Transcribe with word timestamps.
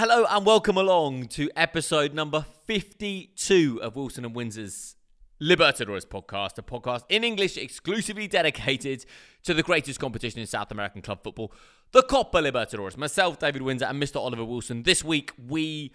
Hello 0.00 0.24
and 0.30 0.46
welcome 0.46 0.78
along 0.78 1.26
to 1.26 1.50
episode 1.54 2.14
number 2.14 2.46
52 2.64 3.80
of 3.82 3.96
Wilson 3.96 4.24
and 4.24 4.34
Windsor's 4.34 4.96
Libertadores 5.42 6.06
podcast, 6.06 6.56
a 6.56 6.62
podcast 6.62 7.02
in 7.10 7.22
English 7.22 7.58
exclusively 7.58 8.26
dedicated 8.26 9.04
to 9.42 9.52
the 9.52 9.62
greatest 9.62 10.00
competition 10.00 10.40
in 10.40 10.46
South 10.46 10.70
American 10.70 11.02
club 11.02 11.22
football, 11.22 11.52
the 11.92 12.02
Copa 12.02 12.38
Libertadores. 12.38 12.96
Myself, 12.96 13.38
David 13.38 13.60
Windsor, 13.60 13.84
and 13.84 14.02
Mr. 14.02 14.16
Oliver 14.16 14.42
Wilson. 14.42 14.84
This 14.84 15.04
week 15.04 15.32
we 15.46 15.92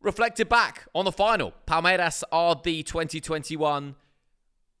reflected 0.00 0.48
back 0.48 0.86
on 0.94 1.04
the 1.04 1.12
final. 1.12 1.52
Palmeiras 1.66 2.22
are 2.32 2.58
the 2.64 2.82
2021 2.82 3.94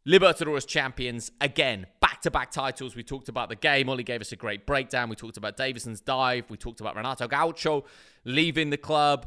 Libertadores 0.08 0.66
champions 0.66 1.30
again, 1.40 1.86
back 2.00 2.22
to 2.22 2.30
back 2.30 2.50
titles. 2.50 2.96
We 2.96 3.02
talked 3.02 3.28
about 3.28 3.50
the 3.50 3.56
game. 3.56 3.90
Ollie 3.90 4.02
gave 4.02 4.22
us 4.22 4.32
a 4.32 4.36
great 4.36 4.66
breakdown. 4.66 5.10
We 5.10 5.16
talked 5.16 5.36
about 5.36 5.58
Davison's 5.58 6.00
dive. 6.00 6.44
We 6.48 6.56
talked 6.56 6.80
about 6.80 6.96
Renato 6.96 7.28
Gaucho 7.28 7.84
leaving 8.24 8.70
the 8.70 8.78
club. 8.78 9.26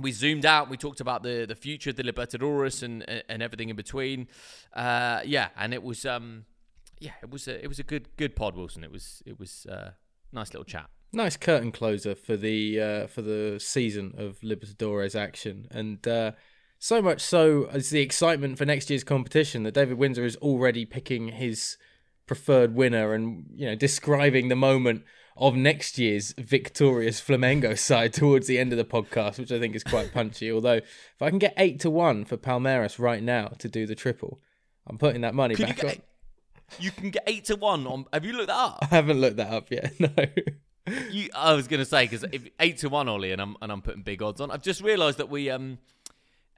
We 0.00 0.10
zoomed 0.10 0.44
out. 0.44 0.68
We 0.68 0.76
talked 0.76 1.00
about 1.00 1.22
the, 1.22 1.44
the 1.46 1.54
future 1.54 1.90
of 1.90 1.96
the 1.96 2.02
Libertadores 2.02 2.82
and 2.82 3.04
and 3.28 3.42
everything 3.42 3.68
in 3.68 3.76
between. 3.76 4.26
Uh, 4.72 5.20
yeah, 5.24 5.50
and 5.56 5.72
it 5.72 5.84
was 5.84 6.04
um, 6.04 6.46
yeah, 6.98 7.12
it 7.22 7.30
was 7.30 7.46
a, 7.46 7.62
it 7.62 7.68
was 7.68 7.78
a 7.78 7.84
good 7.84 8.08
good 8.16 8.34
pod, 8.34 8.56
Wilson. 8.56 8.82
It 8.82 8.90
was 8.90 9.22
it 9.24 9.38
was 9.38 9.66
uh, 9.66 9.92
nice 10.32 10.52
little 10.52 10.64
chat. 10.64 10.90
Nice 11.12 11.36
curtain 11.36 11.70
closer 11.70 12.16
for 12.16 12.36
the 12.36 12.80
uh, 12.80 13.06
for 13.06 13.22
the 13.22 13.60
season 13.60 14.14
of 14.18 14.40
Libertadores 14.40 15.14
action, 15.14 15.68
and 15.70 16.08
uh, 16.08 16.32
so 16.82 17.00
much 17.00 17.20
so 17.20 17.68
as 17.70 17.90
the 17.90 18.00
excitement 18.00 18.58
for 18.58 18.64
next 18.64 18.90
year's 18.90 19.04
competition 19.04 19.62
that 19.62 19.72
David 19.72 19.98
Windsor 19.98 20.24
is 20.24 20.34
already 20.38 20.84
picking 20.84 21.28
his 21.28 21.76
preferred 22.26 22.74
winner 22.74 23.14
and 23.14 23.46
you 23.54 23.66
know 23.66 23.76
describing 23.76 24.48
the 24.48 24.56
moment 24.56 25.04
of 25.36 25.54
next 25.54 25.96
year's 25.96 26.34
victorious 26.36 27.20
Flamengo 27.20 27.78
side 27.78 28.12
towards 28.20 28.48
the 28.48 28.58
end 28.58 28.72
of 28.72 28.78
the 28.78 28.84
podcast, 28.84 29.38
which 29.38 29.52
I 29.52 29.60
think 29.60 29.76
is 29.76 29.84
quite 29.84 30.12
punchy. 30.12 30.50
Although 30.50 30.80
if 30.80 31.22
I 31.22 31.30
can 31.30 31.38
get 31.38 31.54
eight 31.56 31.78
to 31.80 31.90
one 31.90 32.24
for 32.24 32.36
Palmeiras 32.36 32.98
right 32.98 33.22
now 33.22 33.52
to 33.60 33.68
do 33.68 33.86
the 33.86 33.94
triple, 33.94 34.40
I'm 34.88 34.98
putting 34.98 35.20
that 35.20 35.36
money 35.36 35.54
Could 35.54 35.66
back 35.66 35.82
you, 35.84 35.88
on. 35.88 35.94
you 36.80 36.90
can 36.90 37.10
get 37.10 37.22
eight 37.28 37.44
to 37.44 37.54
one 37.54 37.86
on. 37.86 38.06
Have 38.12 38.24
you 38.24 38.32
looked 38.32 38.48
that 38.48 38.58
up? 38.58 38.78
I 38.82 38.86
haven't 38.86 39.20
looked 39.20 39.36
that 39.36 39.52
up 39.52 39.70
yet. 39.70 39.94
No. 40.00 40.96
You, 41.12 41.28
I 41.32 41.52
was 41.52 41.68
going 41.68 41.78
to 41.78 41.86
say 41.86 42.06
because 42.06 42.24
if 42.32 42.48
eight 42.58 42.78
to 42.78 42.88
one, 42.88 43.08
Ollie, 43.08 43.30
and 43.30 43.40
I'm 43.40 43.56
and 43.62 43.70
I'm 43.70 43.82
putting 43.82 44.02
big 44.02 44.20
odds 44.20 44.40
on. 44.40 44.50
I've 44.50 44.64
just 44.64 44.80
realised 44.80 45.18
that 45.18 45.28
we 45.28 45.48
um 45.48 45.78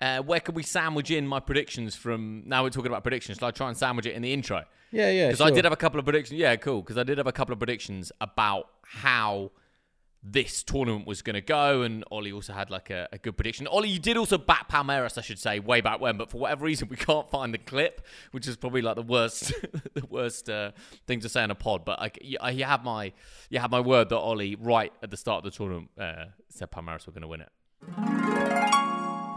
uh, 0.00 0.20
where 0.20 0.40
can 0.40 0.54
we 0.54 0.62
sandwich 0.62 1.10
in 1.10 1.26
my 1.26 1.40
predictions 1.40 1.94
from? 1.94 2.42
Now 2.46 2.62
we're 2.62 2.70
talking 2.70 2.90
about 2.90 3.02
predictions. 3.02 3.38
Shall 3.38 3.48
I 3.48 3.52
try 3.52 3.68
and 3.68 3.76
sandwich 3.76 4.06
it 4.06 4.14
in 4.14 4.22
the 4.22 4.32
intro? 4.32 4.64
Yeah, 4.90 5.10
yeah. 5.10 5.26
Because 5.26 5.38
sure. 5.38 5.46
I 5.46 5.50
did 5.50 5.64
have 5.64 5.72
a 5.72 5.76
couple 5.76 5.98
of 5.98 6.04
predictions. 6.04 6.38
Yeah, 6.38 6.56
cool. 6.56 6.82
Because 6.82 6.98
I 6.98 7.02
did 7.02 7.18
have 7.18 7.26
a 7.26 7.32
couple 7.32 7.52
of 7.52 7.58
predictions 7.58 8.12
about 8.20 8.68
how 8.82 9.50
this 10.26 10.62
tournament 10.62 11.06
was 11.06 11.20
going 11.20 11.34
to 11.34 11.42
go, 11.42 11.82
and 11.82 12.02
Ollie 12.10 12.32
also 12.32 12.54
had 12.54 12.70
like 12.70 12.88
a, 12.88 13.08
a, 13.12 13.18
good 13.18 13.36
prediction. 13.36 13.66
Ollie, 13.66 13.90
you 13.90 13.98
did 13.98 14.16
also 14.16 14.38
back 14.38 14.70
Palmeiras, 14.70 15.18
I 15.18 15.20
should 15.20 15.38
say, 15.38 15.58
way 15.58 15.82
back 15.82 16.00
when, 16.00 16.16
but 16.16 16.30
for 16.30 16.38
whatever 16.38 16.64
reason, 16.64 16.88
we 16.88 16.96
can't 17.08 17.30
find 17.30 17.52
the 17.52 17.58
clip, 17.58 18.00
which 18.30 18.48
is 18.48 18.56
probably 18.56 18.80
like 18.80 18.96
the 18.96 19.02
worst, 19.02 19.52
the 19.94 20.06
worst 20.08 20.48
uh, 20.48 20.72
thing 21.06 21.20
to 21.20 21.28
say 21.28 21.44
in 21.44 21.50
a 21.50 21.54
pod. 21.54 21.84
But 21.84 22.00
like, 22.00 22.18
you, 22.22 22.38
you 22.52 22.64
have 22.64 22.82
my, 22.82 23.12
you 23.50 23.58
have 23.58 23.70
my 23.70 23.80
word 23.80 24.08
that 24.08 24.18
Ollie, 24.18 24.56
right 24.56 24.92
at 25.02 25.10
the 25.10 25.18
start 25.18 25.44
of 25.44 25.52
the 25.52 25.56
tournament, 25.56 25.90
uh, 26.00 26.24
said 26.48 26.70
Palmeiras 26.70 27.06
were 27.06 27.12
going 27.12 27.22
to 27.22 27.28
win 27.28 27.42
it. 27.42 28.23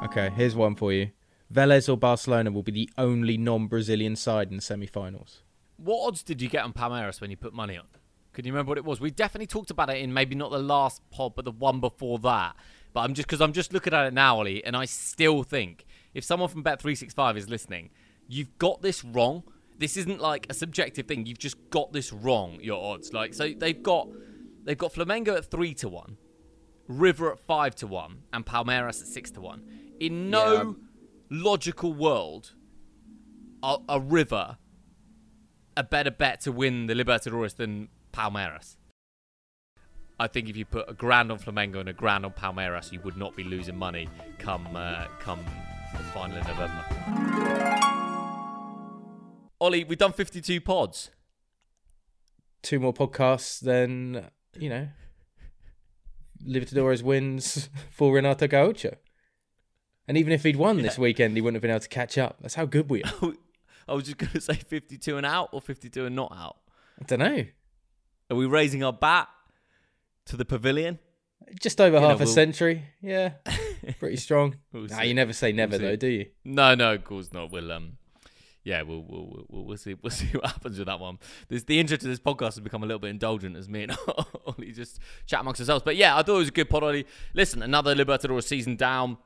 Okay, 0.04 0.30
here's 0.36 0.56
one 0.56 0.76
for 0.76 0.94
you. 0.94 1.10
Velez 1.54 1.90
or 1.90 1.98
Barcelona 1.98 2.52
will 2.52 2.64
be 2.64 2.72
the 2.72 2.90
only 2.98 3.38
non-Brazilian 3.38 4.16
side 4.16 4.50
in 4.50 4.58
the 4.58 4.62
semi-finals. 4.62 5.42
What 5.78 6.08
odds 6.08 6.24
did 6.24 6.42
you 6.42 6.50
get 6.50 6.64
on 6.64 6.74
Palmeiras 6.74 7.20
when 7.20 7.32
you 7.32 7.38
put 7.38 7.54
money 7.54 7.78
on? 7.78 7.86
Can 8.34 8.46
you 8.46 8.52
remember 8.52 8.70
what 8.70 8.78
it 8.78 8.86
was? 8.86 9.00
We 9.00 9.10
definitely 9.10 9.48
talked 9.48 9.72
about 9.72 9.90
it 9.90 9.98
in 9.98 10.14
maybe 10.14 10.36
not 10.36 10.52
the 10.52 10.60
last 10.60 11.02
pod, 11.10 11.34
but 11.36 11.46
the 11.46 11.52
one 11.52 11.80
before 11.80 12.20
that. 12.20 12.56
But 12.94 13.02
I'm 13.02 13.16
just 13.16 13.28
because 13.28 13.42
I'm 13.42 13.54
just 13.54 13.74
looking 13.74 13.94
at 13.94 14.06
it 14.06 14.14
now, 14.14 14.38
Ollie, 14.38 14.64
and 14.64 14.76
I 14.76 14.86
still 14.86 15.42
think 15.42 15.86
if 16.14 16.24
someone 16.24 16.50
from 16.50 16.64
Bet365 16.64 17.36
is 17.38 17.50
listening, 17.50 17.90
you've 18.28 18.56
got 18.60 18.84
this 18.84 19.04
wrong. 19.04 19.44
This 19.80 19.98
isn't 19.98 20.22
like 20.22 20.46
a 20.50 20.54
subjective 20.54 21.08
thing. 21.08 21.26
You've 21.26 21.40
just 21.40 21.58
got 21.72 21.92
this 21.94 22.14
wrong. 22.14 22.60
Your 22.62 22.94
odds, 22.94 23.14
like 23.14 23.34
so, 23.34 23.50
they've 23.50 23.82
got 23.82 24.08
they've 24.64 24.78
got 24.78 24.94
Flamengo 24.94 25.36
at 25.36 25.46
three 25.46 25.74
to 25.76 25.90
one, 25.90 26.18
River 26.88 27.32
at 27.32 27.40
five 27.40 27.74
to 27.76 27.88
one, 27.88 28.24
and 28.32 28.46
Palmeiras 28.46 29.02
at 29.02 29.08
six 29.08 29.32
to 29.32 29.42
one. 29.42 29.64
In 30.00 30.30
no 30.30 30.54
yeah. 30.54 30.74
logical 31.30 31.94
world, 31.94 32.54
a, 33.64 33.78
a 33.90 34.00
River 34.00 34.58
a 35.76 35.84
better 35.84 36.12
bet 36.12 36.42
to 36.42 36.52
win 36.52 36.88
the 36.88 36.94
Libertadores 36.96 37.56
than 37.56 37.88
Palmeiras. 38.12 38.78
I 40.20 40.26
think 40.28 40.50
if 40.50 40.58
you 40.58 40.66
put 40.66 40.90
a 40.90 40.94
grand 40.94 41.32
on 41.32 41.38
Flamengo 41.38 41.80
and 41.80 41.88
a 41.88 41.94
grand 41.94 42.26
on 42.26 42.32
Palmeiras, 42.32 42.92
you 42.92 43.00
would 43.02 43.18
not 43.18 43.36
be 43.36 43.44
losing 43.44 43.78
money 43.78 44.10
come 44.40 44.68
uh, 44.76 45.06
come 45.20 45.40
the 45.96 46.04
final 46.06 46.38
in 46.38 46.44
November. 46.48 46.86
Ollie, 49.60 49.84
we've 49.84 49.98
done 49.98 50.14
52 50.14 50.60
pods. 50.62 51.12
Two 52.64 52.80
more 52.80 52.94
podcasts 52.94 53.60
then, 53.60 54.30
you 54.60 54.70
know, 54.70 54.88
Libertadores 56.44 57.04
wins 57.04 57.70
for 57.92 58.14
Renato 58.14 58.48
Gaucho. 58.48 58.98
And 60.08 60.18
even 60.18 60.32
if 60.32 60.44
he'd 60.44 60.56
won 60.56 60.78
yeah. 60.78 60.84
this 60.84 60.98
weekend, 60.98 61.36
he 61.36 61.42
wouldn't 61.42 61.56
have 61.56 61.62
been 61.62 61.72
able 61.72 61.82
to 61.82 61.90
catch 61.90 62.18
up. 62.18 62.38
That's 62.42 62.56
how 62.56 62.66
good 62.66 62.90
we 62.90 63.04
are. 63.22 63.34
I 63.88 63.94
was 63.94 64.06
just 64.06 64.18
going 64.18 64.32
to 64.32 64.42
say 64.42 64.56
52 64.56 65.18
and 65.18 65.26
out 65.26 65.50
or 65.52 65.62
52 65.62 66.06
and 66.06 66.16
not 66.16 66.32
out. 66.36 66.58
I 67.00 67.06
don't 67.06 67.20
know. 67.20 67.46
Are 68.30 68.36
we 68.36 68.46
raising 68.46 68.84
our 68.84 68.94
bat 68.94 69.30
to 70.26 70.38
the 70.38 70.46
pavilion? 70.46 71.00
Just 71.62 71.80
over 71.80 71.98
you 71.98 72.02
half 72.02 72.20
know, 72.20 72.24
a 72.24 72.26
we'll... 72.26 72.34
century. 72.34 72.84
Yeah. 73.02 73.34
Pretty 74.00 74.18
strong. 74.18 74.58
we'll 74.74 74.88
nah, 74.88 75.02
you 75.02 75.14
never 75.14 75.34
say 75.34 75.52
never 75.52 75.78
we'll 75.78 75.82
though, 75.82 75.96
do 75.96 76.08
you? 76.08 76.26
No, 76.44 76.76
no, 76.76 76.94
of 76.94 77.04
course 77.04 77.32
not. 77.32 77.52
We'll 77.52 77.72
um 77.72 77.98
yeah, 78.68 78.82
we'll, 78.82 79.02
we'll 79.08 79.46
we'll 79.48 79.64
we'll 79.64 79.78
see 79.78 79.96
we'll 80.02 80.10
see 80.12 80.28
what 80.28 80.48
happens 80.48 80.78
with 80.78 80.88
that 80.88 81.00
one. 81.00 81.20
This, 81.48 81.64
the 81.64 81.80
intro 81.80 81.96
to 81.96 82.08
this 82.08 82.20
podcast 82.20 82.56
has 82.56 82.60
become 82.60 82.84
a 82.84 82.86
little 82.86 83.00
bit 83.00 83.12
indulgent 83.12 83.56
as 83.56 83.70
me 83.70 83.84
and 83.84 83.98
Ollie 84.46 84.74
just 84.74 85.00
chat 85.26 85.40
amongst 85.40 85.62
ourselves. 85.62 85.84
But 85.86 85.96
yeah, 85.96 86.18
I 86.18 86.24
thought 86.24 86.36
it 86.36 86.40
was 86.40 86.48
a 86.50 86.52
good 86.52 86.70
pod, 86.70 86.84
Ollie. 86.84 87.08
Listen, 87.34 87.64
another 87.64 87.96
Libertadores 87.96 88.44
season 88.44 88.76
down. 88.76 89.18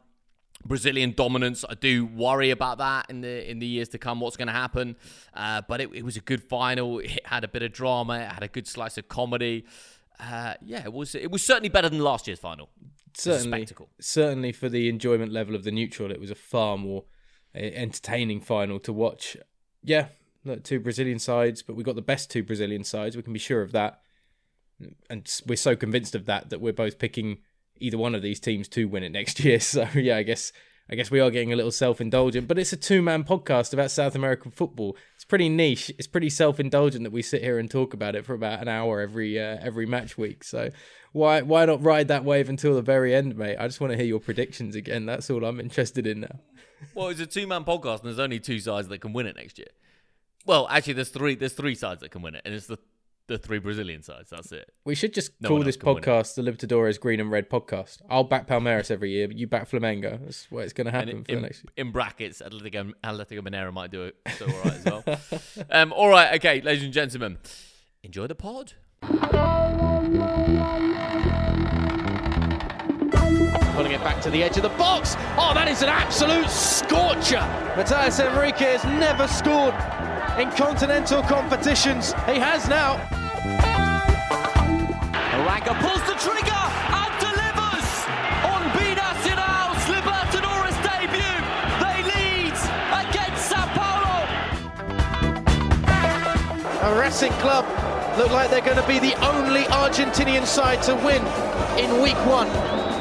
Brazilian 0.65 1.13
dominance. 1.15 1.65
I 1.67 1.75
do 1.75 2.05
worry 2.05 2.51
about 2.51 2.77
that 2.79 3.09
in 3.09 3.21
the 3.21 3.49
in 3.49 3.59
the 3.59 3.65
years 3.65 3.89
to 3.89 3.97
come. 3.97 4.19
What's 4.19 4.37
going 4.37 4.47
to 4.47 4.53
happen? 4.53 4.95
Uh, 5.33 5.61
but 5.67 5.81
it, 5.81 5.89
it, 5.93 6.03
was 6.03 6.17
a 6.17 6.21
good 6.21 6.43
final. 6.43 6.99
It 6.99 7.25
had 7.25 7.43
a 7.43 7.47
bit 7.47 7.63
of 7.63 7.71
drama. 7.71 8.19
It 8.19 8.31
had 8.31 8.43
a 8.43 8.47
good 8.47 8.67
slice 8.67 8.97
of 8.97 9.07
comedy. 9.07 9.65
Uh, 10.19 10.53
yeah, 10.61 10.83
it 10.83 10.93
was. 10.93 11.15
It 11.15 11.31
was 11.31 11.43
certainly 11.43 11.69
better 11.69 11.89
than 11.89 11.99
last 11.99 12.27
year's 12.27 12.39
final. 12.39 12.69
Certainly, 13.13 13.67
certainly 13.99 14.51
for 14.51 14.69
the 14.69 14.87
enjoyment 14.87 15.31
level 15.31 15.55
of 15.55 15.63
the 15.63 15.71
neutral, 15.71 16.11
it 16.11 16.19
was 16.19 16.31
a 16.31 16.35
far 16.35 16.77
more 16.77 17.05
uh, 17.55 17.59
entertaining 17.59 18.39
final 18.39 18.79
to 18.79 18.93
watch. 18.93 19.35
Yeah, 19.83 20.07
look, 20.45 20.63
two 20.63 20.79
Brazilian 20.79 21.19
sides, 21.19 21.61
but 21.61 21.75
we 21.75 21.83
got 21.83 21.95
the 21.95 22.01
best 22.01 22.29
two 22.29 22.43
Brazilian 22.43 22.83
sides. 22.83 23.17
We 23.17 23.23
can 23.23 23.33
be 23.33 23.39
sure 23.39 23.61
of 23.61 23.71
that, 23.73 24.01
and 25.09 25.29
we're 25.45 25.55
so 25.55 25.75
convinced 25.75 26.15
of 26.15 26.25
that 26.25 26.49
that 26.51 26.61
we're 26.61 26.71
both 26.71 26.99
picking 26.99 27.39
either 27.81 27.97
one 27.97 28.15
of 28.15 28.21
these 28.21 28.39
teams 28.39 28.67
to 28.69 28.85
win 28.85 29.03
it 29.03 29.11
next 29.11 29.39
year. 29.43 29.59
So 29.59 29.87
yeah, 29.95 30.17
I 30.17 30.23
guess 30.23 30.51
I 30.89 30.95
guess 30.95 31.09
we 31.09 31.21
are 31.21 31.31
getting 31.31 31.53
a 31.53 31.55
little 31.55 31.71
self-indulgent, 31.71 32.49
but 32.49 32.59
it's 32.59 32.73
a 32.73 32.77
two-man 32.77 33.23
podcast 33.23 33.71
about 33.71 33.91
South 33.91 34.13
American 34.13 34.51
football. 34.51 34.97
It's 35.15 35.23
pretty 35.23 35.47
niche. 35.47 35.89
It's 35.97 36.07
pretty 36.07 36.29
self-indulgent 36.29 37.05
that 37.05 37.13
we 37.13 37.21
sit 37.21 37.41
here 37.41 37.57
and 37.59 37.71
talk 37.71 37.93
about 37.93 38.13
it 38.15 38.25
for 38.25 38.33
about 38.33 38.61
an 38.61 38.67
hour 38.67 38.99
every 38.99 39.39
uh, 39.39 39.57
every 39.61 39.85
match 39.85 40.17
week. 40.17 40.43
So 40.43 40.69
why 41.13 41.41
why 41.41 41.65
not 41.65 41.83
ride 41.83 42.09
that 42.09 42.25
wave 42.25 42.49
until 42.49 42.75
the 42.75 42.81
very 42.81 43.15
end, 43.15 43.37
mate? 43.37 43.57
I 43.57 43.67
just 43.67 43.79
want 43.79 43.91
to 43.91 43.97
hear 43.97 44.05
your 44.05 44.19
predictions 44.19 44.75
again. 44.75 45.05
That's 45.05 45.29
all 45.29 45.45
I'm 45.45 45.59
interested 45.59 46.05
in 46.05 46.21
now. 46.21 46.39
Well, 46.95 47.09
it's 47.09 47.19
a 47.19 47.27
two-man 47.27 47.63
podcast, 47.63 47.99
and 47.99 48.05
there's 48.05 48.17
only 48.17 48.39
two 48.39 48.59
sides 48.59 48.87
that 48.87 49.01
can 49.01 49.13
win 49.13 49.27
it 49.27 49.35
next 49.35 49.59
year. 49.59 49.67
Well, 50.47 50.67
actually, 50.67 50.93
there's 50.93 51.09
three. 51.09 51.35
There's 51.35 51.53
three 51.53 51.75
sides 51.75 52.01
that 52.01 52.09
can 52.09 52.23
win 52.23 52.33
it, 52.33 52.41
and 52.43 52.55
it's 52.55 52.65
the 52.65 52.79
the 53.27 53.37
three 53.37 53.59
Brazilian 53.59 54.03
sides. 54.03 54.29
That's 54.29 54.51
it. 54.51 54.71
We 54.85 54.95
should 54.95 55.13
just 55.13 55.31
no 55.39 55.49
call 55.49 55.63
this 55.63 55.77
podcast 55.77 56.35
the 56.35 56.41
Libertadores 56.41 56.99
Green 56.99 57.19
and 57.19 57.31
Red 57.31 57.49
podcast. 57.49 58.01
I'll 58.09 58.23
back 58.23 58.47
Palmeiras 58.47 58.91
every 58.91 59.11
year, 59.11 59.27
but 59.27 59.37
you 59.37 59.47
back 59.47 59.69
Flamengo. 59.69 60.19
That's 60.23 60.49
what 60.51 60.63
it's 60.63 60.73
going 60.73 60.85
to 60.85 60.91
happen 60.91 61.25
in, 61.27 61.41
next 61.41 61.63
year. 61.63 61.71
In 61.77 61.91
brackets, 61.91 62.41
Atletico, 62.41 62.93
Atletico 63.03 63.39
Mineiro 63.39 63.73
might 63.73 63.91
do 63.91 64.03
it 64.03 64.15
so 64.37 64.45
all 64.45 64.51
right 64.63 64.73
as 64.73 64.85
well. 64.85 65.03
um, 65.71 65.93
all 65.93 66.09
right, 66.09 66.35
okay, 66.35 66.61
ladies 66.61 66.83
and 66.83 66.93
gentlemen, 66.93 67.37
enjoy 68.03 68.27
the 68.27 68.35
pod. 68.35 68.73
Pulling 73.73 73.93
it 73.93 74.03
back 74.03 74.21
to 74.21 74.29
the 74.29 74.43
edge 74.43 74.57
of 74.57 74.63
the 74.63 74.69
box. 74.69 75.15
Oh, 75.37 75.53
that 75.53 75.67
is 75.67 75.81
an 75.81 75.89
absolute 75.89 76.49
scorcher. 76.49 77.39
Matthias 77.77 78.19
Enrique 78.19 78.77
has 78.77 78.83
never 78.83 79.27
scored 79.27 79.73
in 80.37 80.49
continental 80.51 81.21
competitions. 81.23 82.13
He 82.25 82.39
has 82.39 82.67
now. 82.67 82.97
Aranga 85.35 85.73
pulls 85.81 86.01
the 86.07 86.15
trigger 86.15 86.63
and 86.99 87.11
delivers 87.19 87.87
on 88.47 88.61
Binacional's 88.77 89.83
Libertadores 89.91 90.77
debut. 90.85 91.37
They 91.83 91.99
lead 92.13 92.55
against 93.03 93.49
Sao 93.49 93.65
Paulo. 93.75 94.25
A 96.81 96.99
Racing 96.99 97.33
Club 97.33 97.65
look 98.17 98.31
like 98.31 98.49
they're 98.49 98.61
going 98.61 98.81
to 98.81 98.87
be 98.87 98.99
the 98.99 99.15
only 99.25 99.63
Argentinian 99.65 100.45
side 100.45 100.81
to 100.83 100.95
win 100.95 101.23
in 101.77 102.01
week 102.01 102.17
one 102.25 102.47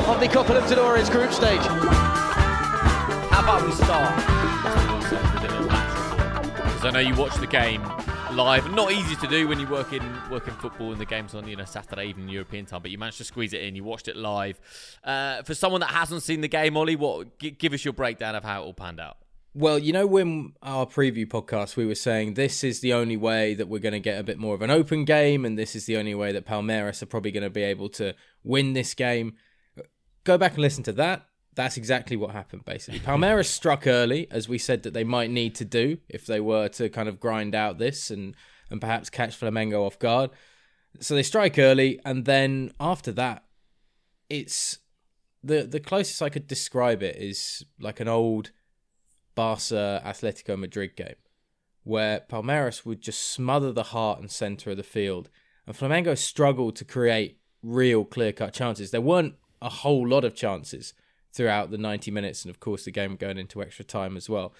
of 0.08 0.20
the 0.20 0.28
Copa 0.28 0.52
Libertadores 0.52 1.10
group 1.10 1.32
stage. 1.32 1.60
How 3.30 3.40
about 3.42 3.64
we 3.64 3.72
start? 3.72 4.49
I 6.90 6.92
know 6.92 6.98
you 7.08 7.14
watched 7.14 7.38
the 7.38 7.46
game 7.46 7.84
live. 8.32 8.68
Not 8.74 8.90
easy 8.90 9.14
to 9.14 9.28
do 9.28 9.46
when 9.46 9.60
you 9.60 9.68
work 9.68 9.92
in 9.92 10.02
work 10.28 10.48
in 10.48 10.54
football 10.54 10.90
and 10.90 11.00
the 11.00 11.04
game's 11.04 11.36
on 11.36 11.46
you 11.46 11.54
know 11.54 11.64
Saturday 11.64 12.06
evening 12.06 12.28
European 12.28 12.66
time, 12.66 12.82
but 12.82 12.90
you 12.90 12.98
managed 12.98 13.18
to 13.18 13.24
squeeze 13.24 13.52
it 13.52 13.62
in. 13.62 13.76
You 13.76 13.84
watched 13.84 14.08
it 14.08 14.16
live. 14.16 14.58
Uh, 15.04 15.44
for 15.44 15.54
someone 15.54 15.82
that 15.82 15.90
hasn't 15.90 16.24
seen 16.24 16.40
the 16.40 16.48
game, 16.48 16.76
Ollie, 16.76 16.96
what 16.96 17.38
g- 17.38 17.52
give 17.52 17.72
us 17.72 17.84
your 17.84 17.92
breakdown 17.92 18.34
of 18.34 18.42
how 18.42 18.62
it 18.62 18.64
all 18.64 18.74
panned 18.74 18.98
out. 18.98 19.18
Well, 19.54 19.78
you 19.78 19.92
know, 19.92 20.04
when 20.04 20.54
our 20.64 20.84
preview 20.84 21.28
podcast, 21.28 21.76
we 21.76 21.86
were 21.86 21.94
saying 21.94 22.34
this 22.34 22.64
is 22.64 22.80
the 22.80 22.92
only 22.92 23.16
way 23.16 23.54
that 23.54 23.68
we're 23.68 23.78
going 23.78 23.92
to 23.92 24.00
get 24.00 24.18
a 24.18 24.24
bit 24.24 24.38
more 24.40 24.56
of 24.56 24.62
an 24.62 24.72
open 24.72 25.04
game, 25.04 25.44
and 25.44 25.56
this 25.56 25.76
is 25.76 25.86
the 25.86 25.96
only 25.96 26.16
way 26.16 26.32
that 26.32 26.44
Palmeiras 26.44 27.04
are 27.04 27.06
probably 27.06 27.30
going 27.30 27.44
to 27.44 27.50
be 27.50 27.62
able 27.62 27.88
to 27.90 28.16
win 28.42 28.72
this 28.72 28.94
game. 28.94 29.34
Go 30.24 30.36
back 30.36 30.54
and 30.54 30.62
listen 30.62 30.82
to 30.82 30.92
that. 30.94 31.24
That's 31.60 31.76
exactly 31.76 32.16
what 32.16 32.30
happened, 32.30 32.64
basically. 32.64 33.00
Palmeiras 33.00 33.44
struck 33.44 33.86
early, 33.86 34.26
as 34.30 34.48
we 34.48 34.56
said 34.56 34.82
that 34.84 34.94
they 34.94 35.04
might 35.04 35.30
need 35.30 35.54
to 35.56 35.64
do 35.66 35.98
if 36.08 36.24
they 36.24 36.40
were 36.40 36.68
to 36.68 36.88
kind 36.88 37.06
of 37.06 37.20
grind 37.20 37.54
out 37.54 37.76
this 37.76 38.10
and, 38.10 38.34
and 38.70 38.80
perhaps 38.80 39.10
catch 39.10 39.38
Flamengo 39.38 39.86
off 39.86 39.98
guard. 39.98 40.30
So 41.00 41.14
they 41.14 41.22
strike 41.22 41.58
early, 41.58 42.00
and 42.02 42.24
then 42.24 42.72
after 42.80 43.12
that, 43.12 43.44
it's 44.30 44.78
the 45.44 45.64
the 45.64 45.80
closest 45.80 46.22
I 46.22 46.30
could 46.30 46.46
describe 46.46 47.02
it 47.02 47.16
is 47.16 47.62
like 47.78 48.00
an 48.00 48.08
old 48.08 48.52
Barca 49.34 50.00
Atletico 50.02 50.58
Madrid 50.58 50.96
game, 50.96 51.20
where 51.84 52.20
Palmeiras 52.20 52.86
would 52.86 53.02
just 53.02 53.20
smother 53.20 53.70
the 53.70 53.92
heart 53.92 54.18
and 54.18 54.30
centre 54.30 54.70
of 54.70 54.78
the 54.78 54.82
field, 54.82 55.28
and 55.66 55.76
Flamengo 55.76 56.16
struggled 56.16 56.74
to 56.76 56.86
create 56.86 57.38
real 57.62 58.06
clear 58.06 58.32
cut 58.32 58.54
chances. 58.54 58.92
There 58.92 59.02
weren't 59.02 59.34
a 59.60 59.68
whole 59.68 60.08
lot 60.08 60.24
of 60.24 60.34
chances 60.34 60.94
throughout 61.32 61.70
the 61.70 61.78
90 61.78 62.10
minutes, 62.10 62.44
and 62.44 62.50
of 62.50 62.60
course, 62.60 62.84
the 62.84 62.90
game 62.90 63.16
going 63.16 63.38
into 63.38 63.62
extra 63.62 63.84
time 63.84 64.16
as 64.16 64.28
well. 64.28 64.52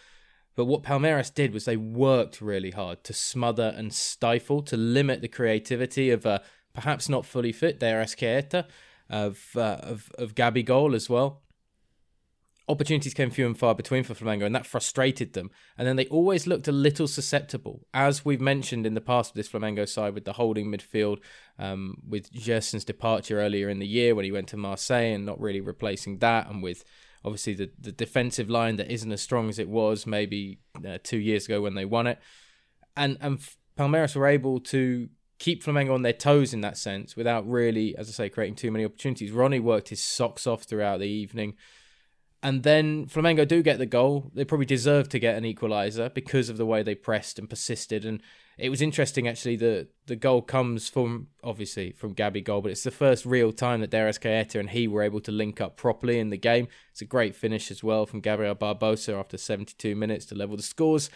But 0.56 0.64
what 0.66 0.82
Palmeiras 0.82 1.32
did 1.32 1.52
was 1.52 1.64
they 1.64 1.76
worked 1.76 2.40
really 2.40 2.70
hard 2.70 3.04
to 3.04 3.12
smother 3.12 3.72
and 3.76 3.92
stifle, 3.92 4.62
to 4.62 4.76
limit 4.76 5.20
the 5.20 5.28
creativity 5.28 6.10
of 6.10 6.26
a 6.26 6.42
perhaps 6.74 7.08
not 7.08 7.26
fully 7.26 7.52
fit 7.52 7.80
De 7.80 7.86
Arrascaeta, 7.86 8.66
of, 9.08 9.50
uh, 9.56 9.78
of, 9.80 10.10
of 10.18 10.34
Gabigol 10.34 10.94
as 10.94 11.10
well 11.10 11.42
opportunities 12.68 13.14
came 13.14 13.30
few 13.30 13.46
and 13.46 13.58
far 13.58 13.74
between 13.74 14.04
for 14.04 14.14
Flamengo, 14.14 14.46
and 14.46 14.54
that 14.54 14.66
frustrated 14.66 15.32
them. 15.32 15.50
And 15.76 15.86
then 15.86 15.96
they 15.96 16.06
always 16.06 16.46
looked 16.46 16.68
a 16.68 16.72
little 16.72 17.08
susceptible, 17.08 17.86
as 17.92 18.24
we've 18.24 18.40
mentioned 18.40 18.86
in 18.86 18.94
the 18.94 19.00
past 19.00 19.34
with 19.34 19.44
this 19.44 19.52
Flamengo 19.52 19.88
side, 19.88 20.14
with 20.14 20.24
the 20.24 20.34
holding 20.34 20.70
midfield, 20.70 21.18
um, 21.58 21.96
with 22.06 22.32
Gerson's 22.32 22.84
departure 22.84 23.40
earlier 23.40 23.68
in 23.68 23.78
the 23.78 23.86
year 23.86 24.14
when 24.14 24.24
he 24.24 24.32
went 24.32 24.48
to 24.48 24.56
Marseille 24.56 25.14
and 25.14 25.26
not 25.26 25.40
really 25.40 25.60
replacing 25.60 26.18
that, 26.18 26.48
and 26.48 26.62
with 26.62 26.84
obviously 27.24 27.54
the, 27.54 27.70
the 27.78 27.92
defensive 27.92 28.48
line 28.48 28.76
that 28.76 28.90
isn't 28.90 29.12
as 29.12 29.20
strong 29.20 29.48
as 29.48 29.58
it 29.58 29.68
was 29.68 30.06
maybe 30.06 30.58
uh, 30.88 30.98
two 31.02 31.18
years 31.18 31.44
ago 31.46 31.60
when 31.60 31.74
they 31.74 31.84
won 31.84 32.06
it. 32.06 32.18
And, 32.96 33.18
and 33.20 33.38
Palmeiras 33.78 34.16
were 34.16 34.26
able 34.26 34.60
to 34.60 35.08
keep 35.38 35.64
Flamengo 35.64 35.94
on 35.94 36.02
their 36.02 36.12
toes 36.12 36.52
in 36.54 36.60
that 36.60 36.76
sense 36.76 37.16
without 37.16 37.48
really, 37.48 37.96
as 37.96 38.08
I 38.08 38.12
say, 38.12 38.28
creating 38.28 38.56
too 38.56 38.70
many 38.70 38.84
opportunities. 38.84 39.32
Ronnie 39.32 39.60
worked 39.60 39.88
his 39.88 40.02
socks 40.02 40.46
off 40.46 40.64
throughout 40.64 41.00
the 41.00 41.08
evening. 41.08 41.54
And 42.42 42.62
then 42.62 43.06
Flamengo 43.06 43.46
do 43.46 43.62
get 43.62 43.78
the 43.78 43.86
goal. 43.86 44.30
They 44.34 44.46
probably 44.46 44.66
deserve 44.66 45.10
to 45.10 45.18
get 45.18 45.36
an 45.36 45.44
equaliser 45.44 46.12
because 46.12 46.48
of 46.48 46.56
the 46.56 46.64
way 46.64 46.82
they 46.82 46.94
pressed 46.94 47.38
and 47.38 47.50
persisted. 47.50 48.06
And 48.06 48.22
it 48.56 48.70
was 48.70 48.80
interesting 48.80 49.28
actually 49.28 49.56
the 49.56 49.88
the 50.06 50.16
goal 50.16 50.40
comes 50.40 50.88
from 50.88 51.28
obviously 51.44 51.92
from 51.92 52.14
Gabby 52.14 52.42
Gabigol, 52.42 52.62
but 52.62 52.72
it's 52.72 52.82
the 52.82 52.90
first 52.90 53.26
real 53.26 53.52
time 53.52 53.80
that 53.80 53.90
De 53.90 53.96
Arrascaeta 53.98 54.58
and 54.58 54.70
he 54.70 54.88
were 54.88 55.02
able 55.02 55.20
to 55.20 55.32
link 55.32 55.60
up 55.60 55.76
properly 55.76 56.18
in 56.18 56.30
the 56.30 56.38
game. 56.38 56.68
It's 56.92 57.02
a 57.02 57.06
great 57.06 57.36
finish 57.36 57.70
as 57.70 57.84
well 57.84 58.06
from 58.06 58.20
Gabriel 58.20 58.54
Barbosa 58.54 59.18
after 59.18 59.36
72 59.36 59.94
minutes 59.94 60.24
to 60.26 60.34
level 60.34 60.56
the 60.56 60.62
scores. 60.62 61.10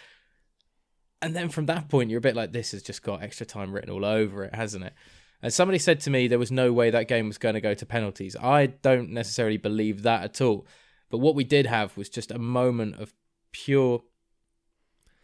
And 1.23 1.35
then 1.35 1.49
from 1.49 1.65
that 1.67 1.89
point, 1.89 2.11
you're 2.11 2.19
a 2.19 2.21
bit 2.21 2.37
like, 2.37 2.53
this 2.53 2.73
has 2.73 2.83
just 2.83 3.03
got 3.03 3.23
extra 3.23 3.47
time 3.47 3.73
written 3.73 3.89
all 3.89 4.05
over 4.05 4.45
it, 4.45 4.55
hasn't 4.55 4.85
it? 4.85 4.93
And 5.41 5.53
somebody 5.53 5.79
said 5.79 6.01
to 6.01 6.11
me 6.11 6.29
there 6.29 6.39
was 6.39 6.51
no 6.51 6.71
way 6.71 6.91
that 6.91 7.09
game 7.09 7.29
was 7.29 7.39
going 7.39 7.55
to 7.55 7.63
go 7.63 7.73
to 7.73 7.87
penalties. 7.87 8.37
I 8.37 8.67
don't 8.67 9.11
necessarily 9.11 9.57
believe 9.57 10.03
that 10.03 10.23
at 10.23 10.41
all. 10.43 10.67
But 11.15 11.21
what 11.21 11.37
we 11.37 11.45
did 11.45 11.67
have 11.67 11.97
was 11.97 12.09
just 12.09 12.33
a 12.33 12.41
moment 12.41 12.97
of 12.97 13.15
pure 13.53 14.03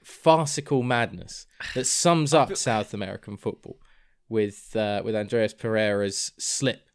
farcical 0.04 0.84
madness 0.84 1.48
that 1.74 1.84
sums 1.84 2.32
up 2.40 2.56
South 2.56 2.94
American 2.94 3.36
football 3.36 3.80
with 4.28 4.76
uh, 4.76 5.02
with 5.04 5.16
Andreas 5.16 5.52
Pereira's 5.52 6.30
slip 6.38 6.88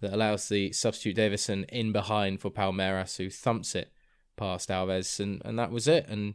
that 0.00 0.12
allows 0.12 0.48
the 0.48 0.70
substitute 0.70 1.16
Davison 1.16 1.64
in 1.64 1.90
behind 1.90 2.40
for 2.40 2.48
Palmeiras, 2.48 3.16
who 3.16 3.28
thumps 3.28 3.74
it 3.74 3.90
past 4.36 4.68
Alves, 4.68 5.18
and, 5.18 5.42
and 5.44 5.58
that 5.58 5.72
was 5.72 5.88
it. 5.88 6.06
And 6.06 6.34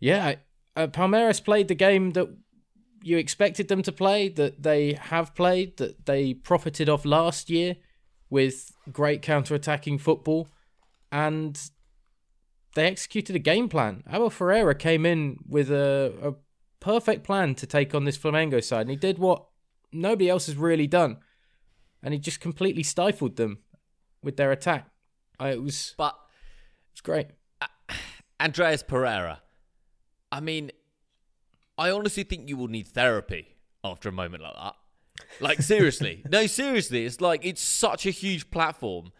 yeah, 0.00 0.34
uh, 0.74 0.88
Palmeiras 0.88 1.44
played 1.44 1.68
the 1.68 1.76
game 1.76 2.10
that 2.14 2.28
you 3.04 3.18
expected 3.18 3.68
them 3.68 3.82
to 3.82 3.92
play, 3.92 4.30
that 4.30 4.64
they 4.64 4.94
have 4.94 5.32
played, 5.36 5.76
that 5.76 6.06
they 6.06 6.34
profited 6.34 6.88
off 6.88 7.04
last 7.04 7.50
year 7.50 7.76
with 8.30 8.72
great 8.90 9.22
counter-attacking 9.22 9.98
football 9.98 10.48
and 11.14 11.70
they 12.74 12.86
executed 12.88 13.36
a 13.36 13.38
game 13.38 13.68
plan. 13.68 14.02
Abel 14.10 14.30
Ferreira 14.30 14.74
came 14.74 15.06
in 15.06 15.38
with 15.48 15.70
a, 15.70 16.12
a 16.20 16.34
perfect 16.80 17.22
plan 17.22 17.54
to 17.54 17.68
take 17.68 17.94
on 17.94 18.04
this 18.04 18.18
Flamengo 18.18 18.62
side, 18.62 18.82
and 18.82 18.90
he 18.90 18.96
did 18.96 19.20
what 19.20 19.46
nobody 19.92 20.28
else 20.28 20.46
has 20.46 20.56
really 20.56 20.88
done, 20.88 21.18
and 22.02 22.12
he 22.12 22.18
just 22.18 22.40
completely 22.40 22.82
stifled 22.82 23.36
them 23.36 23.58
with 24.24 24.36
their 24.36 24.50
attack. 24.50 24.88
It 25.40 25.62
was, 25.62 25.94
but 25.96 26.18
it's 26.90 27.00
great. 27.00 27.28
Uh, 27.60 27.68
Andreas 28.40 28.82
Pereira. 28.82 29.40
I 30.32 30.40
mean, 30.40 30.72
I 31.78 31.92
honestly 31.92 32.24
think 32.24 32.48
you 32.48 32.56
will 32.56 32.66
need 32.66 32.88
therapy 32.88 33.54
after 33.84 34.08
a 34.08 34.12
moment 34.12 34.42
like 34.42 34.56
that. 34.56 34.74
Like 35.38 35.62
seriously, 35.62 36.24
no, 36.28 36.48
seriously, 36.48 37.06
it's 37.06 37.20
like 37.20 37.44
it's 37.44 37.62
such 37.62 38.04
a 38.04 38.10
huge 38.10 38.50
platform, 38.50 39.12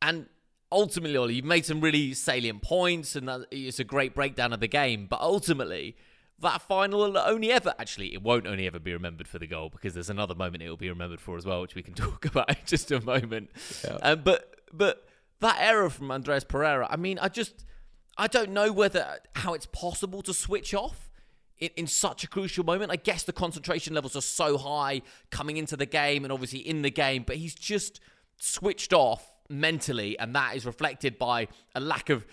and 0.00 0.26
ultimately, 0.70 1.16
Ollie, 1.16 1.34
you've 1.34 1.44
made 1.44 1.64
some 1.64 1.80
really 1.80 2.14
salient 2.14 2.62
points, 2.62 3.16
and 3.16 3.28
that, 3.28 3.46
it's 3.50 3.78
a 3.78 3.84
great 3.84 4.14
breakdown 4.14 4.52
of 4.52 4.60
the 4.60 4.68
game. 4.68 5.06
But 5.08 5.20
ultimately, 5.20 5.96
that 6.40 6.62
final 6.62 7.00
will 7.00 7.18
only 7.18 7.50
ever 7.50 7.74
actually 7.78 8.14
it 8.14 8.22
won't 8.22 8.46
only 8.46 8.66
ever 8.66 8.78
be 8.78 8.92
remembered 8.92 9.26
for 9.26 9.38
the 9.38 9.46
goal 9.46 9.70
because 9.70 9.94
there's 9.94 10.10
another 10.10 10.34
moment 10.34 10.62
it 10.62 10.68
will 10.68 10.76
be 10.76 10.88
remembered 10.88 11.20
for 11.20 11.36
as 11.36 11.44
well, 11.44 11.60
which 11.62 11.74
we 11.74 11.82
can 11.82 11.94
talk 11.94 12.24
about 12.24 12.48
in 12.50 12.56
just 12.66 12.90
a 12.90 13.00
moment. 13.00 13.50
Yeah. 13.84 13.98
Um, 14.02 14.22
but 14.24 14.54
but 14.72 15.06
that 15.40 15.56
error 15.60 15.90
from 15.90 16.10
Andreas 16.10 16.44
Pereira, 16.44 16.86
I 16.90 16.96
mean, 16.96 17.18
I 17.18 17.28
just 17.28 17.64
I 18.16 18.26
don't 18.26 18.50
know 18.50 18.72
whether 18.72 19.18
how 19.34 19.54
it's 19.54 19.66
possible 19.66 20.22
to 20.22 20.34
switch 20.34 20.74
off. 20.74 21.04
In, 21.60 21.70
in 21.76 21.86
such 21.88 22.22
a 22.22 22.28
crucial 22.28 22.62
moment, 22.62 22.92
I 22.92 22.96
guess 22.96 23.24
the 23.24 23.32
concentration 23.32 23.92
levels 23.92 24.14
are 24.14 24.20
so 24.20 24.58
high 24.58 25.02
coming 25.32 25.56
into 25.56 25.76
the 25.76 25.86
game 25.86 26.22
and 26.24 26.32
obviously 26.32 26.60
in 26.60 26.82
the 26.82 26.90
game, 26.90 27.24
but 27.26 27.34
he's 27.34 27.52
just 27.52 27.98
switched 28.36 28.92
off 28.92 29.34
mentally, 29.48 30.18
and 30.18 30.34
that 30.34 30.56
is 30.56 30.66
reflected 30.66 31.18
by 31.18 31.48
a 31.74 31.80
lack 31.80 32.10
of 32.10 32.26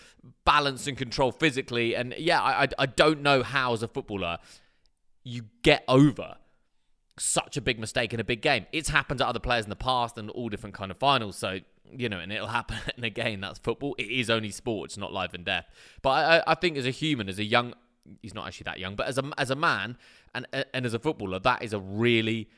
balance 0.46 0.88
and 0.88 0.98
control 0.98 1.32
physically. 1.32 1.96
And 1.96 2.14
yeah, 2.18 2.42
I, 2.42 2.68
I 2.78 2.86
don't 2.86 3.22
know 3.22 3.44
how, 3.44 3.74
as 3.74 3.84
a 3.84 3.88
footballer, 3.88 4.40
you 5.24 5.44
get 5.64 5.84
over 5.88 6.36
such 7.18 7.58
a 7.58 7.62
big 7.62 7.80
mistake 7.80 8.14
in 8.14 8.20
a 8.20 8.24
big 8.24 8.42
game. 8.42 8.66
It's 8.72 8.90
happened 8.90 9.20
to 9.20 9.28
other 9.28 9.40
players 9.40 9.66
in 9.66 9.70
the 9.70 9.76
past 9.76 10.18
and 10.18 10.30
all 10.30 10.50
different 10.50 10.76
kind 10.76 10.92
of 10.92 10.98
finals. 10.98 11.38
So 11.38 11.60
you 11.92 12.10
know, 12.10 12.20
and 12.20 12.32
it'll 12.32 12.48
happen. 12.62 12.78
And 12.96 13.06
again, 13.06 13.42
that's 13.42 13.60
football. 13.60 13.96
It 13.98 14.10
is 14.10 14.30
only 14.30 14.52
sport. 14.52 14.90
It's 14.90 14.98
not 14.98 15.14
life 15.14 15.34
and 15.34 15.46
death. 15.46 15.66
But 16.02 16.10
I, 16.10 16.44
I 16.48 16.56
think 16.56 16.78
as 16.78 16.86
a 16.86 16.92
human, 16.92 17.30
as 17.30 17.40
a 17.40 17.44
young, 17.44 17.74
he's 18.22 18.34
not 18.34 18.48
actually 18.48 18.66
that 18.66 18.80
young, 18.80 18.96
but 18.96 19.08
as 19.08 19.18
a 19.18 19.32
as 19.38 19.50
a 19.50 19.56
man 19.56 19.98
and 20.34 20.46
and 20.74 20.86
as 20.86 20.94
a 20.94 21.00
footballer, 21.00 21.40
that 21.40 21.64
is 21.64 21.74
a 21.74 21.80
really, 21.80 22.50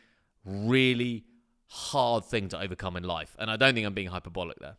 really 0.46 1.26
hard 1.68 2.26
thing 2.26 2.50
to 2.50 2.60
overcome 2.60 2.96
in 2.96 3.04
life. 3.04 3.36
And 3.40 3.52
I 3.52 3.58
don't 3.58 3.74
think 3.74 3.86
I'm 3.86 3.94
being 3.94 4.08
hyperbolic 4.08 4.60
there. 4.60 4.78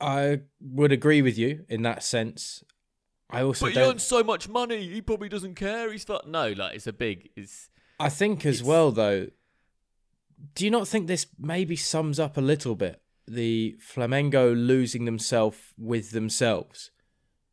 I 0.00 0.40
would 0.60 0.92
agree 0.92 1.22
with 1.22 1.38
you 1.38 1.64
in 1.68 1.82
that 1.82 2.02
sense. 2.02 2.62
I 3.30 3.42
also 3.42 3.66
but 3.66 3.72
he 3.72 3.80
earns 3.80 4.02
so 4.02 4.22
much 4.22 4.48
money. 4.48 4.88
He 4.88 5.00
probably 5.00 5.28
doesn't 5.28 5.54
care. 5.54 5.90
He's 5.90 6.04
fat. 6.04 6.26
No, 6.26 6.52
like 6.52 6.76
it's 6.76 6.86
a 6.86 6.92
big. 6.92 7.30
It's. 7.34 7.70
I 7.98 8.08
think 8.08 8.44
as 8.44 8.62
well 8.62 8.92
though. 8.92 9.28
Do 10.54 10.64
you 10.66 10.70
not 10.70 10.86
think 10.86 11.06
this 11.06 11.26
maybe 11.38 11.76
sums 11.76 12.20
up 12.20 12.36
a 12.36 12.42
little 12.42 12.74
bit 12.74 13.00
the 13.26 13.78
Flamengo 13.82 14.54
losing 14.54 15.06
themselves 15.06 15.58
with 15.78 16.10
themselves? 16.10 16.90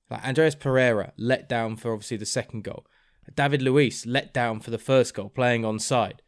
Like 0.09 0.25
Andreas 0.27 0.53
Pereira 0.53 1.13
let 1.17 1.47
down 1.47 1.77
for 1.77 1.93
obviously 1.93 2.17
the 2.17 2.25
second 2.25 2.65
goal. 2.65 2.85
David 3.33 3.61
Luiz 3.61 4.05
let 4.05 4.33
down 4.33 4.59
for 4.59 4.69
the 4.69 4.77
first 4.77 5.13
goal, 5.13 5.29
playing 5.29 5.63
on 5.63 5.79
side 5.79 6.21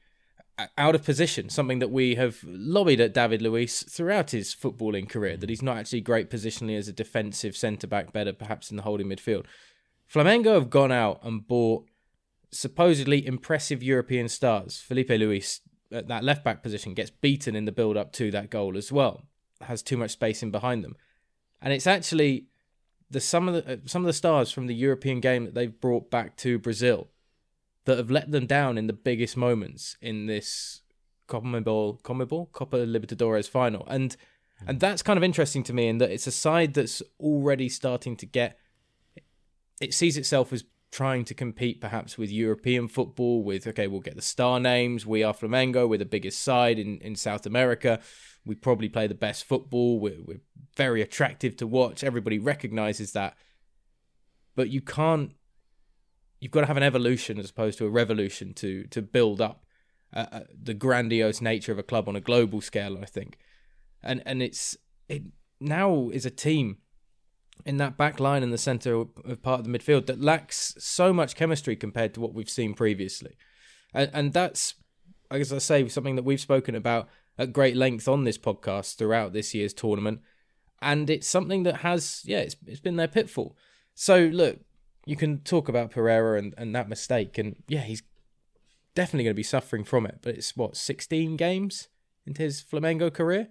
out 0.77 0.95
of 0.95 1.03
position, 1.03 1.50
something 1.50 1.79
that 1.79 1.91
we 1.91 2.15
have 2.15 2.39
lobbied 2.43 3.01
at 3.01 3.13
David 3.13 3.41
Luiz 3.41 3.83
throughout 3.83 4.31
his 4.31 4.55
footballing 4.55 5.09
career, 5.09 5.35
that 5.38 5.50
he's 5.50 5.62
not 5.62 5.77
actually 5.77 6.01
great 6.01 6.29
positionally 6.29 6.77
as 6.77 6.88
a 6.88 6.93
defensive 6.93 7.57
centre 7.57 7.88
back, 7.88 8.13
better 8.13 8.31
perhaps 8.31 8.71
in 8.71 8.77
the 8.77 8.83
holding 8.83 9.07
midfield. 9.07 9.45
Flamengo 10.12 10.53
have 10.53 10.69
gone 10.69 10.91
out 10.91 11.19
and 11.24 11.47
bought 11.47 11.88
supposedly 12.51 13.25
impressive 13.25 13.83
European 13.83 14.29
stars. 14.29 14.77
Filipe 14.77 15.09
Luís 15.09 15.59
at 15.91 16.07
that 16.07 16.24
left 16.24 16.43
back 16.43 16.63
position 16.63 16.93
gets 16.93 17.09
beaten 17.09 17.55
in 17.55 17.65
the 17.65 17.71
build 17.71 17.97
up 17.97 18.12
to 18.13 18.31
that 18.31 18.50
goal 18.50 18.77
as 18.77 18.91
well. 18.91 19.24
Has 19.62 19.81
too 19.81 19.97
much 19.97 20.12
space 20.12 20.43
in 20.43 20.51
behind 20.51 20.83
them, 20.83 20.95
and 21.62 21.74
it's 21.74 21.88
actually 21.88 22.47
the 23.09 23.19
some 23.19 23.47
of 23.47 23.53
the 23.53 23.74
uh, 23.74 23.77
some 23.85 24.03
of 24.03 24.07
the 24.07 24.13
stars 24.13 24.51
from 24.51 24.67
the 24.67 24.75
European 24.75 25.19
game 25.21 25.45
that 25.45 25.53
they've 25.53 25.79
brought 25.79 26.12
back 26.12 26.35
to 26.38 26.59
Brazil 26.59 27.09
that 27.86 27.98
have 27.98 28.12
let 28.12 28.32
them 28.32 28.46
down 28.46 28.77
in 28.77 28.88
the 28.88 28.94
biggest 28.94 29.38
moments 29.38 29.98
in 30.01 30.25
this 30.25 30.82
CONMEBOL, 31.27 32.01
CONMEBOL, 32.01 32.51
Copa 32.51 32.77
Libertadores 32.77 33.50
final, 33.50 33.86
and 33.88 34.15
and 34.68 34.80
that's 34.80 35.01
kind 35.01 35.18
of 35.18 35.24
interesting 35.24 35.63
to 35.63 35.74
me 35.74 35.88
in 35.88 35.98
that 35.98 36.12
it's 36.12 36.27
a 36.27 36.32
side 36.32 36.74
that's 36.74 37.01
already 37.20 37.70
starting 37.70 38.15
to 38.18 38.25
get. 38.25 38.58
It 39.82 39.94
sees 39.94 40.18
itself 40.18 40.54
as 40.54 40.63
trying 40.96 41.25
to 41.25 41.34
compete 41.34 41.82
perhaps 41.82 42.18
with 42.18 42.32
European 42.32 42.88
football, 42.88 43.44
with, 43.44 43.68
okay, 43.68 43.86
we'll 43.86 44.00
get 44.00 44.15
the 44.15 44.22
star 44.22 44.62
names. 44.62 45.06
We 45.06 45.24
are 45.24 45.34
Flamengo. 45.34 45.89
We're 45.89 46.00
the 46.00 46.06
biggest 46.06 46.42
side 46.42 46.80
in, 46.80 47.00
in 47.00 47.18
South 47.18 47.46
America. 47.46 48.00
We 48.46 48.56
probably 48.56 48.88
play 48.88 49.08
the 49.08 49.13
best 49.13 49.44
football. 49.44 50.00
We're, 50.00 50.22
we're 50.24 50.39
very 50.77 51.01
attractive 51.01 51.58
to 51.58 51.68
watch. 51.68 52.01
Everybody 52.01 52.39
recognizes 52.39 53.12
that. 53.12 53.36
But 54.56 54.70
you 54.70 54.80
can't, 54.80 55.34
you've 56.39 56.51
got 56.51 56.62
to 56.62 56.68
have 56.68 56.77
an 56.77 56.84
evolution 56.84 57.39
as 57.39 57.50
opposed 57.50 57.77
to 57.77 57.86
a 57.86 57.89
revolution 57.89 58.54
to, 58.54 58.84
to 58.86 59.01
build 59.01 59.42
up 59.42 59.65
uh, 60.13 60.25
uh, 60.32 60.39
the 60.62 60.74
grandiose 60.74 61.42
nature 61.42 61.72
of 61.72 61.80
a 61.80 61.84
club 61.84 62.08
on 62.08 62.15
a 62.15 62.22
global 62.22 62.62
scale, 62.62 62.98
I 63.01 63.06
think. 63.06 63.38
And, 64.04 64.22
and 64.25 64.42
it's, 64.42 64.77
it 65.10 65.24
now 65.60 66.10
is 66.10 66.25
a 66.25 66.32
team 66.32 66.77
in 67.65 67.77
that 67.77 67.98
back 67.98 68.20
line 68.20 68.44
in 68.44 68.51
the 68.51 68.58
centre 68.58 68.96
of 68.96 69.42
part 69.42 69.60
of 69.60 69.65
the 69.65 69.77
midfield 69.77 70.06
that 70.06 70.22
lacks 70.22 70.75
so 70.77 71.13
much 71.13 71.36
chemistry 71.36 71.75
compared 71.75 72.13
to 72.13 72.22
what 72.22 72.34
we've 72.34 72.50
seen 72.50 72.74
previously. 72.74 73.38
And, 73.94 74.10
and 74.13 74.34
that's, 74.34 74.75
as 75.32 75.54
I 75.54 75.58
say, 75.58 75.88
something 75.88 76.15
that 76.15 76.25
we've 76.25 76.39
spoken 76.39 76.75
about 76.75 77.08
at 77.38 77.54
great 77.54 77.75
length 77.75 78.08
on 78.08 78.24
this 78.24 78.38
podcast 78.38 78.96
throughout 78.96 79.34
this 79.34 79.54
year's 79.54 79.74
tournament. 79.74 80.20
And 80.82 81.10
it's 81.10 81.27
something 81.27 81.63
that 81.63 81.77
has, 81.77 82.22
yeah, 82.25 82.39
it's, 82.39 82.56
it's 82.68 82.80
been 82.80 82.98
their 82.98 83.08
pitfall. 83.08 83.58
So, 83.96 84.25
look, 84.25 84.60
you 85.05 85.15
can 85.15 85.39
talk 85.39 85.69
about 85.69 85.91
Pereira 85.91 86.38
and, 86.38 86.53
and 86.57 86.75
that 86.75 86.89
mistake. 86.89 87.38
And 87.38 87.55
yeah, 87.67 87.81
he's 87.81 88.03
definitely 88.95 89.25
going 89.25 89.35
to 89.35 89.38
be 89.38 89.43
suffering 89.43 89.83
from 89.83 90.05
it. 90.05 90.19
But 90.21 90.35
it's 90.35 90.55
what, 90.57 90.75
16 90.75 91.38
games 91.38 91.89
into 92.25 92.41
his 92.41 92.63
Flamengo 92.63 93.13
career? 93.13 93.50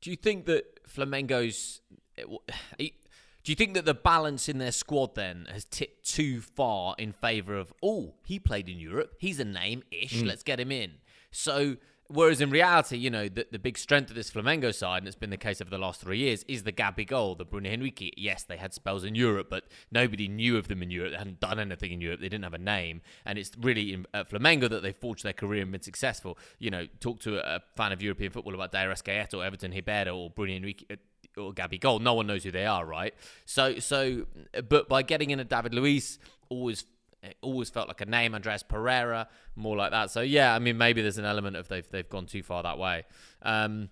Do 0.00 0.10
you 0.10 0.16
think 0.16 0.46
that 0.46 0.76
Flamengo's. 0.88 1.80
Do 2.78 3.52
you 3.52 3.56
think 3.56 3.74
that 3.74 3.84
the 3.84 3.94
balance 3.94 4.48
in 4.48 4.58
their 4.58 4.72
squad 4.72 5.14
then 5.14 5.46
has 5.52 5.64
tipped 5.64 6.04
too 6.04 6.40
far 6.40 6.96
in 6.98 7.12
favour 7.12 7.56
of, 7.56 7.72
oh, 7.80 8.14
he 8.24 8.40
played 8.40 8.68
in 8.68 8.80
Europe, 8.80 9.12
he's 9.20 9.38
a 9.38 9.44
name 9.44 9.84
ish, 9.92 10.14
mm. 10.14 10.26
let's 10.26 10.42
get 10.42 10.58
him 10.58 10.72
in? 10.72 10.94
So 11.30 11.76
Whereas 12.08 12.40
in 12.40 12.50
reality, 12.50 12.96
you 12.96 13.10
know, 13.10 13.28
the, 13.28 13.46
the 13.50 13.58
big 13.58 13.76
strength 13.78 14.10
of 14.10 14.16
this 14.16 14.30
Flamengo 14.30 14.74
side, 14.74 14.98
and 14.98 15.06
it's 15.06 15.16
been 15.16 15.30
the 15.30 15.36
case 15.36 15.60
over 15.60 15.70
the 15.70 15.78
last 15.78 16.00
three 16.00 16.18
years, 16.18 16.44
is 16.44 16.62
the 16.62 16.72
Gabby 16.72 17.04
Gabigol, 17.04 17.36
the 17.36 17.44
Bruno 17.44 17.70
Henrique. 17.70 18.14
Yes, 18.16 18.44
they 18.44 18.56
had 18.56 18.72
spells 18.74 19.04
in 19.04 19.14
Europe, 19.14 19.48
but 19.50 19.64
nobody 19.90 20.28
knew 20.28 20.56
of 20.56 20.68
them 20.68 20.82
in 20.82 20.90
Europe. 20.90 21.12
They 21.12 21.18
hadn't 21.18 21.40
done 21.40 21.58
anything 21.58 21.92
in 21.92 22.00
Europe. 22.00 22.20
They 22.20 22.28
didn't 22.28 22.44
have 22.44 22.54
a 22.54 22.58
name. 22.58 23.02
And 23.24 23.38
it's 23.38 23.50
really 23.60 23.92
in, 23.92 24.06
at 24.14 24.30
Flamengo 24.30 24.68
that 24.68 24.82
they 24.82 24.92
forged 24.92 25.24
their 25.24 25.32
career 25.32 25.62
and 25.62 25.72
been 25.72 25.82
successful. 25.82 26.38
You 26.58 26.70
know, 26.70 26.86
talk 27.00 27.20
to 27.20 27.38
a, 27.38 27.56
a 27.56 27.62
fan 27.76 27.92
of 27.92 28.02
European 28.02 28.30
football 28.32 28.54
about 28.54 28.72
Dairos 28.72 29.34
or 29.34 29.44
Everton 29.44 29.72
Ribeiro 29.72 30.16
or 30.16 30.30
Bruno 30.30 30.54
Henrique 30.54 30.86
uh, 30.90 31.40
or 31.40 31.52
Gabigol. 31.52 32.00
No 32.00 32.14
one 32.14 32.26
knows 32.26 32.44
who 32.44 32.50
they 32.50 32.66
are, 32.66 32.84
right? 32.86 33.14
So, 33.44 33.78
so, 33.78 34.26
but 34.68 34.88
by 34.88 35.02
getting 35.02 35.30
in 35.30 35.40
a 35.40 35.44
David 35.44 35.74
Luiz, 35.74 36.18
always 36.48 36.84
it 37.26 37.36
always 37.42 37.70
felt 37.70 37.88
like 37.88 38.00
a 38.00 38.06
name, 38.06 38.34
Andreas 38.34 38.62
Pereira, 38.62 39.28
more 39.54 39.76
like 39.76 39.90
that. 39.90 40.10
So 40.10 40.20
yeah, 40.20 40.54
I 40.54 40.58
mean 40.58 40.78
maybe 40.78 41.02
there's 41.02 41.18
an 41.18 41.24
element 41.24 41.56
of 41.56 41.68
they've 41.68 41.88
they've 41.88 42.08
gone 42.08 42.26
too 42.26 42.42
far 42.42 42.62
that 42.62 42.78
way. 42.78 43.04
Um, 43.42 43.90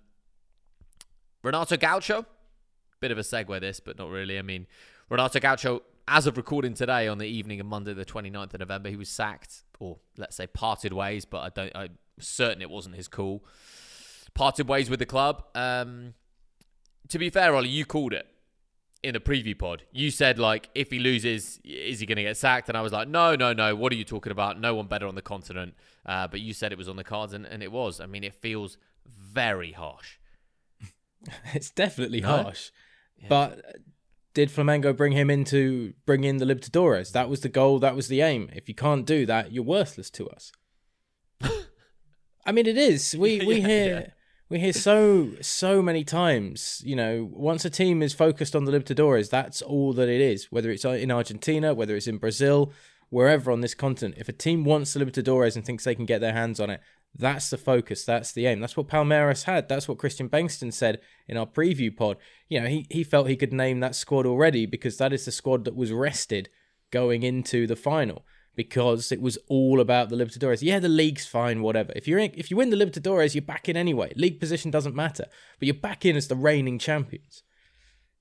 Renato 1.43 1.77
Gaucho, 1.77 2.25
bit 2.99 3.11
of 3.11 3.17
a 3.17 3.21
segue 3.21 3.59
this, 3.61 3.79
but 3.79 3.97
not 3.97 4.09
really. 4.09 4.39
I 4.39 4.41
mean, 4.41 4.65
Renato 5.09 5.39
Gaucho, 5.39 5.83
as 6.07 6.25
of 6.25 6.37
recording 6.37 6.73
today 6.73 7.07
on 7.07 7.19
the 7.19 7.27
evening 7.27 7.59
of 7.59 7.67
Monday, 7.67 7.93
the 7.93 8.05
29th 8.05 8.55
of 8.55 8.59
November, 8.61 8.89
he 8.89 8.95
was 8.95 9.09
sacked, 9.09 9.63
or 9.79 9.99
let's 10.17 10.35
say 10.35 10.47
parted 10.47 10.91
ways, 10.91 11.25
but 11.25 11.39
I 11.41 11.49
don't, 11.49 11.71
I'm 11.75 11.97
certain 12.19 12.63
it 12.63 12.69
wasn't 12.69 12.95
his 12.95 13.07
call. 13.07 13.45
Parted 14.33 14.67
ways 14.67 14.89
with 14.89 14.99
the 14.99 15.05
club. 15.05 15.43
Um, 15.53 16.15
to 17.09 17.19
be 17.19 17.29
fair, 17.29 17.55
Ollie, 17.55 17.69
you 17.69 17.85
called 17.85 18.13
it 18.13 18.27
in 19.03 19.13
the 19.13 19.19
preview 19.19 19.57
pod, 19.57 19.83
you 19.91 20.09
said 20.11 20.39
like 20.39 20.69
if 20.73 20.91
he 20.91 20.99
loses, 20.99 21.59
is 21.63 21.99
he 21.99 22.05
going 22.05 22.17
to 22.17 22.23
get 22.23 22.37
sacked? 22.37 22.69
And 22.69 22.77
I 22.77 22.81
was 22.81 22.91
like, 22.91 23.07
no, 23.07 23.35
no, 23.35 23.53
no. 23.53 23.75
What 23.75 23.91
are 23.91 23.95
you 23.95 24.03
talking 24.03 24.31
about? 24.31 24.59
No 24.59 24.75
one 24.75 24.87
better 24.87 25.07
on 25.07 25.15
the 25.15 25.21
continent. 25.21 25.75
Uh, 26.05 26.27
but 26.27 26.39
you 26.39 26.53
said 26.53 26.71
it 26.71 26.77
was 26.77 26.89
on 26.89 26.95
the 26.95 27.03
cards, 27.03 27.33
and, 27.33 27.45
and 27.45 27.63
it 27.63 27.71
was. 27.71 27.99
I 27.99 28.05
mean, 28.05 28.23
it 28.23 28.33
feels 28.33 28.77
very 29.07 29.71
harsh. 29.71 30.17
it's 31.53 31.69
definitely 31.69 32.21
no? 32.21 32.43
harsh. 32.43 32.71
Yeah. 33.17 33.27
But 33.29 33.61
did 34.33 34.49
Flamengo 34.49 34.95
bring 34.95 35.13
him 35.13 35.29
in 35.29 35.45
to 35.45 35.93
bring 36.05 36.23
in 36.23 36.37
the 36.37 36.45
Libertadores? 36.45 37.11
That 37.11 37.29
was 37.29 37.41
the 37.41 37.49
goal. 37.49 37.79
That 37.79 37.95
was 37.95 38.07
the 38.07 38.21
aim. 38.21 38.49
If 38.53 38.67
you 38.67 38.75
can't 38.75 39.05
do 39.05 39.25
that, 39.25 39.51
you're 39.51 39.63
worthless 39.63 40.09
to 40.11 40.29
us. 40.29 40.51
I 42.45 42.51
mean, 42.51 42.67
it 42.67 42.77
is. 42.77 43.15
We 43.17 43.39
we 43.45 43.59
yeah, 43.59 43.67
hear. 43.67 43.99
Yeah 43.99 44.09
we 44.49 44.59
hear 44.59 44.73
so 44.73 45.31
so 45.41 45.81
many 45.81 46.03
times 46.03 46.81
you 46.85 46.95
know 46.95 47.27
once 47.31 47.65
a 47.65 47.69
team 47.69 48.03
is 48.03 48.13
focused 48.13 48.55
on 48.55 48.65
the 48.65 48.71
libertadores 48.71 49.29
that's 49.29 49.61
all 49.61 49.91
that 49.93 50.09
it 50.09 50.21
is 50.21 50.51
whether 50.51 50.69
it's 50.69 50.85
in 50.85 51.11
argentina 51.11 51.73
whether 51.73 51.95
it's 51.95 52.07
in 52.07 52.17
brazil 52.17 52.71
wherever 53.09 53.51
on 53.51 53.61
this 53.61 53.75
continent. 53.75 54.15
If 54.17 54.27
a 54.29 54.33
team 54.33 54.63
wants 54.63 54.93
the 54.93 54.99
libertadores 54.99 55.55
and 55.55 55.63
thinks 55.63 55.83
they 55.83 55.95
can 55.95 56.05
get 56.05 56.21
their 56.21 56.33
hands 56.33 56.59
on 56.59 56.69
it 56.69 56.81
that's 57.17 57.49
the 57.49 57.57
focus 57.57 58.03
that's 58.03 58.33
the 58.33 58.45
aim. 58.45 58.59
That's 58.59 58.75
what 58.75 58.89
palmeiras 58.89 59.43
had. 59.43 59.69
That's 59.69 59.87
what 59.87 59.97
christian 59.97 60.29
Bengtsson 60.29 60.73
said 60.73 60.99
in 61.27 61.37
our 61.37 61.45
preview 61.45 61.95
pod. 61.95 62.17
You 62.49 62.61
know 62.61 62.67
he, 62.67 62.85
he 62.89 63.03
felt 63.03 63.29
he 63.29 63.37
could 63.37 63.53
name 63.53 63.79
that 63.79 63.95
squad 63.95 64.25
already 64.25 64.65
because 64.65 64.97
that 64.97 65.13
is 65.13 65.25
the 65.25 65.31
squad 65.31 65.63
that 65.65 65.75
was 65.75 65.93
rested 65.93 66.49
going 66.91 67.23
into 67.23 67.67
the 67.67 67.75
final 67.75 68.25
because 68.55 69.11
it 69.11 69.21
was 69.21 69.37
all 69.47 69.79
about 69.79 70.09
the 70.09 70.15
Libertadores. 70.15 70.61
Yeah, 70.61 70.79
the 70.79 70.89
league's 70.89 71.25
fine, 71.25 71.61
whatever. 71.61 71.91
If 71.95 72.07
in, 72.07 72.31
if 72.35 72.49
you 72.49 72.57
win 72.57 72.69
the 72.69 72.77
Libertadores, 72.77 73.35
you're 73.35 73.41
back 73.41 73.67
in 73.67 73.77
anyway. 73.77 74.13
League 74.15 74.39
position 74.39 74.71
doesn't 74.71 74.95
matter, 74.95 75.25
but 75.59 75.65
you're 75.65 75.75
back 75.75 76.05
in 76.05 76.15
as 76.15 76.27
the 76.27 76.35
reigning 76.35 76.79
champions. 76.79 77.43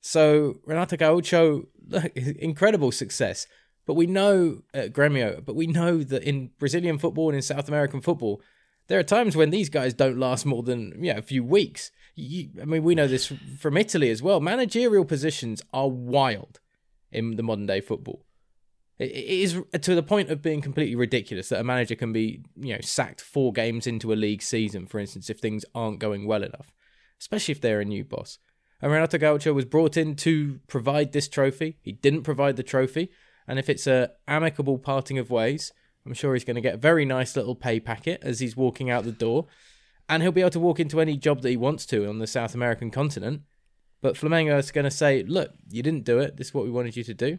So 0.00 0.56
Renato 0.66 0.96
Gaucho, 0.96 1.68
incredible 2.14 2.92
success. 2.92 3.46
But 3.86 3.94
we 3.94 4.06
know 4.06 4.62
at 4.72 4.92
Gremio, 4.92 5.44
but 5.44 5.54
we 5.54 5.66
know 5.66 5.98
that 5.98 6.22
in 6.22 6.50
Brazilian 6.58 6.98
football 6.98 7.28
and 7.28 7.36
in 7.36 7.42
South 7.42 7.68
American 7.68 8.00
football, 8.00 8.40
there 8.88 8.98
are 8.98 9.04
times 9.04 9.36
when 9.36 9.50
these 9.50 9.68
guys 9.68 9.94
don't 9.94 10.18
last 10.18 10.44
more 10.44 10.62
than 10.62 11.02
yeah 11.02 11.18
a 11.18 11.22
few 11.22 11.44
weeks. 11.44 11.90
You, 12.14 12.50
I 12.60 12.64
mean, 12.64 12.82
we 12.82 12.94
know 12.94 13.08
this 13.08 13.32
from 13.58 13.76
Italy 13.76 14.10
as 14.10 14.22
well. 14.22 14.40
Managerial 14.40 15.04
positions 15.04 15.62
are 15.72 15.88
wild 15.88 16.60
in 17.10 17.36
the 17.36 17.42
modern 17.42 17.66
day 17.66 17.80
football. 17.80 18.23
It 18.98 19.10
is 19.10 19.60
to 19.80 19.94
the 19.94 20.04
point 20.04 20.30
of 20.30 20.40
being 20.40 20.60
completely 20.60 20.94
ridiculous 20.94 21.48
that 21.48 21.60
a 21.60 21.64
manager 21.64 21.96
can 21.96 22.12
be, 22.12 22.44
you 22.56 22.74
know, 22.74 22.80
sacked 22.80 23.20
four 23.20 23.52
games 23.52 23.86
into 23.88 24.12
a 24.12 24.14
league 24.14 24.42
season, 24.42 24.86
for 24.86 25.00
instance, 25.00 25.28
if 25.28 25.40
things 25.40 25.64
aren't 25.74 25.98
going 25.98 26.26
well 26.26 26.44
enough, 26.44 26.72
especially 27.20 27.52
if 27.52 27.60
they're 27.60 27.80
a 27.80 27.84
new 27.84 28.04
boss. 28.04 28.38
And 28.80 28.92
Renato 28.92 29.18
Gaucho 29.18 29.52
was 29.52 29.64
brought 29.64 29.96
in 29.96 30.14
to 30.16 30.60
provide 30.68 31.12
this 31.12 31.28
trophy. 31.28 31.78
He 31.82 31.90
didn't 31.90 32.22
provide 32.22 32.56
the 32.56 32.62
trophy, 32.62 33.10
and 33.48 33.58
if 33.58 33.68
it's 33.68 33.88
a 33.88 34.12
amicable 34.28 34.78
parting 34.78 35.18
of 35.18 35.30
ways, 35.30 35.72
I'm 36.06 36.14
sure 36.14 36.34
he's 36.34 36.44
going 36.44 36.56
to 36.56 36.60
get 36.60 36.74
a 36.74 36.78
very 36.78 37.04
nice 37.04 37.34
little 37.34 37.56
pay 37.56 37.80
packet 37.80 38.20
as 38.22 38.38
he's 38.38 38.56
walking 38.56 38.90
out 38.90 39.04
the 39.04 39.12
door, 39.12 39.46
and 40.08 40.22
he'll 40.22 40.32
be 40.32 40.42
able 40.42 40.50
to 40.50 40.60
walk 40.60 40.78
into 40.78 41.00
any 41.00 41.16
job 41.16 41.42
that 41.42 41.50
he 41.50 41.56
wants 41.56 41.84
to 41.86 42.08
on 42.08 42.20
the 42.20 42.26
South 42.28 42.54
American 42.54 42.92
continent. 42.92 43.42
But 44.02 44.16
Flamengo 44.16 44.56
is 44.58 44.70
going 44.70 44.84
to 44.84 44.90
say, 44.90 45.24
"Look, 45.24 45.50
you 45.68 45.82
didn't 45.82 46.04
do 46.04 46.20
it. 46.20 46.36
This 46.36 46.48
is 46.48 46.54
what 46.54 46.64
we 46.64 46.70
wanted 46.70 46.96
you 46.96 47.02
to 47.04 47.14
do 47.14 47.38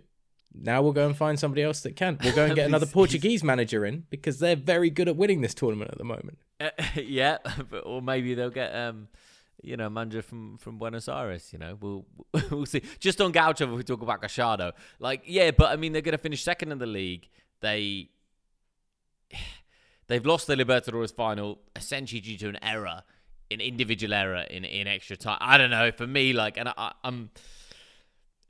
now 0.61 0.81
we'll 0.81 0.93
go 0.93 1.05
and 1.05 1.15
find 1.15 1.39
somebody 1.39 1.63
else 1.63 1.81
that 1.81 1.95
can. 1.95 2.17
We'll 2.23 2.35
go 2.35 2.45
and 2.45 2.55
get 2.55 2.65
another 2.67 2.85
Portuguese 2.85 3.43
manager 3.43 3.85
in 3.85 4.05
because 4.09 4.39
they're 4.39 4.55
very 4.55 4.89
good 4.89 5.07
at 5.07 5.15
winning 5.15 5.41
this 5.41 5.53
tournament 5.53 5.91
at 5.91 5.97
the 5.97 6.03
moment. 6.03 6.37
Uh, 6.59 6.69
yeah, 6.95 7.37
but, 7.69 7.79
or 7.79 8.01
maybe 8.01 8.33
they'll 8.33 8.49
get 8.49 8.75
um, 8.75 9.07
you 9.61 9.77
know, 9.77 9.89
manager 9.89 10.21
from 10.21 10.57
from 10.57 10.77
Buenos 10.77 11.07
Aires. 11.07 11.51
You 11.51 11.59
know, 11.59 11.77
we'll 11.79 12.05
we'll 12.49 12.65
see. 12.65 12.81
Just 12.99 13.21
on 13.21 13.31
Gaucho, 13.31 13.65
if 13.65 13.77
we 13.77 13.83
talk 13.83 14.01
about 14.01 14.21
Gallardo, 14.21 14.73
like 14.99 15.23
yeah, 15.25 15.51
but 15.51 15.71
I 15.71 15.75
mean 15.75 15.93
they're 15.93 16.01
going 16.01 16.13
to 16.13 16.17
finish 16.17 16.43
second 16.43 16.71
in 16.71 16.77
the 16.77 16.85
league. 16.85 17.29
They 17.61 18.09
they've 20.07 20.25
lost 20.25 20.47
the 20.47 20.55
Libertadores 20.55 21.13
final 21.13 21.59
essentially 21.75 22.21
due 22.21 22.37
to 22.37 22.49
an 22.49 22.63
error, 22.63 23.03
an 23.51 23.61
individual 23.61 24.13
error 24.13 24.45
in 24.49 24.63
in 24.63 24.87
extra 24.87 25.17
time. 25.17 25.37
I 25.41 25.57
don't 25.57 25.71
know. 25.71 25.91
For 25.91 26.07
me, 26.07 26.33
like, 26.33 26.57
and 26.57 26.69
I, 26.69 26.93
I'm 27.03 27.29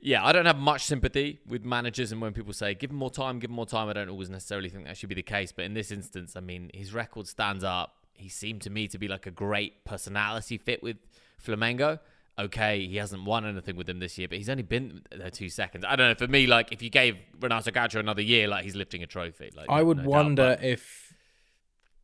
yeah, 0.06 0.24
I 0.24 0.30
don't 0.30 0.46
have 0.46 0.56
much 0.58 0.84
sympathy 0.84 1.40
with 1.48 1.64
managers, 1.64 2.12
and 2.12 2.20
when 2.20 2.32
people 2.32 2.52
say 2.52 2.74
give 2.74 2.90
him 2.90 2.96
more 2.96 3.10
time, 3.10 3.40
give 3.40 3.50
him 3.50 3.56
more 3.56 3.66
time, 3.66 3.88
I 3.88 3.92
don't 3.92 4.08
always 4.08 4.30
necessarily 4.30 4.68
think 4.68 4.84
that 4.84 4.96
should 4.96 5.08
be 5.08 5.16
the 5.16 5.22
case. 5.22 5.50
But 5.50 5.64
in 5.64 5.74
this 5.74 5.90
instance, 5.90 6.36
I 6.36 6.40
mean, 6.40 6.70
his 6.72 6.94
record 6.94 7.26
stands 7.26 7.64
up. 7.64 8.06
He 8.14 8.28
seemed 8.28 8.62
to 8.62 8.70
me 8.70 8.86
to 8.86 8.98
be 8.98 9.08
like 9.08 9.26
a 9.26 9.32
great 9.32 9.84
personality 9.84 10.58
fit 10.58 10.80
with 10.80 10.96
Flamengo. 11.44 11.98
Okay, 12.38 12.86
he 12.86 12.96
hasn't 12.98 13.24
won 13.24 13.44
anything 13.44 13.74
with 13.74 13.88
them 13.88 13.98
this 13.98 14.16
year, 14.16 14.28
but 14.28 14.38
he's 14.38 14.48
only 14.48 14.62
been 14.62 15.02
there 15.10 15.28
two 15.30 15.48
seconds. 15.48 15.84
I 15.88 15.96
don't 15.96 16.08
know. 16.08 16.14
For 16.14 16.30
me, 16.30 16.46
like 16.46 16.70
if 16.70 16.82
you 16.82 16.90
gave 16.90 17.16
Renato 17.40 17.72
Gaucho 17.72 17.98
another 17.98 18.22
year, 18.22 18.46
like 18.46 18.62
he's 18.64 18.76
lifting 18.76 19.02
a 19.02 19.06
trophy. 19.08 19.50
Like 19.56 19.66
I 19.68 19.82
would 19.82 20.04
no 20.04 20.08
wonder 20.08 20.50
doubt, 20.50 20.62
if 20.62 21.14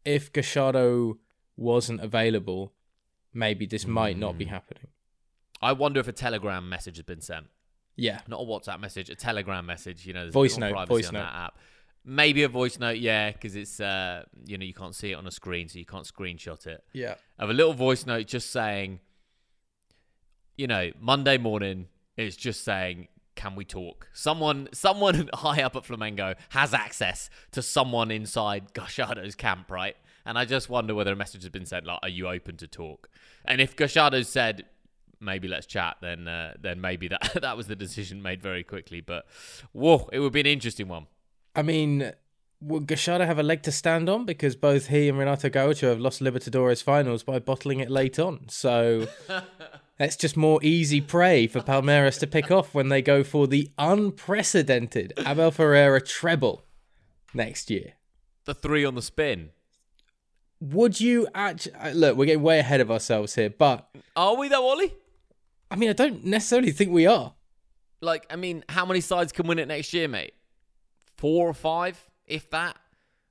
if 0.05 0.33
Gallardo 0.33 1.19
wasn't 1.57 2.01
available, 2.01 2.73
maybe 3.33 3.65
this 3.65 3.87
might 3.87 4.19
not 4.19 4.33
Hmm. 4.33 4.39
be 4.39 4.45
happening. 4.47 4.89
I 5.61 5.73
wonder 5.73 6.01
if 6.01 6.09
a 6.09 6.13
telegram 6.13 6.69
message 6.69 6.97
has 6.97 7.05
been 7.05 7.21
sent. 7.21 7.47
Yeah. 7.97 8.21
Not 8.27 8.41
a 8.41 8.45
WhatsApp 8.45 8.81
message, 8.81 9.11
a 9.11 9.15
telegram 9.15 9.67
message. 9.67 10.07
You 10.07 10.15
know, 10.15 10.23
there's 10.23 10.35
Voice 10.35 10.57
note, 10.57 10.73
privacy 10.73 10.95
voice 10.95 11.09
on 11.09 11.15
note. 11.15 11.21
that 11.21 11.35
app. 11.35 11.59
Maybe 12.05 12.43
a 12.43 12.49
voice 12.49 12.79
note, 12.81 12.99
yeah, 12.99 13.31
because 13.31 13.55
it's 13.55 13.79
uh, 13.79 14.25
you 14.45 14.59
know 14.59 14.65
you 14.65 14.75
can't 14.75 14.95
see 14.95 15.13
it 15.13 15.15
on 15.15 15.27
a 15.27 15.31
screen, 15.31 15.69
so 15.69 15.79
you 15.79 15.85
can't 15.85 16.05
screenshot 16.05 16.67
it. 16.67 16.83
Yeah. 16.93 17.15
Of 17.39 17.51
a 17.51 17.53
little 17.53 17.75
voice 17.75 18.07
note 18.07 18.27
just 18.27 18.51
saying, 18.51 18.99
you 20.57 20.67
know, 20.67 20.91
Monday 21.01 21.39
morning 21.39 21.87
is 22.17 22.37
just 22.37 22.65
saying, 22.65 23.07
can 23.35 23.55
we 23.55 23.65
talk? 23.65 24.09
Someone, 24.13 24.69
someone 24.73 25.31
high 25.35 25.63
up 25.63 25.77
at 25.77 25.85
Flamengo 25.85 26.35
has 26.51 26.75
access 26.75 27.31
to 27.53 27.63
someone 27.63 28.11
inside 28.11 28.73
Gallardo's 28.75 29.35
camp, 29.35 29.71
right? 29.71 29.97
And 30.25 30.39
I 30.39 30.45
just 30.45 30.69
wonder 30.69 30.95
whether 30.95 31.13
a 31.13 31.17
message 31.17 31.43
has 31.43 31.51
been 31.51 31.67
sent 31.67 31.85
like, 31.87 31.99
"Are 32.03 32.09
you 32.09 32.29
open 32.29 32.57
to 32.59 32.67
talk?" 32.67 33.09
And 33.45 33.61
if 33.61 33.75
Gashardo 33.75 34.25
said, 34.25 34.65
"Maybe 35.23 35.49
let's 35.49 35.67
chat," 35.67 35.97
then 36.03 36.29
uh, 36.29 36.55
then 36.61 36.81
maybe 36.81 37.09
that 37.09 37.39
that 37.41 37.57
was 37.57 37.67
the 37.67 37.77
decision 37.77 38.21
made 38.23 38.43
very 38.43 38.65
quickly. 38.65 39.01
But 39.01 39.27
whoa, 39.73 40.09
it 40.13 40.21
would 40.21 40.33
be 40.33 40.41
an 40.41 40.47
interesting 40.47 40.89
one. 40.89 41.07
I 41.55 41.63
mean, 41.63 42.13
would 42.63 42.87
Gallardo 42.87 43.27
have 43.27 43.39
a 43.39 43.43
leg 43.43 43.63
to 43.63 43.73
stand 43.73 44.09
on? 44.09 44.25
Because 44.25 44.57
both 44.57 44.87
he 44.89 45.09
and 45.09 45.19
Renato 45.19 45.49
Gaucho 45.49 45.89
have 45.89 46.01
lost 46.01 46.21
Libertadores 46.21 46.83
finals 46.83 47.23
by 47.23 47.39
bottling 47.39 47.81
it 47.81 47.91
late 47.91 48.19
on. 48.19 48.49
So 48.49 49.09
that's 49.99 50.17
just 50.17 50.37
more 50.37 50.61
easy 50.63 51.01
prey 51.01 51.47
for 51.47 51.61
Palmeiras 51.61 52.19
to 52.21 52.27
pick 52.27 52.51
off 52.51 52.75
when 52.75 52.89
they 52.89 53.03
go 53.03 53.25
for 53.25 53.47
the 53.47 53.71
unprecedented 53.79 55.13
Abel 55.27 55.51
Ferreira 55.51 56.01
treble 56.01 56.65
next 57.35 57.71
year. 57.71 57.95
The 58.45 58.55
three 58.55 58.85
on 58.85 58.95
the 58.95 59.03
spin. 59.03 59.51
Would 60.61 61.01
you 61.01 61.27
actually 61.35 61.95
look? 61.95 62.17
We're 62.17 62.27
getting 62.27 62.43
way 62.43 62.61
ahead 62.61 62.81
of 62.81 62.91
ourselves 62.91 63.35
here, 63.35 63.51
but 63.51 63.89
Are 64.15 64.37
we 64.37 64.49
though, 64.49 64.69
Ollie? 64.69 64.95
I 65.73 65.77
mean, 65.77 65.89
I 65.89 65.95
don't 65.95 66.25
necessarily 66.25 66.71
think 66.71 66.93
we 66.93 67.07
are. 67.07 67.33
Like, 68.03 68.27
I 68.29 68.37
mean, 68.37 68.63
how 68.69 68.85
many 68.85 69.01
sides 69.01 69.33
can 69.33 69.47
win 69.47 69.59
it 69.59 69.69
next 69.69 69.95
year, 69.95 70.07
mate? 70.07 70.35
Four 71.17 71.49
or 71.49 71.55
five, 71.55 71.99
if 72.27 72.51
that. 72.51 72.77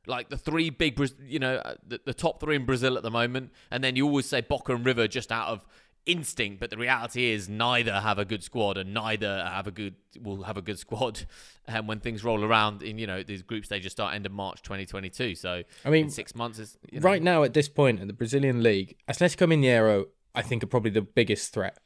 Like 0.08 0.30
the 0.30 0.38
three 0.38 0.72
big, 0.72 1.00
you 1.24 1.38
know, 1.38 1.58
uh, 1.58 1.76
the, 1.86 2.02
the 2.04 2.14
top 2.16 2.40
three 2.40 2.56
in 2.56 2.66
Brazil 2.66 2.98
at 2.98 3.04
the 3.04 3.12
moment, 3.12 3.52
and 3.70 3.84
then 3.84 3.96
you 3.96 4.08
always 4.08 4.26
say 4.26 4.42
Boca 4.42 4.74
and 4.74 4.84
River 4.84 5.08
just 5.08 5.32
out 5.32 5.50
of 5.50 5.64
instinct, 6.08 6.60
but 6.60 6.72
the 6.72 6.78
reality 6.78 7.30
is 7.32 7.48
neither 7.48 8.00
have 8.00 8.18
a 8.18 8.26
good 8.26 8.44
squad, 8.44 8.78
and 8.78 8.96
neither 8.96 9.46
have 9.46 9.68
a 9.68 9.72
good 9.72 9.94
will 10.20 10.42
have 10.42 10.58
a 10.58 10.62
good 10.64 10.80
squad. 10.80 11.28
And 11.68 11.88
when 11.88 12.00
things 12.00 12.24
roll 12.24 12.44
around 12.44 12.82
in, 12.82 12.98
you 12.98 13.06
know, 13.06 13.22
these 13.22 13.44
group 13.44 13.64
stages 13.64 13.92
start 13.92 14.16
end 14.16 14.26
of 14.26 14.32
March 14.32 14.64
2022. 14.64 15.36
So 15.36 15.62
I 15.86 15.90
mean, 15.92 16.10
six 16.10 16.34
months 16.34 16.58
is 16.58 16.80
you 16.92 17.00
know, 17.00 17.04
Right 17.04 17.22
now, 17.22 17.44
at 17.44 17.54
this 17.54 17.70
point 17.70 18.00
in 18.00 18.08
the 18.08 18.14
Brazilian 18.14 18.64
league, 18.64 18.96
Atletico 19.08 19.48
Mineiro, 19.48 20.06
I 20.34 20.42
think, 20.42 20.64
are 20.64 20.68
probably 20.68 20.92
the 20.92 21.04
biggest 21.04 21.54
threat 21.54 21.78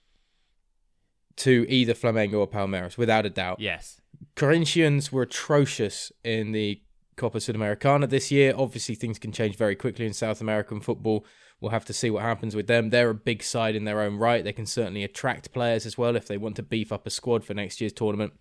to 1.37 1.65
either 1.67 1.93
Flamengo 1.93 2.35
or 2.35 2.47
Palmeiras, 2.47 2.97
without 2.97 3.25
a 3.25 3.29
doubt. 3.29 3.59
Yes, 3.59 4.01
Corinthians 4.35 5.11
were 5.11 5.23
atrocious 5.23 6.11
in 6.23 6.51
the 6.51 6.81
Copa 7.15 7.37
Sudamericana 7.37 8.09
this 8.09 8.31
year. 8.31 8.53
Obviously, 8.55 8.95
things 8.95 9.19
can 9.19 9.31
change 9.31 9.55
very 9.55 9.75
quickly 9.75 10.05
in 10.05 10.13
South 10.13 10.41
American 10.41 10.81
football. 10.81 11.25
We'll 11.61 11.71
have 11.71 11.85
to 11.85 11.93
see 11.93 12.09
what 12.09 12.23
happens 12.23 12.55
with 12.55 12.67
them. 12.67 12.89
They're 12.89 13.09
a 13.09 13.15
big 13.15 13.41
side 13.41 13.75
in 13.75 13.85
their 13.85 14.01
own 14.01 14.17
right. 14.17 14.43
They 14.43 14.53
can 14.53 14.65
certainly 14.65 15.03
attract 15.03 15.53
players 15.53 15.85
as 15.85 15.97
well 15.97 16.15
if 16.15 16.27
they 16.27 16.37
want 16.37 16.57
to 16.57 16.63
beef 16.63 16.91
up 16.91 17.07
a 17.07 17.09
squad 17.09 17.43
for 17.45 17.53
next 17.53 17.79
year's 17.79 17.93
tournament. 17.93 18.33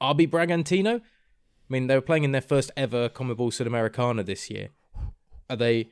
RB 0.00 0.28
Bragantino, 0.28 1.00
I 1.00 1.02
mean, 1.68 1.86
they 1.86 1.94
were 1.94 2.02
playing 2.02 2.24
in 2.24 2.32
their 2.32 2.40
first 2.40 2.70
ever 2.76 3.08
CONMEBOL 3.08 3.50
Sudamericana 3.50 4.24
this 4.24 4.50
year. 4.50 4.68
Are 5.48 5.56
they 5.56 5.90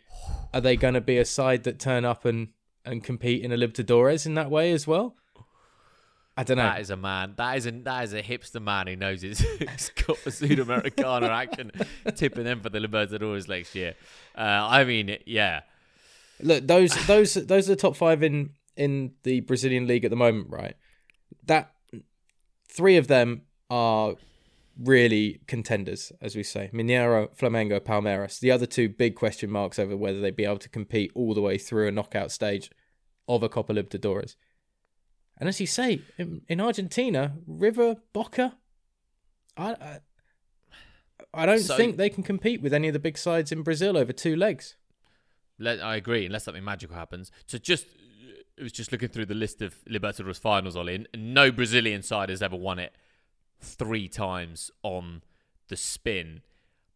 are 0.52 0.60
they 0.60 0.76
going 0.76 0.94
to 0.94 1.00
be 1.00 1.18
a 1.18 1.24
side 1.24 1.64
that 1.64 1.78
turn 1.78 2.04
up 2.04 2.24
and, 2.24 2.48
and 2.84 3.02
compete 3.02 3.42
in 3.42 3.52
a 3.52 3.56
Libertadores 3.56 4.26
in 4.26 4.34
that 4.34 4.50
way 4.50 4.72
as 4.72 4.86
well? 4.86 5.16
I 6.38 6.44
don't 6.44 6.56
know. 6.56 6.62
That 6.62 6.80
is 6.80 6.90
a 6.90 6.96
man. 6.96 7.34
That 7.36 7.56
is 7.56 7.66
a 7.66 7.72
that 7.72 8.04
is 8.04 8.14
a 8.14 8.22
hipster 8.22 8.62
man 8.62 8.86
who 8.86 8.96
knows 8.96 9.22
his, 9.22 9.38
his 9.58 9.90
Copa 9.96 10.30
Sudamericana 10.30 11.28
action, 11.28 11.72
tipping 12.14 12.44
them 12.44 12.60
for 12.60 12.68
the 12.68 12.78
Libertadores 12.78 13.48
next 13.48 13.74
year. 13.74 13.94
Uh, 14.36 14.66
I 14.70 14.84
mean, 14.84 15.18
yeah, 15.26 15.62
Look, 16.40 16.66
those 16.66 16.94
those 17.06 17.34
those 17.34 17.68
are 17.68 17.72
the 17.72 17.80
top 17.80 17.96
five 17.96 18.22
in 18.22 18.50
in 18.76 19.12
the 19.24 19.40
Brazilian 19.40 19.86
league 19.86 20.04
at 20.04 20.10
the 20.10 20.16
moment, 20.16 20.48
right? 20.50 20.76
That 21.46 21.72
three 22.68 22.96
of 22.96 23.08
them 23.08 23.42
are 23.70 24.14
really 24.78 25.40
contenders, 25.48 26.12
as 26.20 26.36
we 26.36 26.44
say. 26.44 26.70
Mineiro, 26.72 27.36
Flamengo, 27.36 27.80
Palmeiras. 27.80 28.38
The 28.38 28.52
other 28.52 28.66
two 28.66 28.88
big 28.88 29.16
question 29.16 29.50
marks 29.50 29.78
over 29.78 29.96
whether 29.96 30.20
they'd 30.20 30.36
be 30.36 30.44
able 30.44 30.58
to 30.58 30.68
compete 30.68 31.10
all 31.14 31.34
the 31.34 31.40
way 31.40 31.58
through 31.58 31.88
a 31.88 31.92
knockout 31.92 32.30
stage 32.30 32.70
of 33.26 33.42
a 33.42 33.48
Copa 33.48 33.74
Libertadores. 33.74 34.36
And 35.40 35.48
as 35.48 35.60
you 35.60 35.66
say, 35.66 36.02
in, 36.16 36.42
in 36.48 36.60
Argentina, 36.60 37.34
River, 37.46 37.96
Boca, 38.12 38.56
I, 39.56 39.70
I, 39.72 39.98
I 41.34 41.46
don't 41.46 41.60
So- 41.60 41.76
think 41.76 41.96
they 41.96 42.10
can 42.10 42.22
compete 42.22 42.60
with 42.62 42.72
any 42.72 42.88
of 42.88 42.92
the 42.92 42.98
big 42.98 43.16
sides 43.18 43.52
in 43.52 43.62
Brazil 43.62 43.96
over 43.96 44.12
two 44.12 44.34
legs. 44.36 44.76
let, 45.58 45.80
I 45.82 45.96
agree. 45.96 46.26
Unless 46.26 46.44
something 46.44 46.64
magical 46.64 46.96
happens. 46.96 47.30
So 47.46 47.58
just 47.58 47.86
it 48.56 48.62
was 48.62 48.72
just 48.72 48.90
looking 48.90 49.08
through 49.08 49.26
the 49.26 49.34
list 49.34 49.62
of 49.62 49.76
Libertadores 49.88 50.40
finals, 50.40 50.74
Ollie. 50.76 50.94
and 50.96 51.08
No 51.16 51.52
Brazilian 51.52 52.02
side 52.02 52.28
has 52.28 52.42
ever 52.42 52.56
won 52.56 52.80
it 52.80 52.92
three 53.60 54.08
times 54.08 54.70
on 54.82 55.22
the 55.68 55.76
spin. 55.76 56.40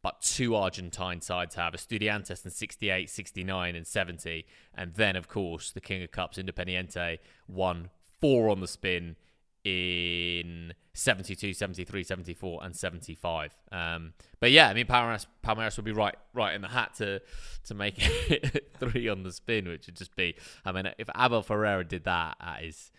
But 0.02 0.20
two 0.20 0.56
Argentine 0.56 1.20
sides 1.20 1.54
have 1.54 1.74
Estudiantes 1.74 2.44
in 2.44 2.50
68, 2.50 3.08
69, 3.08 3.76
and 3.76 3.86
70. 3.86 4.44
And 4.74 4.94
then, 4.94 5.14
of 5.14 5.28
course, 5.28 5.70
the 5.70 5.80
King 5.80 6.02
of 6.02 6.10
Cups, 6.10 6.38
Independiente, 6.38 7.18
won 7.46 7.90
four 8.22 8.48
on 8.48 8.60
the 8.60 8.68
spin 8.68 9.16
in 9.64 10.72
72, 10.94 11.52
73, 11.52 12.02
74, 12.02 12.64
and 12.64 12.74
75. 12.74 13.54
Um, 13.70 14.14
but 14.40 14.50
yeah, 14.50 14.68
I 14.68 14.74
mean, 14.74 14.86
Palmeiras, 14.86 15.26
Palmeiras 15.44 15.76
would 15.76 15.84
be 15.84 15.92
right 15.92 16.14
right 16.32 16.54
in 16.54 16.62
the 16.62 16.68
hat 16.68 16.94
to 16.94 17.20
to 17.64 17.74
make 17.74 17.94
it 17.98 18.72
three 18.78 19.08
on 19.08 19.22
the 19.22 19.32
spin, 19.32 19.68
which 19.68 19.86
would 19.86 19.96
just 19.96 20.16
be, 20.16 20.34
I 20.64 20.72
mean, 20.72 20.88
if 20.98 21.08
Abel 21.18 21.42
Ferreira 21.42 21.84
did 21.84 22.04
that, 22.04 22.36
that 22.40 22.64
is, 22.64 22.90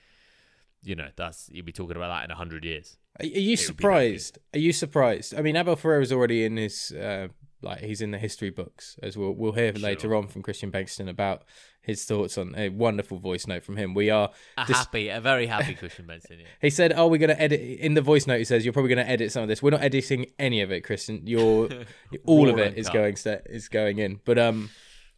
you 0.83 0.95
know, 0.95 1.09
that's 1.15 1.49
you'd 1.51 1.65
be 1.65 1.71
talking 1.71 1.97
about 1.97 2.09
that 2.09 2.23
in 2.25 2.29
100 2.29 2.63
years. 2.63 2.97
Are, 3.19 3.25
you 3.25 3.55
that 3.55 3.63
surprised? 3.63 4.39
Are 4.53 4.59
you 4.59 4.73
surprised? 4.73 5.35
I 5.35 5.41
mean, 5.41 5.55
Abel 5.55 5.75
Ferreira's 5.75 6.11
already 6.11 6.45
in 6.45 6.57
his 6.57 6.91
uh, 6.91 7.27
like 7.63 7.79
he's 7.79 8.01
in 8.01 8.11
the 8.11 8.17
history 8.17 8.49
books, 8.49 8.97
as 9.01 9.17
we'll 9.17 9.31
we'll 9.31 9.53
hear 9.53 9.71
later 9.73 10.15
on 10.15 10.27
from 10.27 10.41
Christian 10.41 10.71
Bankston 10.71 11.09
about 11.09 11.43
his 11.81 12.05
thoughts 12.05 12.37
on 12.37 12.53
a 12.57 12.69
wonderful 12.69 13.17
voice 13.17 13.45
note 13.47 13.63
from 13.63 13.75
him. 13.77 13.93
We 13.93 14.09
are. 14.09 14.31
A 14.57 14.65
dis- 14.65 14.77
happy, 14.77 15.09
a 15.09 15.19
very 15.19 15.47
happy 15.47 15.73
Christian 15.81 16.05
Benson. 16.05 16.39
Yeah. 16.39 16.45
he 16.61 16.69
said, 16.69 16.93
"Oh, 16.95 17.07
we're 17.07 17.17
going 17.17 17.29
to 17.35 17.41
edit." 17.41 17.59
In 17.61 17.93
the 17.93 18.01
voice 18.01 18.27
note, 18.27 18.37
he 18.37 18.43
says, 18.45 18.63
"You're 18.65 18.73
probably 18.73 18.93
going 18.93 19.05
to 19.05 19.11
edit 19.11 19.31
some 19.31 19.43
of 19.43 19.49
this." 19.49 19.61
We're 19.63 19.71
not 19.71 19.81
editing 19.81 20.27
any 20.39 20.61
of 20.61 20.71
it, 20.71 20.81
Christian. 20.81 21.21
You're 21.25 21.69
all 22.25 22.49
of 22.49 22.57
it 22.59 22.77
is 22.77 22.87
uncut. 22.87 22.93
going 23.01 23.15
st- 23.15 23.41
is 23.47 23.67
going 23.69 23.97
in. 23.99 24.19
But 24.25 24.37
um, 24.37 24.69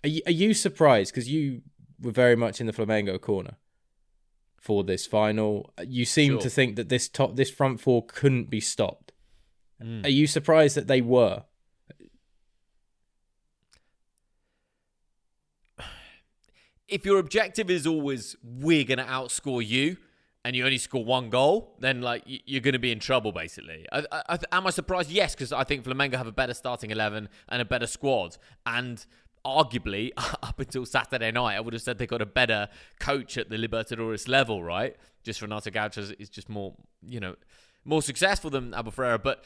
are 0.03 0.09
you, 0.09 0.21
are 0.25 0.31
you 0.31 0.53
surprised? 0.53 1.13
Because 1.13 1.29
you 1.29 1.61
were 2.01 2.11
very 2.11 2.35
much 2.35 2.59
in 2.61 2.67
the 2.67 2.73
Flamengo 2.73 3.19
corner 3.19 3.57
for 4.59 4.83
this 4.83 5.05
final. 5.05 5.71
You 5.85 6.05
seem 6.05 6.33
Sure. 6.33 6.41
to 6.41 6.49
think 6.49 6.75
that 6.75 6.89
this 6.89 7.07
top 7.09 7.35
this 7.35 7.49
front 7.49 7.79
four 7.79 8.05
couldn't 8.05 8.49
be 8.49 8.59
stopped. 8.59 9.11
Mm. 9.83 10.05
Are 10.05 10.09
you 10.09 10.25
surprised 10.25 10.75
that 10.77 10.87
they 10.87 11.01
were? 11.01 11.43
If 16.87 17.05
your 17.05 17.19
objective 17.19 17.69
is 17.69 17.87
always 17.87 18.35
we're 18.43 18.83
going 18.83 18.99
to 18.99 19.05
outscore 19.05 19.65
you 19.65 19.97
and 20.43 20.55
you 20.55 20.63
only 20.63 20.77
score 20.77 21.03
one 21.03 21.29
goal, 21.29 21.75
then 21.79 22.01
like 22.01 22.23
you're 22.25 22.61
going 22.61 22.73
to 22.73 22.79
be 22.79 22.91
in 22.91 22.99
trouble 22.99 23.31
basically. 23.31 23.85
I, 23.91 24.05
I, 24.11 24.39
am 24.51 24.67
I 24.67 24.69
surprised? 24.69 25.09
Yes, 25.09 25.33
because 25.33 25.51
I 25.51 25.63
think 25.63 25.83
Flamengo 25.83 26.15
have 26.15 26.27
a 26.27 26.31
better 26.31 26.53
starting 26.53 26.91
eleven 26.91 27.29
and 27.49 27.61
a 27.61 27.65
better 27.65 27.87
squad, 27.87 28.37
and 28.65 29.03
arguably 29.43 30.11
up 30.17 30.59
until 30.59 30.85
Saturday 30.85 31.31
night, 31.31 31.55
I 31.55 31.59
would 31.61 31.73
have 31.73 31.81
said 31.81 31.97
they 31.97 32.07
got 32.07 32.21
a 32.21 32.27
better 32.27 32.67
coach 32.99 33.37
at 33.37 33.49
the 33.49 33.57
Libertadores 33.57 34.27
level, 34.27 34.63
right? 34.63 34.95
Just 35.23 35.41
Renato 35.41 35.71
Gaucho 35.71 36.01
is- 36.01 36.29
just 36.29 36.49
more, 36.49 36.75
you 37.01 37.19
know, 37.19 37.35
more 37.83 38.01
successful 38.03 38.49
than 38.49 38.73
Abel 38.73 38.91
Ferreira, 38.91 39.19
but. 39.19 39.43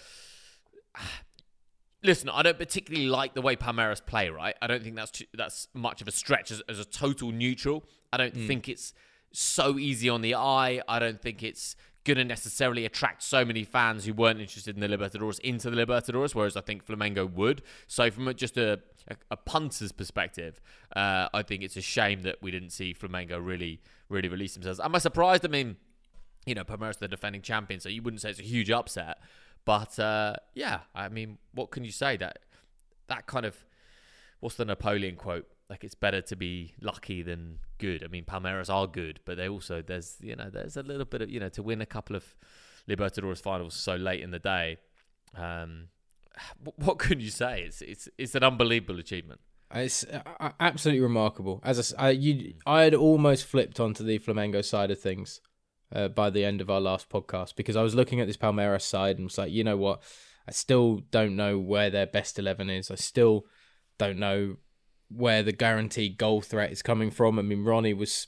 Listen, 2.02 2.30
I 2.30 2.44
don't 2.44 2.58
particularly 2.58 3.08
like 3.08 3.34
the 3.34 3.42
way 3.42 3.56
Palmeiras 3.56 4.06
play. 4.06 4.30
Right, 4.30 4.56
I 4.62 4.68
don't 4.68 4.84
think 4.84 4.96
that's 4.96 5.12
too, 5.12 5.26
that's 5.34 5.68
much 5.74 6.02
of 6.02 6.08
a 6.08 6.12
stretch 6.12 6.52
as, 6.52 6.62
as 6.70 6.80
a 6.80 6.86
total 6.86 7.32
neutral. 7.32 7.86
I 8.12 8.18
don't 8.18 8.34
think 8.36 8.70
it's 8.70 8.94
so 9.32 9.78
easy 9.78 10.10
on 10.10 10.22
the 10.22 10.36
eye. 10.36 10.82
I 10.88 11.00
don't 11.00 11.22
think 11.22 11.44
it's 11.44 11.76
going 12.06 12.18
to 12.18 12.24
necessarily 12.24 12.86
attract 12.86 13.22
so 13.22 13.44
many 13.44 13.64
fans 13.64 14.06
who 14.06 14.14
weren't 14.14 14.40
interested 14.40 14.76
in 14.76 14.82
the 14.82 14.98
Libertadores 14.98 15.40
into 15.42 15.70
the 15.70 15.78
Libertadores, 15.78 16.34
whereas 16.34 16.56
I 16.56 16.62
think 16.62 16.86
Flamengo 16.86 17.32
would. 17.32 17.62
So, 17.88 18.10
from 18.10 18.28
a, 18.28 18.34
just 18.34 18.58
a, 18.58 18.80
a, 19.10 19.16
a 19.32 19.38
punter's 19.38 19.92
perspective, 19.92 20.62
uh, 20.96 21.28
I 21.34 21.44
think 21.44 21.64
it's 21.64 21.78
a 21.78 21.82
shame 21.82 22.24
that 22.24 22.38
we 22.42 22.52
didn't 22.52 22.72
see 22.72 22.94
Flamengo 22.94 23.46
really, 23.46 23.82
really 24.08 24.30
release 24.30 24.54
themselves. 24.54 24.80
Am 24.80 24.96
I 24.96 25.00
surprised? 25.00 25.46
I 25.46 25.50
mean, 25.50 25.76
you 26.46 26.56
know, 26.56 26.64
Palmeiras 26.64 26.98
are 26.98 27.02
the 27.02 27.08
defending 27.10 27.42
champion, 27.42 27.80
so 27.80 27.90
you 27.90 28.02
wouldn't 28.02 28.22
say 28.22 28.30
it's 28.30 28.40
a 28.40 28.44
huge 28.44 28.72
upset. 28.72 29.20
But 29.70 30.00
uh, 30.00 30.34
yeah, 30.56 30.80
I 30.96 31.10
mean, 31.10 31.38
what 31.54 31.70
can 31.70 31.84
you 31.84 31.92
say? 31.92 32.18
That 32.18 32.40
that 33.08 33.28
kind 33.28 33.46
of 33.46 33.56
what's 34.40 34.56
the 34.56 34.66
Napoleon 34.66 35.16
quote? 35.16 35.46
Like 35.70 35.84
it's 35.84 35.94
better 35.94 36.22
to 36.22 36.36
be 36.36 36.74
lucky 36.82 37.22
than 37.22 37.60
good. 37.78 38.04
I 38.04 38.08
mean, 38.08 38.26
Palmeiras 38.26 38.74
are 38.74 38.88
good, 38.88 39.20
but 39.26 39.38
they 39.38 39.48
also 39.48 39.84
there's 39.84 40.18
you 40.22 40.36
know 40.36 40.50
there's 40.50 40.76
a 40.76 40.82
little 40.82 41.06
bit 41.06 41.22
of 41.22 41.30
you 41.30 41.40
know 41.40 41.50
to 41.50 41.62
win 41.62 41.82
a 41.82 41.86
couple 41.86 42.16
of 42.16 42.36
Libertadores 42.90 43.44
finals 43.44 43.76
so 43.76 43.96
late 43.96 44.22
in 44.22 44.32
the 44.32 44.40
day. 44.40 44.78
Um, 45.38 45.90
what 46.78 46.98
can 46.98 47.20
you 47.20 47.30
say? 47.30 47.62
It's 47.68 47.84
it's 47.84 48.10
it's 48.18 48.34
an 48.34 48.44
unbelievable 48.44 49.00
achievement. 49.00 49.40
It's 49.72 50.04
uh, 50.04 50.50
absolutely 50.60 51.02
remarkable. 51.02 51.62
As 51.64 51.94
I, 51.94 52.08
I, 52.08 52.10
you, 52.10 52.56
I 52.66 52.86
had 52.86 52.96
almost 52.96 53.46
flipped 53.46 53.80
onto 53.80 54.04
the 54.04 54.18
Flamengo 54.18 54.66
side 54.66 54.90
of 54.90 55.00
things 55.00 55.42
uh, 55.94 56.08
by 56.08 56.30
the 56.30 56.46
end 56.46 56.62
of 56.62 56.70
our 56.70 56.82
last 56.82 57.10
podcast 57.10 57.56
because 57.56 57.76
I 57.76 57.82
was 57.82 57.96
looking 57.96 58.20
at 58.20 58.28
this 58.28 58.38
Palmeiras 58.38 58.82
side 58.82 59.18
and 59.18 59.26
was 59.26 59.38
like, 59.38 59.52
you 59.52 59.64
know 59.64 59.78
what? 59.78 60.02
I 60.48 60.52
still 60.52 61.02
don't 61.12 61.36
know 61.36 61.60
where 61.60 61.90
their 61.90 62.08
best 62.08 62.40
eleven 62.40 62.70
is. 62.70 62.90
I 62.90 62.96
still 62.96 63.46
don't 63.98 64.18
know 64.18 64.58
where 65.10 65.44
the 65.44 65.52
guaranteed 65.52 66.18
goal 66.18 66.42
threat 66.42 66.72
is 66.72 66.82
coming 66.82 67.12
from. 67.12 67.40
I 67.40 67.42
mean, 67.42 67.64
Ronnie 67.64 67.94
was 67.94 68.28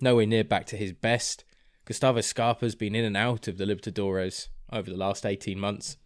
nowhere 0.00 0.26
near 0.26 0.44
back 0.44 0.66
to 0.66 0.76
his 0.76 0.92
best. 0.92 1.44
Gustavo 1.84 2.20
Scarpa's 2.20 2.74
been 2.74 2.94
in 2.94 3.04
and 3.04 3.16
out 3.16 3.48
of 3.48 3.58
the 3.58 3.64
Libertadores 3.64 4.48
over 4.72 4.90
the 4.90 4.96
last 4.96 5.26
18 5.26 5.58
months. 5.58 5.96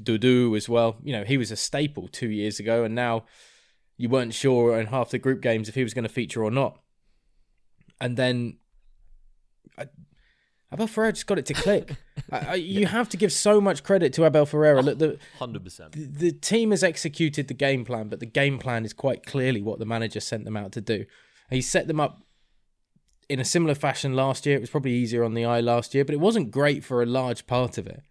Dudu 0.00 0.56
as 0.56 0.68
well. 0.68 0.96
You 1.02 1.12
know, 1.12 1.24
he 1.24 1.36
was 1.36 1.50
a 1.50 1.56
staple 1.56 2.08
two 2.08 2.30
years 2.30 2.60
ago, 2.60 2.84
and 2.84 2.94
now 2.94 3.24
you 3.96 4.08
weren't 4.08 4.34
sure 4.34 4.78
in 4.78 4.86
half 4.86 5.10
the 5.10 5.18
group 5.18 5.42
games 5.42 5.68
if 5.68 5.74
he 5.74 5.82
was 5.82 5.94
going 5.94 6.04
to 6.04 6.08
feature 6.08 6.42
or 6.42 6.50
not. 6.50 6.78
And 8.00 8.16
then 8.16 8.58
Abel 10.72 10.86
Ferreira 10.86 11.12
just 11.12 11.26
got 11.26 11.38
it 11.38 11.46
to 11.46 11.54
click. 11.54 11.96
I, 12.32 12.38
I, 12.38 12.54
you 12.54 12.86
have 12.86 13.08
to 13.10 13.16
give 13.16 13.32
so 13.32 13.60
much 13.60 13.82
credit 13.82 14.12
to 14.14 14.26
Abel 14.26 14.44
Ferreira. 14.44 14.82
Look, 14.82 14.98
the, 14.98 15.18
100%. 15.40 15.92
The, 15.92 16.04
the 16.04 16.32
team 16.32 16.72
has 16.72 16.84
executed 16.84 17.48
the 17.48 17.54
game 17.54 17.84
plan, 17.84 18.08
but 18.08 18.20
the 18.20 18.26
game 18.26 18.58
plan 18.58 18.84
is 18.84 18.92
quite 18.92 19.24
clearly 19.24 19.62
what 19.62 19.78
the 19.78 19.86
manager 19.86 20.20
sent 20.20 20.44
them 20.44 20.56
out 20.56 20.72
to 20.72 20.80
do. 20.80 21.06
He 21.50 21.62
set 21.62 21.86
them 21.86 22.00
up 22.00 22.22
in 23.28 23.40
a 23.40 23.44
similar 23.44 23.74
fashion 23.74 24.14
last 24.14 24.44
year. 24.44 24.56
It 24.56 24.60
was 24.60 24.70
probably 24.70 24.92
easier 24.92 25.24
on 25.24 25.34
the 25.34 25.44
eye 25.44 25.60
last 25.60 25.94
year, 25.94 26.04
but 26.04 26.14
it 26.14 26.20
wasn't 26.20 26.50
great 26.50 26.84
for 26.84 27.02
a 27.02 27.06
large 27.06 27.46
part 27.46 27.78
of 27.78 27.86
it. 27.86 28.02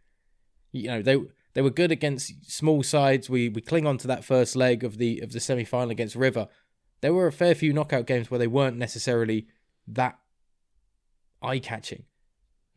You 0.72 0.88
know, 0.88 1.02
they 1.02 1.17
they 1.54 1.62
were 1.62 1.70
good 1.70 1.91
against 1.91 2.52
small 2.52 2.84
sides. 2.84 3.30
We 3.30 3.50
we 3.50 3.62
cling 3.62 3.88
on 3.88 3.98
to 4.00 4.08
that 4.08 4.24
first 4.24 4.56
leg 4.56 4.84
of 4.84 4.98
the 4.98 5.20
of 5.22 5.32
the 5.32 5.39
semi 5.39 5.63
final 5.63 5.91
against 5.91 6.15
River. 6.15 6.48
There 7.02 7.13
were 7.13 7.28
a 7.28 7.32
fair 7.32 7.56
few 7.56 7.74
knockout 7.74 8.08
games 8.08 8.30
where 8.30 8.39
they 8.39 8.48
weren't 8.48 8.78
necessarily 8.78 9.48
that 9.88 10.17
eye 11.41 11.60
catching 11.60 12.04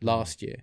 hmm. 0.00 0.06
last 0.06 0.42
year, 0.42 0.56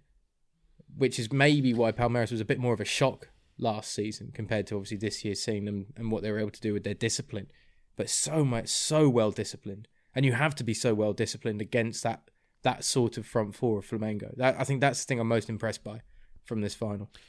which 0.96 1.20
is 1.20 1.32
maybe 1.32 1.74
why 1.74 1.92
Palmeiras 1.92 2.32
was 2.32 2.42
a 2.42 2.46
bit 2.46 2.60
more 2.60 2.74
of 2.74 2.80
a 2.80 2.86
shock 2.86 3.30
last 3.58 3.92
season 3.92 4.32
compared 4.34 4.68
to 4.68 4.76
obviously 4.76 4.98
this 4.98 5.26
year, 5.26 5.36
seeing 5.36 5.66
them 5.66 5.88
and 5.96 6.12
what 6.12 6.24
they 6.24 6.32
were 6.32 6.40
able 6.40 6.52
to 6.52 6.62
do 6.62 6.74
with 6.74 6.84
their 6.84 6.94
discipline. 6.94 7.48
But 7.96 8.10
so 8.10 8.46
much, 8.46 8.68
so 8.68 9.10
well 9.10 9.32
disciplined, 9.32 9.88
and 10.14 10.26
you 10.26 10.34
have 10.34 10.56
to 10.56 10.64
be 10.64 10.74
so 10.74 10.94
well 10.94 11.14
disciplined 11.14 11.62
against 11.62 12.04
that 12.04 12.30
that 12.64 12.84
sort 12.84 13.18
of 13.18 13.26
front 13.26 13.56
four 13.56 13.80
of 13.80 13.90
Flamengo. 13.90 14.36
That, 14.38 14.60
I 14.60 14.64
think 14.64 14.82
that's 14.82 15.04
the 15.04 15.08
thing 15.08 15.20
I'm 15.20 15.28
most 15.28 15.50
impressed 15.50 15.84
by 15.84 16.02
from 16.44 16.62
this 16.62 16.76
final 16.76 17.10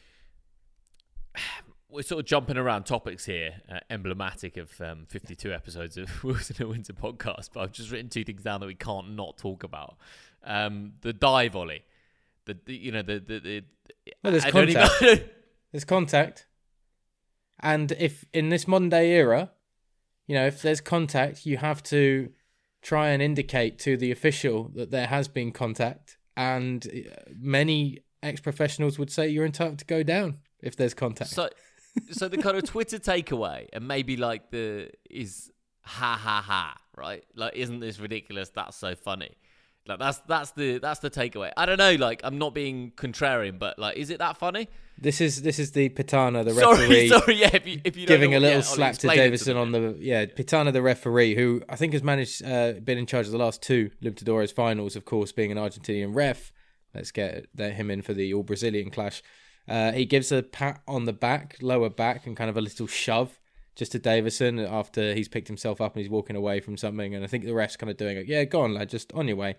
we're 1.90 2.02
sort 2.02 2.20
of 2.20 2.26
jumping 2.26 2.56
around 2.56 2.84
topics 2.84 3.24
here, 3.24 3.54
uh, 3.70 3.78
emblematic 3.90 4.56
of 4.56 4.80
um, 4.80 5.06
52 5.08 5.52
episodes 5.52 5.96
of 5.96 6.22
Wilson 6.24 6.56
and 6.60 6.68
Windsor 6.68 6.92
podcast. 6.92 7.50
But 7.52 7.60
I've 7.60 7.72
just 7.72 7.90
written 7.90 8.08
two 8.08 8.24
things 8.24 8.42
down 8.42 8.60
that 8.60 8.66
we 8.66 8.74
can't 8.74 9.14
not 9.14 9.38
talk 9.38 9.62
about. 9.64 9.96
Um, 10.44 10.92
the 11.00 11.12
die 11.12 11.48
volley, 11.48 11.82
the, 12.44 12.56
the, 12.64 12.76
you 12.76 12.92
know 12.92 13.02
the 13.02 13.18
the, 13.18 13.38
the 13.40 13.64
well, 14.22 14.32
there's 14.32 14.44
I 14.44 14.50
contact. 14.50 15.02
Even... 15.02 15.24
there's 15.72 15.84
contact, 15.84 16.46
and 17.60 17.92
if 17.92 18.24
in 18.32 18.48
this 18.50 18.68
modern 18.68 18.88
day 18.88 19.10
era, 19.12 19.50
you 20.26 20.34
know, 20.34 20.46
if 20.46 20.62
there's 20.62 20.80
contact, 20.80 21.44
you 21.44 21.56
have 21.56 21.82
to 21.84 22.30
try 22.82 23.08
and 23.08 23.20
indicate 23.22 23.78
to 23.80 23.96
the 23.96 24.12
official 24.12 24.70
that 24.74 24.90
there 24.90 25.06
has 25.06 25.26
been 25.26 25.50
contact. 25.50 26.16
And 26.36 26.86
uh, 26.86 27.10
many 27.36 27.98
ex 28.22 28.40
professionals 28.40 28.98
would 28.98 29.10
say 29.10 29.28
you're 29.28 29.46
entitled 29.46 29.80
to 29.80 29.84
go 29.84 30.02
down 30.02 30.38
if 30.62 30.76
there's 30.76 30.94
contact. 30.94 31.30
So, 31.30 31.48
so 32.10 32.28
the 32.28 32.38
kind 32.38 32.56
of 32.56 32.64
Twitter 32.64 32.98
takeaway, 32.98 33.68
and 33.72 33.86
maybe 33.86 34.16
like 34.16 34.50
the 34.50 34.90
is 35.08 35.50
ha 35.82 36.18
ha 36.20 36.42
ha, 36.44 36.76
right? 36.96 37.24
Like, 37.34 37.54
isn't 37.56 37.80
this 37.80 37.98
ridiculous? 37.98 38.50
That's 38.50 38.76
so 38.76 38.94
funny. 38.94 39.36
Like 39.88 39.98
that's 39.98 40.18
that's 40.28 40.50
the 40.50 40.78
that's 40.78 41.00
the 41.00 41.10
takeaway. 41.10 41.50
I 41.56 41.64
don't 41.64 41.78
know. 41.78 41.94
Like 41.94 42.20
I'm 42.22 42.36
not 42.36 42.54
being 42.54 42.92
contrarian, 42.92 43.58
but 43.58 43.78
like, 43.78 43.96
is 43.96 44.10
it 44.10 44.18
that 44.18 44.36
funny? 44.36 44.68
This 45.00 45.20
is 45.20 45.40
this 45.42 45.58
is 45.58 45.72
the 45.72 45.88
Pitana, 45.88 46.44
the 46.44 46.52
referee. 46.52 47.08
Sorry, 47.08 47.08
sorry, 47.20 47.34
yeah. 47.36 47.50
If 47.54 47.66
you, 47.66 47.80
if 47.84 47.96
you 47.96 48.06
giving 48.06 48.34
a 48.34 48.40
little 48.40 48.58
yeah, 48.58 48.62
slap 48.62 48.94
to 48.98 49.08
Davison 49.08 49.56
on 49.56 49.72
the 49.72 49.96
yeah 49.98 50.26
Pitana, 50.26 50.72
the 50.72 50.82
referee, 50.82 51.34
who 51.36 51.62
I 51.68 51.76
think 51.76 51.94
has 51.94 52.02
managed 52.02 52.44
uh, 52.44 52.74
been 52.84 52.98
in 52.98 53.06
charge 53.06 53.26
of 53.26 53.32
the 53.32 53.38
last 53.38 53.62
two 53.62 53.90
Libertadores 54.02 54.52
finals, 54.52 54.94
of 54.94 55.06
course, 55.06 55.32
being 55.32 55.50
an 55.50 55.56
Argentinian 55.56 56.14
ref. 56.14 56.52
Let's 56.94 57.10
get 57.10 57.46
him 57.56 57.90
in 57.90 58.02
for 58.02 58.12
the 58.12 58.34
all 58.34 58.42
Brazilian 58.42 58.90
clash. 58.90 59.22
Uh, 59.68 59.92
he 59.92 60.04
gives 60.04 60.32
a 60.32 60.42
pat 60.42 60.80
on 60.88 61.04
the 61.04 61.12
back, 61.12 61.56
lower 61.60 61.90
back, 61.90 62.26
and 62.26 62.36
kind 62.36 62.50
of 62.50 62.56
a 62.56 62.60
little 62.60 62.86
shove 62.86 63.38
just 63.76 63.92
to 63.92 63.98
Davison 63.98 64.58
after 64.58 65.14
he's 65.14 65.28
picked 65.28 65.46
himself 65.46 65.80
up 65.80 65.94
and 65.94 66.02
he's 66.02 66.10
walking 66.10 66.36
away 66.36 66.60
from 66.60 66.76
something. 66.76 67.14
And 67.14 67.22
I 67.24 67.28
think 67.28 67.44
the 67.44 67.54
ref's 67.54 67.76
kind 67.76 67.90
of 67.90 67.96
doing 67.96 68.16
it. 68.16 68.26
Yeah, 68.26 68.44
go 68.44 68.62
on, 68.62 68.74
lad, 68.74 68.88
just 68.88 69.12
on 69.12 69.28
your 69.28 69.36
way. 69.36 69.56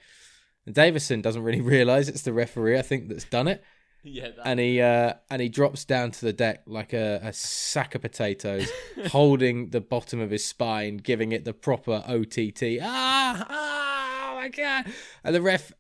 And 0.66 0.76
Davison 0.76 1.22
doesn't 1.22 1.42
really 1.42 1.62
realise 1.76 2.10
it's 2.10 2.24
the 2.24 2.34
referee, 2.34 2.78
I 2.78 2.82
think, 2.82 3.08
that's 3.08 3.26
done 3.26 3.48
it. 3.48 3.64
Yeah, 4.02 4.30
and 4.46 4.62
he 4.62 4.82
uh, 4.82 5.16
and 5.30 5.42
he 5.42 5.50
drops 5.50 5.84
down 5.84 6.12
to 6.12 6.22
the 6.22 6.32
deck 6.32 6.64
like 6.66 6.94
a, 6.94 7.20
a 7.22 7.34
sack 7.34 7.96
of 7.96 8.02
potatoes, 8.02 8.72
holding 9.08 9.72
the 9.72 9.82
bottom 9.82 10.22
of 10.22 10.32
his 10.32 10.46
spine, 10.46 10.96
giving 10.96 11.34
it 11.34 11.44
the 11.44 11.52
proper 11.52 12.02
OTT. 12.08 12.80
Ah, 12.82 13.46
ah, 13.50 14.32
oh 14.32 14.36
my 14.38 14.48
god! 14.48 14.86
And 15.22 15.36
the 15.36 15.42
ref. 15.42 15.74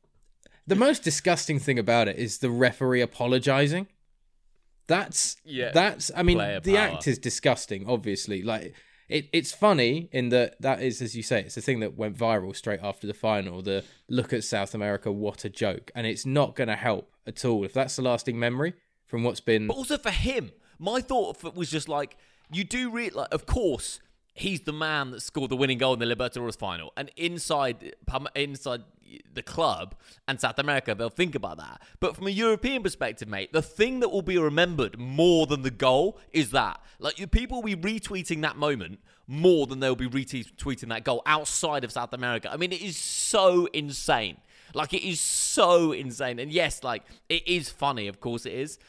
The 0.67 0.75
most 0.75 1.01
disgusting 1.01 1.59
thing 1.59 1.79
about 1.79 2.09
it 2.09 2.17
is 2.17 2.39
the 2.39 2.49
referee 2.49 2.99
apologizing. 2.99 3.87
That's 4.89 5.38
yeah. 5.45 5.71
That's 5.71 6.12
I 6.15 6.23
mean 6.23 6.38
the 6.38 6.78
act 6.78 7.08
is 7.08 7.17
disgusting. 7.17 7.88
Obviously, 7.88 8.41
like 8.43 8.73
it, 9.08 9.30
it's 9.32 9.52
funny 9.52 10.10
in 10.12 10.30
that 10.30 10.60
that 10.62 10.82
is 10.82 11.02
as 11.02 11.15
you 11.15 11.23
say, 11.23 11.41
it's 11.41 11.56
the 11.56 11.62
thing 11.62 11.80
that 11.80 11.95
went 11.95 12.17
viral 12.17 12.56
straight 12.56 12.82
after 12.84 13.08
the 13.08 13.13
final. 13.13 13.62
The 13.62 13.86
look 14.10 14.34
at 14.34 14.43
South 14.43 14.73
America, 14.73 15.12
what 15.12 15.45
a 15.45 15.49
joke, 15.49 15.91
and 15.95 16.06
it's 16.06 16.25
not 16.25 16.56
going 16.56 16.67
to 16.67 16.75
help 16.75 17.12
at 17.25 17.45
all 17.45 17.63
if 17.63 17.71
that's 17.71 17.95
the 17.95 18.02
lasting 18.02 18.38
memory 18.38 18.73
from 19.06 19.23
what's 19.23 19.39
been. 19.39 19.67
But 19.67 19.78
also 19.78 19.97
for 19.97 20.12
him, 20.12 20.52
my 20.80 21.02
thought 21.02 21.56
was 21.56 21.69
just 21.69 21.88
like 21.88 22.17
you 22.52 22.63
do 22.63 22.89
read 22.89 23.13
like, 23.13 23.32
of 23.32 23.45
course 23.45 23.99
he's 24.34 24.62
the 24.62 24.73
man 24.73 25.12
that 25.12 25.21
scored 25.21 25.52
the 25.52 25.56
winning 25.56 25.78
goal 25.78 25.93
in 25.93 25.99
the 25.99 26.06
Libertadores 26.06 26.58
final, 26.58 26.93
and 26.97 27.12
inside 27.15 27.93
inside 28.36 28.82
the 29.34 29.41
club 29.41 29.95
and 30.28 30.39
South 30.39 30.60
America, 30.60 30.95
they'll 30.95 31.10
think 31.10 31.36
about 31.36 31.58
that. 31.58 31.82
But 32.00 32.15
from 32.15 32.28
a 32.28 32.32
European 32.32 32.84
perspective, 32.84 33.28
mate, 33.28 33.54
the 33.54 33.62
thing 33.62 34.00
that 34.00 34.10
will 34.10 34.22
be 34.22 34.38
remembered 34.38 35.00
more 35.00 35.48
than 35.48 35.62
the 35.62 35.72
goal 35.72 36.19
is 36.32 36.52
that. 36.52 36.82
Like, 37.00 37.32
people 37.32 37.62
will 37.62 37.76
be 37.76 38.00
retweeting 38.00 38.41
that 38.41 38.58
moment 38.58 39.00
more 39.28 39.67
than 39.67 39.80
they'll 39.80 39.95
be 39.95 40.08
retweeting 40.08 40.89
that 40.89 41.04
goal 41.04 41.22
outside 41.26 41.84
of 41.84 41.91
South 41.91 42.13
America. 42.13 42.52
I 42.52 42.58
mean, 42.58 42.72
it 42.72 42.82
is 42.82 42.98
so 42.98 43.67
insane. 43.74 44.38
Like, 44.74 44.93
it 44.93 45.08
is 45.08 45.19
so 45.19 45.91
insane. 45.91 46.39
And 46.39 46.52
yes, 46.52 46.84
like, 46.84 47.04
it 47.30 47.48
is 47.48 47.69
funny. 47.69 48.08
Of 48.08 48.19
course, 48.19 48.45
it 48.45 48.54
is. 48.54 48.80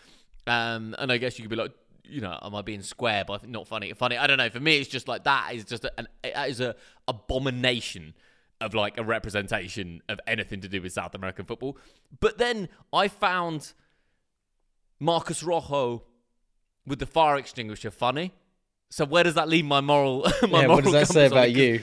Um, 0.47 0.95
and 0.99 1.13
I 1.13 1.19
guess 1.19 1.39
you 1.39 1.45
could 1.45 1.51
be 1.51 1.57
like, 1.57 1.73
you 2.05 2.21
know, 2.21 2.37
am 2.43 2.55
I 2.55 2.63
being 2.63 2.83
square 2.83 3.25
but 3.25 3.49
not 3.49 3.69
funny? 3.69 3.93
Funny. 3.93 4.19
I 4.19 4.27
don't 4.27 4.39
know. 4.39 4.51
For 4.51 4.61
me, 4.61 4.79
it's 4.79 4.89
just 4.89 5.09
like 5.09 5.25
that 5.25 5.55
is 5.55 5.65
just 5.65 5.87
an 5.97 6.09
that 6.23 6.49
is 6.49 6.61
a 6.61 6.75
abomination 7.07 8.15
of 8.61 8.75
like 8.75 8.99
a 8.99 9.05
representation 9.05 10.03
of 10.09 10.21
anything 10.27 10.61
to 10.61 10.69
do 10.69 10.83
with 10.83 10.93
South 10.93 11.15
American 11.15 11.47
football. 11.47 11.79
But 12.21 12.39
then 12.39 12.69
I 12.93 13.09
found 13.09 13.73
Marcos 14.99 15.43
Rojo 15.43 16.05
with 16.87 16.99
the 16.99 17.07
fire 17.07 17.37
extinguisher 17.37 17.91
funny. 17.91 18.33
So 18.91 19.05
where 19.05 19.25
does 19.25 19.35
that 19.35 19.49
leave 19.49 19.65
my 19.65 19.81
moral? 19.81 20.21
my 20.43 20.63
yeah, 20.63 20.67
moral 20.67 20.77
what 20.77 20.85
does 20.85 20.93
that 20.93 21.09
say 21.09 21.27
about 21.27 21.53
you? 21.53 21.83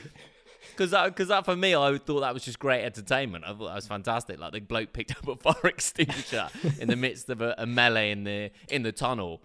Because 0.71 0.91
that, 0.91 1.15
cause 1.15 1.29
that 1.29 1.45
for 1.45 1.55
me, 1.55 1.75
I 1.75 1.97
thought 1.97 2.19
that 2.19 2.33
was 2.33 2.43
just 2.43 2.59
great 2.59 2.83
entertainment. 2.83 3.45
I 3.45 3.47
thought 3.49 3.67
that 3.67 3.75
was 3.75 3.87
fantastic. 3.87 4.39
Like 4.39 4.51
the 4.51 4.59
bloke 4.59 4.93
picked 4.93 5.11
up 5.11 5.27
a 5.27 5.35
fire 5.53 5.71
extinguisher 5.71 6.49
in 6.79 6.87
the 6.87 6.95
midst 6.95 7.29
of 7.29 7.41
a, 7.41 7.55
a 7.57 7.65
melee 7.65 8.11
in 8.11 8.25
the 8.25 8.51
in 8.69 8.83
the 8.83 8.91
tunnel, 8.91 9.41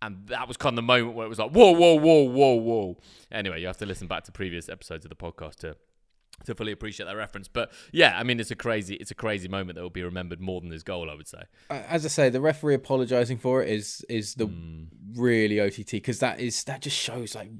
and 0.00 0.28
that 0.28 0.46
was 0.46 0.56
kind 0.56 0.74
of 0.74 0.76
the 0.76 0.82
moment 0.82 1.16
where 1.16 1.26
it 1.26 1.28
was 1.28 1.40
like, 1.40 1.50
whoa, 1.50 1.72
whoa, 1.72 1.94
whoa, 1.94 2.22
whoa, 2.22 2.54
whoa. 2.54 2.98
Anyway, 3.32 3.60
you 3.60 3.66
have 3.66 3.78
to 3.78 3.86
listen 3.86 4.06
back 4.06 4.24
to 4.24 4.32
previous 4.32 4.68
episodes 4.68 5.04
of 5.04 5.08
the 5.08 5.16
podcast 5.16 5.56
to 5.56 5.76
to 6.44 6.54
fully 6.54 6.72
appreciate 6.72 7.06
that 7.06 7.16
reference. 7.16 7.48
But 7.48 7.72
yeah, 7.92 8.18
I 8.18 8.22
mean, 8.22 8.40
it's 8.40 8.50
a 8.50 8.56
crazy, 8.56 8.94
it's 8.94 9.10
a 9.10 9.14
crazy 9.14 9.48
moment 9.48 9.76
that 9.76 9.82
will 9.82 9.90
be 9.90 10.02
remembered 10.02 10.40
more 10.40 10.60
than 10.60 10.70
his 10.70 10.82
goal. 10.82 11.10
I 11.10 11.14
would 11.14 11.28
say. 11.28 11.42
As 11.70 12.04
I 12.04 12.08
say, 12.08 12.28
the 12.28 12.40
referee 12.40 12.74
apologising 12.74 13.38
for 13.38 13.62
it 13.62 13.68
is 13.68 14.04
is 14.08 14.34
the 14.34 14.46
mm. 14.46 14.86
really 15.14 15.60
OTT 15.60 15.92
because 15.92 16.20
that 16.20 16.40
is 16.40 16.64
that 16.64 16.82
just 16.82 16.96
shows 16.96 17.34
like 17.34 17.50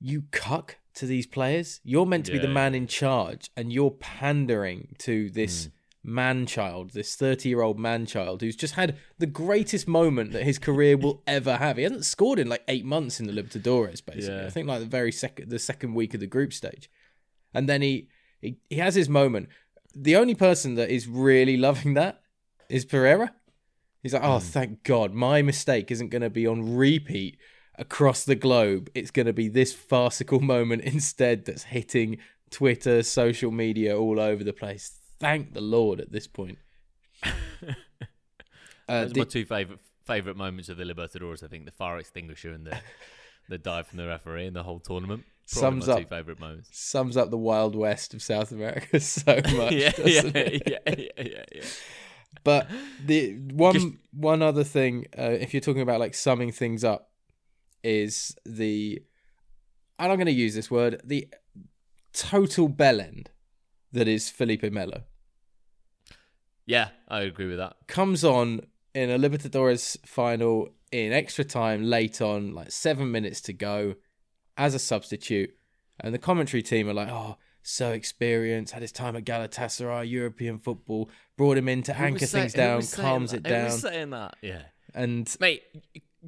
you 0.00 0.24
cuck 0.30 0.76
to 0.94 1.06
these 1.06 1.26
players. 1.26 1.80
You're 1.84 2.06
meant 2.06 2.26
to 2.26 2.32
yeah, 2.32 2.40
be 2.40 2.46
the 2.46 2.52
man 2.52 2.72
yeah. 2.72 2.78
in 2.78 2.86
charge, 2.86 3.50
and 3.56 3.72
you're 3.72 3.92
pandering 3.92 4.94
to 4.98 5.30
this. 5.30 5.66
Mm. 5.66 5.70
man 6.02 6.46
child, 6.46 6.92
this 6.92 7.14
30 7.14 7.46
year 7.50 7.60
old 7.60 7.78
man 7.78 8.06
child 8.06 8.40
who's 8.40 8.56
just 8.56 8.72
had 8.74 8.96
the 9.18 9.26
greatest 9.26 9.86
moment 9.86 10.32
that 10.32 10.44
his 10.44 10.58
career 10.58 10.96
will 10.96 11.22
ever 11.26 11.58
have. 11.58 11.76
He 11.76 11.82
hasn't 11.82 12.06
scored 12.06 12.38
in 12.38 12.48
like 12.48 12.64
eight 12.68 12.86
months 12.86 13.20
in 13.20 13.26
the 13.26 13.34
Libertadores, 13.34 14.02
basically. 14.02 14.40
Yeah. 14.40 14.46
I 14.46 14.50
think 14.50 14.66
like 14.66 14.80
the 14.80 14.86
very 14.86 15.12
second, 15.12 15.50
the 15.50 15.58
second 15.58 15.92
week 15.92 16.14
of 16.14 16.20
the 16.20 16.26
group 16.26 16.54
stage. 16.54 16.88
And 17.54 17.68
then 17.68 17.82
he, 17.82 18.08
he, 18.40 18.56
he 18.68 18.76
has 18.76 18.94
his 18.94 19.08
moment. 19.08 19.48
The 19.94 20.16
only 20.16 20.34
person 20.34 20.74
that 20.76 20.90
is 20.90 21.08
really 21.08 21.56
loving 21.68 21.94
that 21.94 22.20
is 22.68 22.84
Pereira. 22.84 23.32
He's 24.02 24.14
like, 24.14 24.22
oh, 24.24 24.38
thank 24.38 24.82
God, 24.82 25.12
my 25.12 25.42
mistake 25.42 25.90
isn't 25.90 26.08
going 26.08 26.22
to 26.22 26.30
be 26.30 26.46
on 26.46 26.74
repeat 26.76 27.36
across 27.76 28.24
the 28.24 28.34
globe. 28.34 28.88
It's 28.94 29.10
going 29.10 29.26
to 29.26 29.32
be 29.34 29.48
this 29.48 29.74
farcical 29.74 30.40
moment 30.54 30.82
instead 30.82 31.44
that's 31.44 31.64
hitting 31.64 32.18
Twitter, 32.50 33.02
social 33.02 33.50
media, 33.50 33.98
all 33.98 34.18
over 34.18 34.42
the 34.42 34.52
place. 34.54 34.98
Thank 35.18 35.52
the 35.52 35.60
Lord 35.60 36.00
at 36.00 36.12
this 36.12 36.26
point. 36.26 36.58
Uh, 38.88 39.02
Those 39.02 39.10
are 39.10 39.14
the- 39.14 39.20
my 39.20 39.24
two 39.26 39.44
favorite 39.44 39.78
favorite 40.04 40.36
moments 40.36 40.68
of 40.68 40.76
the 40.76 40.82
Libertadores. 40.82 41.44
I 41.44 41.46
think 41.46 41.64
the 41.64 41.70
fire 41.70 41.98
extinguisher 41.98 42.50
and 42.50 42.66
the 42.66 42.76
the 43.48 43.56
dive 43.56 43.86
from 43.86 43.98
the 43.98 44.06
referee 44.08 44.46
in 44.46 44.54
the 44.54 44.64
whole 44.64 44.80
tournament. 44.80 45.22
Sums 45.58 45.88
up- 45.88 46.08
favorite 46.08 46.38
moments. 46.38 46.68
sums 46.72 47.16
up 47.16 47.30
the 47.30 47.36
Wild 47.38 47.74
West 47.74 48.14
of 48.14 48.22
South 48.22 48.52
America 48.52 49.00
so 49.00 49.34
much. 49.56 49.72
yeah, 49.72 49.92
yeah, 49.98 50.22
doesn't 50.22 50.36
it? 50.36 50.62
yeah, 50.66 50.78
yeah, 50.96 51.24
yeah, 51.24 51.44
yeah. 51.54 51.64
But 52.44 52.68
the 53.04 53.32
one 53.52 53.74
Just- 53.74 53.88
one 54.12 54.42
other 54.42 54.62
thing, 54.64 55.06
uh, 55.18 55.22
if 55.40 55.52
you're 55.52 55.60
talking 55.60 55.82
about 55.82 55.98
like 56.00 56.14
summing 56.14 56.52
things 56.52 56.84
up, 56.84 57.10
is 57.82 58.36
the 58.46 59.02
and 59.98 60.12
I'm 60.12 60.16
going 60.18 60.26
to 60.26 60.32
use 60.32 60.54
this 60.54 60.70
word 60.70 61.00
the 61.04 61.28
total 62.12 62.68
bell 62.68 63.00
end 63.00 63.30
that 63.92 64.06
is 64.08 64.30
Felipe 64.30 64.62
Melo 64.70 65.02
Yeah, 66.66 66.88
I 67.08 67.22
agree 67.22 67.46
with 67.48 67.58
that. 67.58 67.76
comes 67.88 68.24
on 68.24 68.60
in 68.94 69.10
a 69.10 69.18
Libertadores 69.18 69.96
final 70.06 70.68
in 70.92 71.12
extra 71.12 71.44
time 71.44 71.84
late 71.84 72.20
on, 72.20 72.54
like 72.54 72.70
seven 72.70 73.10
minutes 73.10 73.40
to 73.42 73.52
go, 73.52 73.94
as 74.60 74.74
a 74.74 74.78
substitute, 74.78 75.56
and 75.98 76.14
the 76.14 76.18
commentary 76.18 76.62
team 76.62 76.88
are 76.88 76.94
like, 76.94 77.08
"Oh, 77.08 77.36
so 77.62 77.92
experienced, 77.92 78.72
had 78.72 78.82
his 78.82 78.92
time 78.92 79.16
at 79.16 79.24
Galatasaray, 79.24 80.08
European 80.08 80.58
football, 80.58 81.10
brought 81.36 81.56
him 81.56 81.68
in 81.68 81.82
to 81.84 81.94
Who 81.94 82.04
anchor 82.04 82.26
say- 82.26 82.40
things 82.42 82.52
down, 82.54 82.82
calms 82.86 83.30
that? 83.32 83.38
it 83.38 83.46
Who 83.46 83.52
down, 83.54 83.64
was 83.64 83.80
saying 83.80 84.10
that? 84.10 84.34
Yeah. 84.42 84.62
and 84.94 85.36
mate. 85.40 85.62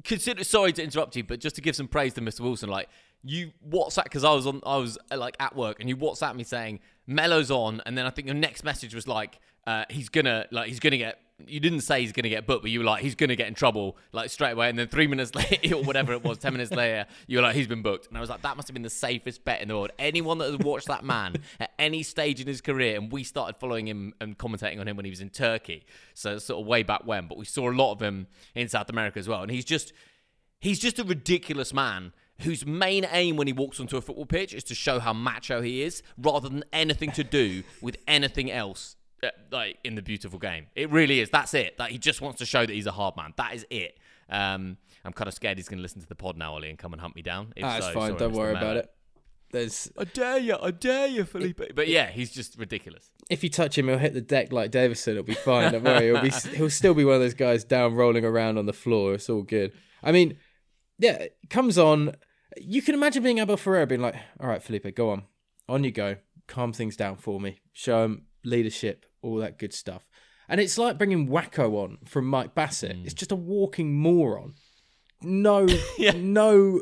Consider 0.03 0.43
sorry 0.43 0.73
to 0.73 0.83
interrupt 0.83 1.15
you, 1.15 1.23
but 1.23 1.39
just 1.39 1.55
to 1.57 1.61
give 1.61 1.75
some 1.75 1.87
praise 1.87 2.15
to 2.15 2.21
Mr. 2.21 2.39
Wilson, 2.39 2.67
like 2.67 2.89
you 3.23 3.51
WhatsApp 3.69 4.05
because 4.05 4.23
I 4.23 4.33
was 4.33 4.47
on, 4.47 4.59
I 4.65 4.77
was 4.77 4.97
uh, 5.11 5.17
like 5.17 5.35
at 5.39 5.55
work, 5.55 5.79
and 5.79 5.87
you 5.87 5.95
WhatsApp 5.95 6.35
me 6.35 6.43
saying 6.43 6.79
Melo's 7.05 7.51
on, 7.51 7.79
and 7.85 7.95
then 7.95 8.07
I 8.07 8.09
think 8.09 8.25
your 8.27 8.33
next 8.35 8.63
message 8.63 8.95
was 8.95 9.07
like 9.07 9.37
uh, 9.67 9.85
he's 9.91 10.09
gonna 10.09 10.47
like 10.51 10.67
he's 10.69 10.79
gonna 10.79 10.97
get. 10.97 11.19
You 11.45 11.59
didn't 11.59 11.81
say 11.81 12.01
he's 12.01 12.11
gonna 12.11 12.29
get 12.29 12.45
booked, 12.45 12.61
but 12.61 12.71
you 12.71 12.79
were 12.79 12.85
like 12.85 13.01
he's 13.01 13.15
gonna 13.15 13.35
get 13.35 13.47
in 13.47 13.53
trouble 13.53 13.97
like 14.11 14.29
straight 14.29 14.51
away, 14.51 14.69
and 14.69 14.77
then 14.77 14.87
three 14.87 15.07
minutes 15.07 15.33
later 15.35 15.75
or 15.75 15.83
whatever 15.83 16.13
it 16.13 16.23
was, 16.23 16.37
ten 16.37 16.53
minutes 16.53 16.71
later, 16.83 17.05
you 17.27 17.37
were 17.37 17.41
like 17.41 17.55
he's 17.55 17.67
been 17.67 17.81
booked, 17.81 18.07
and 18.07 18.17
I 18.17 18.21
was 18.21 18.29
like 18.29 18.41
that 18.43 18.55
must 18.55 18.67
have 18.67 18.73
been 18.73 18.83
the 18.83 18.89
safest 18.89 19.43
bet 19.43 19.61
in 19.61 19.67
the 19.67 19.75
world. 19.75 19.91
Anyone 19.97 20.37
that 20.37 20.51
has 20.51 20.59
watched 20.59 20.87
that 20.87 21.03
man 21.03 21.35
at 21.59 21.71
any 21.79 22.03
stage 22.03 22.39
in 22.39 22.47
his 22.47 22.61
career, 22.61 22.97
and 22.97 23.11
we 23.11 23.23
started 23.23 23.57
following 23.57 23.87
him 23.87 24.13
and 24.21 24.37
commentating 24.37 24.79
on 24.79 24.87
him 24.87 24.95
when 24.95 25.05
he 25.05 25.11
was 25.11 25.21
in 25.21 25.29
Turkey, 25.29 25.85
so 26.13 26.37
sort 26.37 26.61
of 26.61 26.67
way 26.67 26.83
back 26.83 27.01
when, 27.05 27.27
but 27.27 27.37
we 27.37 27.45
saw 27.45 27.69
a 27.69 27.73
lot 27.73 27.93
of 27.93 28.01
him 28.01 28.27
in 28.55 28.69
South 28.69 28.89
America 28.89 29.19
as 29.19 29.27
well, 29.27 29.41
and 29.41 29.51
he's 29.51 29.65
just 29.65 29.91
he's 30.59 30.79
just 30.79 30.99
a 30.99 31.03
ridiculous 31.03 31.73
man 31.73 32.13
whose 32.41 32.65
main 32.65 33.07
aim 33.11 33.37
when 33.37 33.47
he 33.47 33.53
walks 33.53 33.79
onto 33.79 33.97
a 33.97 34.01
football 34.01 34.25
pitch 34.25 34.53
is 34.53 34.63
to 34.65 34.75
show 34.75 34.99
how 34.99 35.13
macho 35.13 35.61
he 35.61 35.83
is 35.83 36.01
rather 36.17 36.49
than 36.49 36.63
anything 36.73 37.11
to 37.11 37.23
do 37.23 37.63
with 37.81 37.97
anything 38.07 38.51
else 38.51 38.95
like 39.51 39.77
in 39.83 39.95
the 39.95 40.01
beautiful 40.01 40.39
game 40.39 40.67
it 40.75 40.89
really 40.91 41.19
is 41.19 41.29
that's 41.29 41.53
it 41.53 41.77
that 41.77 41.91
he 41.91 41.97
just 41.97 42.21
wants 42.21 42.39
to 42.39 42.45
show 42.45 42.65
that 42.65 42.73
he's 42.73 42.87
a 42.87 42.91
hard 42.91 43.15
man 43.15 43.33
that 43.37 43.53
is 43.53 43.65
it 43.69 43.97
um, 44.29 44.77
i'm 45.05 45.13
kind 45.13 45.27
of 45.27 45.33
scared 45.33 45.57
he's 45.57 45.67
going 45.67 45.77
to 45.77 45.81
listen 45.81 46.01
to 46.01 46.07
the 46.07 46.15
pod 46.15 46.37
now 46.37 46.53
ollie 46.53 46.69
and 46.69 46.77
come 46.77 46.93
and 46.93 47.01
hunt 47.01 47.15
me 47.15 47.21
down 47.21 47.53
if 47.55 47.63
that's 47.63 47.85
so, 47.85 47.93
fine. 47.93 48.09
sorry, 48.09 48.19
Don't 48.19 48.33
worry 48.33 48.51
about 48.51 48.77
it. 48.77 48.89
There's 49.51 49.91
i 49.97 50.03
dare 50.03 50.39
you 50.39 50.57
i 50.61 50.71
dare 50.71 51.07
you 51.07 51.25
felipe 51.25 51.61
but 51.75 51.87
yeah 51.87 52.09
he's 52.09 52.31
just 52.31 52.57
ridiculous 52.57 53.11
if 53.29 53.43
you 53.43 53.49
touch 53.49 53.77
him, 53.77 53.87
he'll 53.87 53.97
hit 53.97 54.13
the 54.13 54.21
deck 54.21 54.51
like 54.51 54.71
Davison. 54.71 55.13
It'll 55.13 55.23
be 55.23 55.33
fine. 55.33 55.71
Don't 55.71 55.83
worry. 55.83 56.05
He'll 56.05 56.21
be 56.21 56.29
he'll 56.55 56.69
still 56.69 56.93
be 56.93 57.05
one 57.05 57.15
of 57.15 57.21
those 57.21 57.33
guys 57.33 57.63
down 57.63 57.95
rolling 57.95 58.25
around 58.25 58.57
on 58.57 58.65
the 58.65 58.73
floor. 58.73 59.13
It's 59.13 59.29
all 59.29 59.43
good. 59.43 59.73
I 60.01 60.11
mean, 60.11 60.37
yeah, 60.99 61.27
comes 61.49 61.77
on. 61.77 62.15
You 62.57 62.81
can 62.81 62.93
imagine 62.93 63.23
being 63.23 63.39
Abel 63.39 63.57
Ferreira 63.57 63.87
being 63.87 64.01
like, 64.01 64.15
"All 64.39 64.47
right, 64.47 64.61
Felipe, 64.61 64.95
go 64.95 65.09
on, 65.09 65.23
on 65.67 65.83
you 65.83 65.91
go, 65.91 66.17
calm 66.47 66.73
things 66.73 66.95
down 66.95 67.15
for 67.17 67.39
me, 67.39 67.61
show 67.71 68.03
him 68.03 68.25
leadership, 68.43 69.05
all 69.23 69.37
that 69.37 69.57
good 69.57 69.73
stuff." 69.73 70.07
And 70.47 70.59
it's 70.59 70.77
like 70.77 70.97
bringing 70.97 71.27
Wacko 71.27 71.73
on 71.75 71.97
from 72.05 72.27
Mike 72.27 72.53
Bassett. 72.53 72.97
It's 73.03 73.13
just 73.13 73.31
a 73.31 73.35
walking 73.35 73.95
moron. 73.95 74.55
No, 75.21 75.67
no 76.15 76.81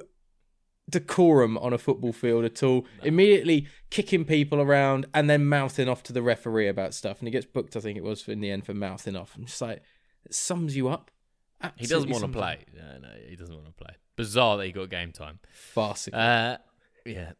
decorum 0.90 1.58
on 1.58 1.74
a 1.74 1.78
football 1.78 2.12
field 2.12 2.44
at 2.44 2.62
all. 2.64 2.86
Immediately 3.04 3.68
kicking 3.90 4.26
people 4.26 4.60
around 4.60 5.06
and 5.14 5.30
then 5.30 5.46
mouthing 5.46 5.88
off 5.88 6.04
to 6.04 6.14
the 6.14 6.22
referee 6.22 6.68
about 6.68 6.94
stuff. 6.94 7.20
And 7.20 7.28
he 7.28 7.32
gets 7.32 7.46
booked, 7.46 7.76
I 7.76 7.80
think 7.80 7.98
it 7.98 8.04
was, 8.04 8.28
in 8.28 8.42
the 8.42 8.52
end 8.52 8.66
for 8.66 8.74
mouthing 8.74 9.16
off. 9.16 9.36
I'm 9.38 9.46
just 9.46 9.62
like, 9.62 9.82
it 10.26 10.34
sums 10.34 10.76
you 10.76 10.90
up. 10.90 11.12
he 11.76 11.86
doesn't 11.86 12.10
want 12.10 12.24
to 12.24 12.30
play 12.30 12.66
no, 12.76 12.98
no 13.00 13.10
he 13.30 13.36
doesn't 13.36 13.54
want 13.54 13.68
to 13.68 13.74
play 13.74 13.94
bizarre 14.16 14.58
that 14.58 14.66
he 14.66 14.72
got 14.72 14.90
game 14.90 15.12
time. 15.12 15.40
Farcical. 15.52 16.20
Uh, 16.20 16.58
yeah. 17.06 17.32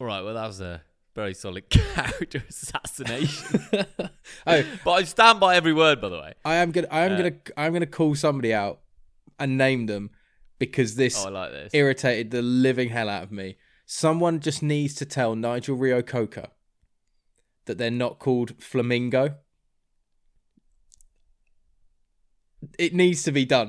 All 0.00 0.06
right. 0.06 0.22
Well, 0.22 0.34
that 0.34 0.46
was 0.46 0.60
a 0.60 0.82
very 1.14 1.34
solid 1.34 1.68
character 1.70 2.42
assassination. 2.48 3.60
oh, 4.46 4.64
but 4.84 4.90
I 4.90 5.02
stand 5.04 5.40
by 5.40 5.56
every 5.56 5.72
word, 5.72 6.00
by 6.00 6.08
the 6.08 6.18
way. 6.18 6.34
I 6.44 6.56
am 6.56 6.70
gonna, 6.72 6.88
I 6.90 7.00
am 7.02 7.12
Uh, 7.12 7.16
gonna, 7.16 7.34
I'm 7.56 7.72
gonna 7.72 7.86
call 7.86 8.14
somebody 8.14 8.52
out 8.52 8.80
and 9.38 9.56
name 9.56 9.86
them 9.86 10.10
because 10.58 10.96
this 10.96 11.24
Oh, 11.24 11.30
like 11.30 11.50
this. 11.52 11.74
irritated 11.74 12.30
the 12.30 12.42
living 12.42 12.88
hell 12.88 13.08
out 13.08 13.22
of 13.22 13.32
me. 13.32 13.56
Someone 13.86 14.40
just 14.40 14.62
needs 14.62 14.94
to 14.94 15.04
tell 15.04 15.36
Nigel 15.36 15.76
Reo-Coker 15.76 16.48
that 17.66 17.78
they're 17.78 17.90
not 17.90 18.18
called 18.18 18.54
Flamingo. 18.62 19.36
It 22.78 22.94
needs 22.94 23.22
to 23.24 23.32
be 23.32 23.44
done. 23.44 23.68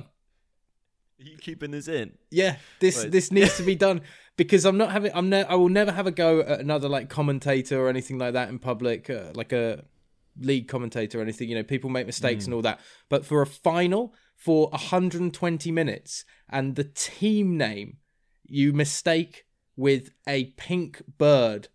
Are 1.19 1.23
you 1.23 1.37
keeping 1.37 1.71
this 1.71 1.87
in? 1.87 2.17
Yeah, 2.31 2.57
this 2.79 3.03
Wait. 3.03 3.11
this 3.11 3.31
needs 3.31 3.57
to 3.57 3.63
be 3.63 3.75
done 3.75 4.01
because 4.37 4.65
I'm 4.65 4.77
not 4.77 4.91
having. 4.91 5.11
I'm. 5.13 5.29
Ne- 5.29 5.45
I 5.45 5.55
will 5.55 5.69
never 5.69 5.91
have 5.91 6.07
a 6.07 6.11
go 6.11 6.41
at 6.41 6.59
another 6.59 6.89
like 6.89 7.09
commentator 7.09 7.79
or 7.79 7.89
anything 7.89 8.17
like 8.17 8.33
that 8.33 8.49
in 8.49 8.59
public, 8.59 9.09
uh, 9.09 9.31
like 9.33 9.53
a 9.53 9.85
league 10.39 10.67
commentator 10.67 11.19
or 11.19 11.21
anything. 11.21 11.49
You 11.49 11.55
know, 11.55 11.63
people 11.63 11.89
make 11.89 12.05
mistakes 12.05 12.45
and 12.45 12.53
all 12.53 12.61
that. 12.63 12.79
But 13.09 13.25
for 13.25 13.41
a 13.41 13.47
final 13.47 14.13
for 14.35 14.69
120 14.69 15.71
minutes 15.71 16.25
and 16.49 16.75
the 16.75 16.83
team 16.83 17.57
name 17.57 17.97
you 18.47 18.73
mistake 18.73 19.45
with 19.75 20.11
a 20.27 20.45
pink 20.57 21.01
bird. 21.17 21.69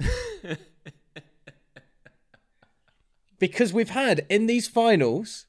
because 3.38 3.72
we've 3.72 3.90
had 3.90 4.26
in 4.28 4.46
these 4.46 4.68
finals 4.68 5.46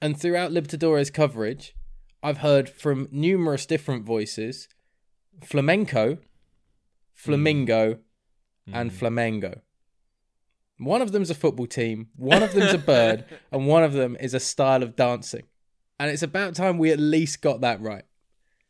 and 0.00 0.18
throughout 0.18 0.50
Libertadores 0.50 1.12
coverage, 1.12 1.74
I've 2.22 2.38
heard 2.38 2.68
from 2.68 3.08
numerous 3.10 3.66
different 3.66 4.04
voices 4.04 4.68
flamenco, 5.42 6.18
flamingo, 7.14 7.98
and 8.72 8.90
flamengo. 8.90 9.60
One 10.78 11.02
of 11.02 11.12
them's 11.12 11.30
a 11.30 11.34
football 11.34 11.66
team, 11.66 12.08
one 12.16 12.42
of 12.42 12.52
them's 12.52 12.74
a 12.74 12.78
bird, 12.78 13.24
and 13.52 13.66
one 13.66 13.84
of 13.84 13.92
them 13.92 14.16
is 14.20 14.34
a 14.34 14.40
style 14.40 14.82
of 14.82 14.96
dancing. 14.96 15.44
And 15.98 16.10
it's 16.10 16.22
about 16.22 16.54
time 16.54 16.78
we 16.78 16.90
at 16.90 16.98
least 16.98 17.42
got 17.42 17.60
that 17.60 17.80
right. 17.80 18.04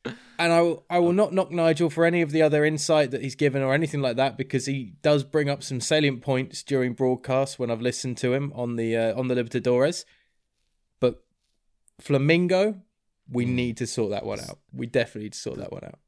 And 0.05 0.53
I 0.53 0.61
will, 0.61 0.85
I 0.91 0.99
will 0.99 1.13
not 1.13 1.33
knock 1.33 1.53
Nigel 1.53 1.89
for 1.89 2.05
any 2.05 2.21
of 2.21 2.33
the 2.33 2.43
other 2.43 2.65
insight 2.65 3.13
that 3.13 3.23
he's 3.23 3.37
given 3.37 3.63
or 3.63 3.73
anything 3.73 4.03
like 4.03 4.17
that 4.17 4.37
because 4.37 4.67
he 4.67 4.95
does 5.01 5.23
bring 5.23 5.49
up 5.49 5.63
some 5.63 5.81
salient 5.81 6.21
points 6.23 6.63
during 6.63 6.95
broadcasts 6.95 7.59
when 7.59 7.71
I've 7.71 7.81
listened 7.81 8.17
to 8.19 8.33
him 8.33 8.53
on 8.57 8.77
the 8.77 8.97
uh, 8.97 9.19
on 9.19 9.29
the 9.29 9.37
Libertadores. 9.37 10.05
But 10.99 11.23
Flamingo, 12.01 12.81
we 13.31 13.45
need 13.45 13.77
to 13.77 13.87
sort 13.87 14.11
that 14.11 14.27
one 14.27 14.41
out. 14.41 14.59
We 14.73 14.87
definitely 14.87 15.25
need 15.25 15.35
to 15.35 15.39
sort 15.39 15.59
that 15.59 15.73
one 15.73 15.85
out. 15.85 16.01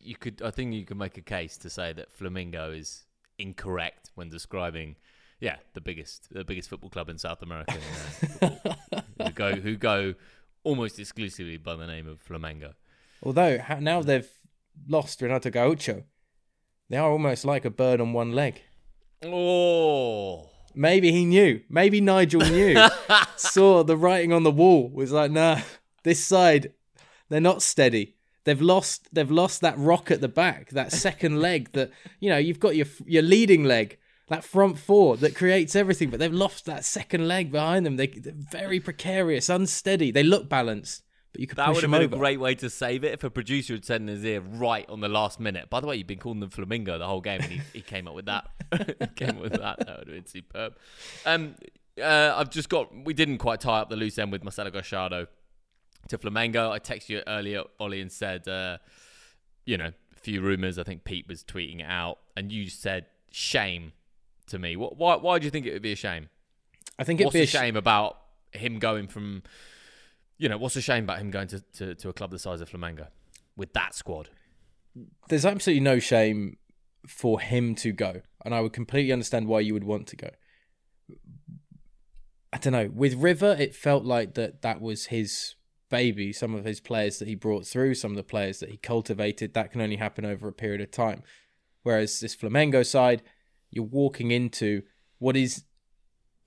You 0.00 0.16
could. 0.16 0.42
I 0.42 0.50
think 0.50 0.74
you 0.74 0.84
could 0.84 0.96
make 0.96 1.16
a 1.16 1.22
case 1.22 1.56
to 1.58 1.70
say 1.70 1.92
that 1.92 2.10
Flamingo 2.10 2.72
is 2.72 3.04
incorrect 3.38 4.10
when 4.14 4.28
describing, 4.28 4.96
yeah, 5.40 5.56
the 5.74 5.80
biggest, 5.80 6.32
the 6.32 6.44
biggest 6.44 6.68
football 6.68 6.90
club 6.90 7.08
in 7.08 7.18
South 7.18 7.42
America. 7.42 7.76
uh, 8.42 8.50
who 9.24 9.30
go, 9.30 9.54
who 9.56 9.76
go 9.76 10.14
almost 10.64 10.98
exclusively 10.98 11.56
by 11.56 11.76
the 11.76 11.86
name 11.86 12.08
of 12.08 12.22
Flamengo. 12.24 12.74
Although 13.22 13.58
now 13.80 14.02
they've 14.02 14.28
lost 14.88 15.20
Renato 15.20 15.50
Gaucho, 15.50 16.04
they 16.88 16.96
are 16.96 17.10
almost 17.10 17.44
like 17.44 17.64
a 17.64 17.70
bird 17.70 18.00
on 18.00 18.12
one 18.12 18.32
leg. 18.32 18.62
Oh, 19.24 20.48
Maybe 20.74 21.10
he 21.10 21.24
knew. 21.24 21.60
Maybe 21.68 22.00
Nigel 22.00 22.40
knew. 22.40 22.76
Saw 23.36 23.82
the 23.82 23.96
writing 23.96 24.32
on 24.32 24.44
the 24.44 24.50
wall. 24.50 24.88
Was 24.90 25.10
like, 25.10 25.32
nah, 25.32 25.60
this 26.04 26.24
side, 26.24 26.72
they're 27.28 27.40
not 27.40 27.62
steady. 27.62 28.14
They've 28.48 28.62
lost. 28.62 29.08
They've 29.12 29.30
lost 29.30 29.60
that 29.60 29.76
rock 29.78 30.10
at 30.10 30.22
the 30.22 30.28
back. 30.28 30.70
That 30.70 30.90
second 30.90 31.40
leg. 31.48 31.72
That 31.72 31.90
you 32.18 32.30
know, 32.30 32.38
you've 32.38 32.60
got 32.60 32.76
your 32.76 32.86
your 33.04 33.22
leading 33.22 33.64
leg 33.64 33.98
that 34.28 34.44
front 34.44 34.78
four 34.78 35.16
that 35.18 35.34
creates 35.34 35.74
everything, 35.74 36.10
but 36.10 36.18
they've 36.18 36.32
lost 36.32 36.66
that 36.66 36.84
second 36.84 37.26
leg 37.26 37.50
behind 37.50 37.84
them. 37.84 37.96
They, 37.96 38.08
are 38.08 38.32
very 38.50 38.80
precarious, 38.80 39.48
unsteady. 39.48 40.10
They 40.10 40.22
look 40.22 40.48
balanced, 40.48 41.02
but 41.32 41.40
you 41.40 41.46
could 41.46 41.56
that 41.56 41.68
would 41.68 41.82
have 41.82 41.90
been 41.90 42.02
over. 42.02 42.14
a 42.14 42.18
great 42.18 42.40
way 42.40 42.54
to 42.56 42.70
save 42.70 43.04
it 43.04 43.12
if 43.12 43.24
a 43.24 43.30
producer 43.30 43.74
had 43.74 43.84
said 43.84 44.00
in 44.00 44.08
his 44.08 44.24
ear 44.24 44.40
right 44.40 44.88
on 44.88 45.00
the 45.00 45.08
last 45.08 45.40
minute. 45.40 45.68
By 45.70 45.80
the 45.80 45.86
way, 45.86 45.96
you've 45.96 46.06
been 46.06 46.18
calling 46.18 46.40
them 46.40 46.50
flamingo 46.50 46.98
the 46.98 47.06
whole 47.06 47.20
game, 47.20 47.40
and 47.42 47.52
he, 47.52 47.60
he 47.72 47.80
came 47.80 48.06
up 48.08 48.14
with 48.14 48.26
that. 48.26 48.48
He 49.00 49.06
came 49.26 49.30
up 49.30 49.40
with 49.40 49.52
that. 49.52 49.78
That 49.78 49.98
would 49.98 50.08
have 50.08 50.16
been 50.16 50.26
superb. 50.26 50.74
Um, 51.24 51.54
uh, 52.00 52.34
I've 52.36 52.50
just 52.50 52.68
got. 52.68 52.94
We 53.04 53.14
didn't 53.14 53.38
quite 53.38 53.60
tie 53.60 53.80
up 53.80 53.88
the 53.88 53.96
loose 53.96 54.18
end 54.18 54.30
with 54.30 54.44
Marcelo 54.44 54.70
Gallardo 54.70 55.26
to 56.08 56.18
Flamengo. 56.18 56.70
I 56.70 56.78
texted 56.78 57.08
you 57.10 57.22
earlier, 57.26 57.62
Ollie, 57.78 58.00
and 58.00 58.10
said, 58.10 58.46
uh, 58.48 58.78
you 59.64 59.76
know, 59.76 59.92
a 60.16 60.20
few 60.20 60.40
rumours. 60.40 60.78
I 60.78 60.82
think 60.82 61.04
Pete 61.04 61.26
was 61.28 61.44
tweeting 61.44 61.80
it 61.80 61.86
out, 61.88 62.18
and 62.36 62.50
you 62.52 62.68
said 62.68 63.06
shame 63.30 63.92
to 64.48 64.58
me. 64.58 64.76
What, 64.76 64.96
why? 64.96 65.16
Why 65.16 65.38
do 65.38 65.44
you 65.44 65.50
think 65.50 65.66
it 65.66 65.72
would 65.72 65.82
be 65.82 65.92
a 65.92 65.96
shame? 65.96 66.28
I 66.98 67.04
think 67.04 67.20
it'd 67.20 67.26
What's 67.26 67.34
be 67.34 67.40
a 67.40 67.44
a 67.44 67.46
sh- 67.46 67.52
shame 67.52 67.76
about 67.76 68.18
him 68.52 68.78
going 68.78 69.08
from? 69.08 69.42
You 70.38 70.48
know, 70.48 70.58
what's 70.58 70.76
a 70.76 70.80
shame 70.80 71.04
about 71.04 71.18
him 71.18 71.30
going 71.30 71.48
to, 71.48 71.60
to, 71.60 71.94
to 71.96 72.08
a 72.08 72.12
club 72.12 72.30
the 72.30 72.38
size 72.38 72.60
of 72.60 72.70
Flamengo 72.70 73.08
with 73.56 73.72
that 73.72 73.94
squad? 73.94 74.30
there's 75.28 75.46
absolutely 75.46 75.80
no 75.80 75.98
shame 75.98 76.56
for 77.06 77.40
him 77.40 77.74
to 77.76 77.92
go, 77.92 78.22
and 78.44 78.54
I 78.54 78.60
would 78.60 78.72
completely 78.72 79.12
understand 79.12 79.46
why 79.46 79.60
you 79.60 79.74
would 79.74 79.84
want 79.84 80.06
to 80.08 80.16
go. 80.16 80.30
I 82.52 82.58
don't 82.58 82.72
know. 82.72 82.90
With 82.92 83.14
River, 83.14 83.56
it 83.58 83.74
felt 83.74 84.04
like 84.04 84.34
that 84.34 84.62
that 84.62 84.80
was 84.80 85.06
his 85.06 85.54
baby. 85.88 86.32
Some 86.32 86.54
of 86.54 86.64
his 86.64 86.80
players 86.80 87.18
that 87.18 87.28
he 87.28 87.34
brought 87.34 87.66
through, 87.66 87.94
some 87.94 88.12
of 88.12 88.16
the 88.16 88.22
players 88.22 88.60
that 88.60 88.70
he 88.70 88.76
cultivated. 88.76 89.54
That 89.54 89.72
can 89.72 89.80
only 89.80 89.96
happen 89.96 90.24
over 90.24 90.48
a 90.48 90.52
period 90.52 90.80
of 90.80 90.90
time. 90.90 91.22
Whereas 91.82 92.20
this 92.20 92.36
Flamengo 92.36 92.84
side, 92.84 93.22
you're 93.70 93.84
walking 93.84 94.30
into 94.30 94.82
what 95.18 95.36
is 95.36 95.64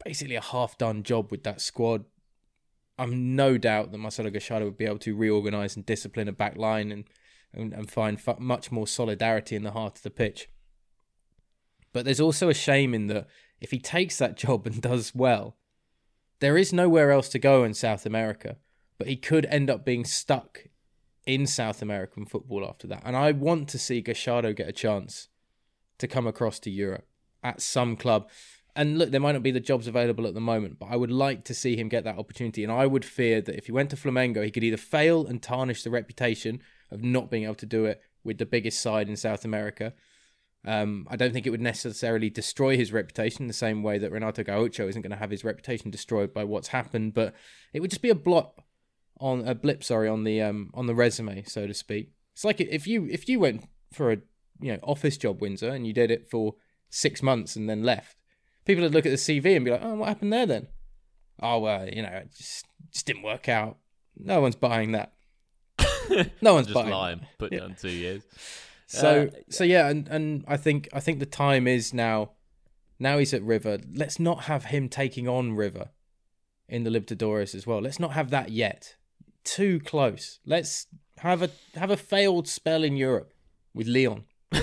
basically 0.04 0.36
a 0.36 0.42
half-done 0.42 1.04
job 1.04 1.32
with 1.32 1.44
that 1.44 1.62
squad. 1.62 2.06
I'm 2.98 3.36
no 3.36 3.58
doubt 3.58 3.92
that 3.92 3.98
Marcelo 3.98 4.30
Gallardo 4.30 4.66
would 4.66 4.78
be 4.78 4.86
able 4.86 5.00
to 5.00 5.16
reorganize 5.16 5.76
and 5.76 5.86
discipline 5.86 6.28
a 6.28 6.34
back 6.34 6.58
line 6.58 6.92
and 6.92 7.06
and, 7.54 7.74
and 7.74 7.90
find 7.92 8.20
fu- 8.20 8.36
much 8.40 8.72
more 8.72 8.88
solidarity 8.88 9.56
in 9.56 9.64
the 9.64 9.72
heart 9.72 9.98
of 9.98 10.04
the 10.04 10.10
pitch. 10.10 10.50
But 11.94 12.06
there's 12.06 12.22
also 12.22 12.50
a 12.50 12.54
shame 12.54 12.94
in 12.94 13.08
that 13.08 13.28
if 13.60 13.72
he 13.72 13.80
takes 13.80 14.18
that 14.18 14.38
job 14.38 14.66
and 14.66 14.82
does 14.82 15.14
well, 15.14 15.58
there 16.40 16.58
is 16.58 16.74
nowhere 16.74 17.12
else 17.12 17.30
to 17.30 17.40
go 17.40 17.64
in 17.64 17.74
South 17.74 18.06
America. 18.06 18.58
But 19.02 19.08
he 19.08 19.16
could 19.16 19.48
end 19.48 19.72
up 19.72 19.84
being 19.84 20.06
stuck 20.06 20.68
in 21.26 21.48
South 21.48 21.82
American 21.82 22.24
football 22.24 22.64
after 22.64 22.86
that. 22.86 23.02
And 23.04 23.18
I 23.18 23.32
want 23.32 23.68
to 23.70 23.80
see 23.80 24.00
Gallardo 24.00 24.54
get 24.54 24.70
a 24.70 24.72
chance 24.72 25.28
to 25.98 26.08
come 26.08 26.28
across 26.28 26.60
to 26.60 26.70
Europe 26.70 27.08
at 27.42 27.64
some 27.64 27.96
club. 27.96 28.30
And 28.76 29.00
look, 29.00 29.10
there 29.10 29.20
might 29.20 29.32
not 29.32 29.42
be 29.42 29.50
the 29.50 29.60
jobs 29.60 29.88
available 29.88 30.28
at 30.28 30.36
the 30.36 30.40
moment, 30.40 30.78
but 30.78 30.90
I 30.92 30.98
would 30.98 31.10
like 31.10 31.44
to 31.46 31.56
see 31.56 31.76
him 31.76 31.90
get 31.90 32.04
that 32.04 32.20
opportunity. 32.20 32.64
And 32.64 32.72
I 32.72 32.86
would 32.86 33.04
fear 33.04 33.42
that 33.42 33.58
if 33.58 33.66
he 33.66 33.72
went 33.72 33.90
to 33.90 33.96
Flamengo, 33.96 34.46
he 34.46 34.52
could 34.52 34.64
either 34.64 34.78
fail 34.78 35.26
and 35.26 35.42
tarnish 35.42 35.82
the 35.82 35.90
reputation 35.90 36.62
of 36.92 37.02
not 37.04 37.32
being 37.32 37.46
able 37.46 37.56
to 37.56 37.66
do 37.66 37.86
it 37.86 38.04
with 38.24 38.38
the 38.38 38.46
biggest 38.46 38.84
side 38.84 39.10
in 39.10 39.16
South 39.16 39.44
America. 39.44 39.96
Um, 40.64 41.08
I 41.10 41.16
don't 41.16 41.34
think 41.34 41.48
it 41.48 41.50
would 41.50 41.60
necessarily 41.60 42.30
destroy 42.30 42.78
his 42.78 42.94
reputation 42.94 43.48
the 43.48 43.54
same 43.54 43.82
way 43.82 43.98
that 43.98 44.12
Renato 44.12 44.44
Gaucho 44.44 44.88
isn't 44.88 45.02
going 45.02 45.10
to 45.10 45.18
have 45.18 45.32
his 45.32 45.44
reputation 45.44 45.90
destroyed 45.90 46.36
by 46.36 46.44
what's 46.44 46.68
happened, 46.68 47.16
but 47.16 47.34
it 47.74 47.80
would 47.80 47.90
just 47.90 48.04
be 48.04 48.12
a 48.12 48.16
blot 48.16 48.54
on 49.22 49.48
a 49.48 49.56
blip, 49.56 49.84
sorry, 49.84 50.10
on 50.10 50.24
the 50.26 50.42
um 50.42 50.72
on 50.74 50.88
the 50.88 50.96
resume, 50.96 51.44
so 51.44 51.68
to 51.68 51.74
speak. 51.74 52.12
It's 52.34 52.44
like 52.44 52.60
if 52.60 52.86
you 52.88 53.08
if 53.10 53.30
you 53.30 53.40
went 53.40 53.66
for 53.94 54.12
a 54.12 54.18
you 54.60 54.74
know 54.74 54.80
office 54.84 55.18
job, 55.18 55.42
Windsor, 55.42 55.70
and 55.70 55.88
you 55.88 55.94
did 55.94 56.12
it 56.12 56.30
for 56.30 56.56
six 56.90 57.24
months 57.24 57.56
and 57.56 57.70
then 57.70 57.84
left, 57.84 58.18
people 58.66 58.84
would 58.84 58.94
look 58.94 59.06
at 59.06 59.10
the 59.12 59.16
CV 59.16 59.56
and 59.56 59.64
be 59.66 59.72
like, 59.72 59.82
"Oh, 59.84 59.96
what 59.96 60.10
happened 60.10 60.34
there 60.34 60.46
then?" 60.46 60.68
Oh 61.42 61.60
well, 61.60 61.88
you 61.88 62.02
know, 62.02 62.10
it 62.10 62.32
just 62.36 62.66
just 62.92 63.06
didn't 63.06 63.24
work 63.24 63.48
out. 63.48 63.78
No 64.18 64.42
one's 64.42 64.56
buying 64.56 64.92
that. 64.94 65.14
No 66.42 66.56
one's 66.56 66.68
Just 66.68 66.74
buying. 66.76 66.90
lying. 66.90 67.28
Put 67.38 67.52
down 67.52 67.76
two 67.80 67.90
years. 67.90 68.24
So 68.88 69.30
Uh, 69.34 69.40
so 69.50 69.64
yeah, 69.64 69.88
and, 69.88 70.08
and 70.10 70.44
I 70.48 70.58
think 70.58 70.90
I 70.92 71.00
think 71.00 71.20
the 71.20 71.26
time 71.26 71.68
is 71.68 71.94
now. 71.94 72.32
Now 73.00 73.18
he's 73.18 73.34
at 73.34 73.42
River. 73.44 73.80
Let's 73.96 74.20
not 74.20 74.44
have 74.44 74.66
him 74.66 74.90
taking 74.90 75.28
on 75.28 75.54
River 75.54 75.90
in 76.68 76.84
the 76.84 76.90
Libertadores 76.90 77.56
as 77.56 77.66
well. 77.66 77.82
Let's 77.82 78.00
not 78.00 78.12
have 78.12 78.30
that 78.32 78.52
yet. 78.52 78.96
Too 79.44 79.80
close. 79.80 80.40
Let's 80.46 80.88
have 81.20 81.42
a 81.42 81.50
have 81.76 81.92
a 81.92 81.98
failed 81.98 82.48
spell 82.48 82.84
in 82.84 82.96
Europe 82.96 83.34
with 83.74 83.88
Leon. 83.88 84.26
yeah, 84.52 84.62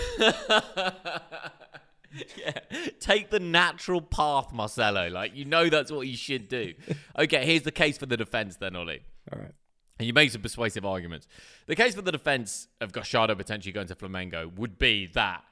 take 3.01 3.31
the 3.31 3.41
natural 3.41 4.01
path, 4.01 4.53
Marcelo. 4.53 5.09
Like 5.09 5.35
you 5.35 5.45
know 5.45 5.69
that's 5.69 5.91
what 5.91 6.07
you 6.07 6.17
should 6.17 6.49
do. 6.49 6.75
Okay, 7.19 7.45
here's 7.45 7.63
the 7.63 7.73
case 7.73 7.99
for 7.99 8.07
the 8.07 8.17
defense 8.17 8.57
then, 8.57 8.77
Ollie. 8.77 9.03
All 9.33 9.41
right. 9.41 9.53
And 9.99 10.07
you 10.07 10.13
made 10.13 10.31
some 10.31 10.43
persuasive 10.43 10.87
arguments. 10.87 11.27
The 11.67 11.75
case 11.75 11.95
for 11.95 12.03
the 12.03 12.13
defense 12.13 12.69
of 12.81 12.93
Gallardo 12.93 13.35
potentially 13.35 13.73
going 13.73 13.89
to 13.89 13.97
Flamengo 13.97 14.55
would 14.55 14.79
be 14.79 15.07
that 15.15 15.43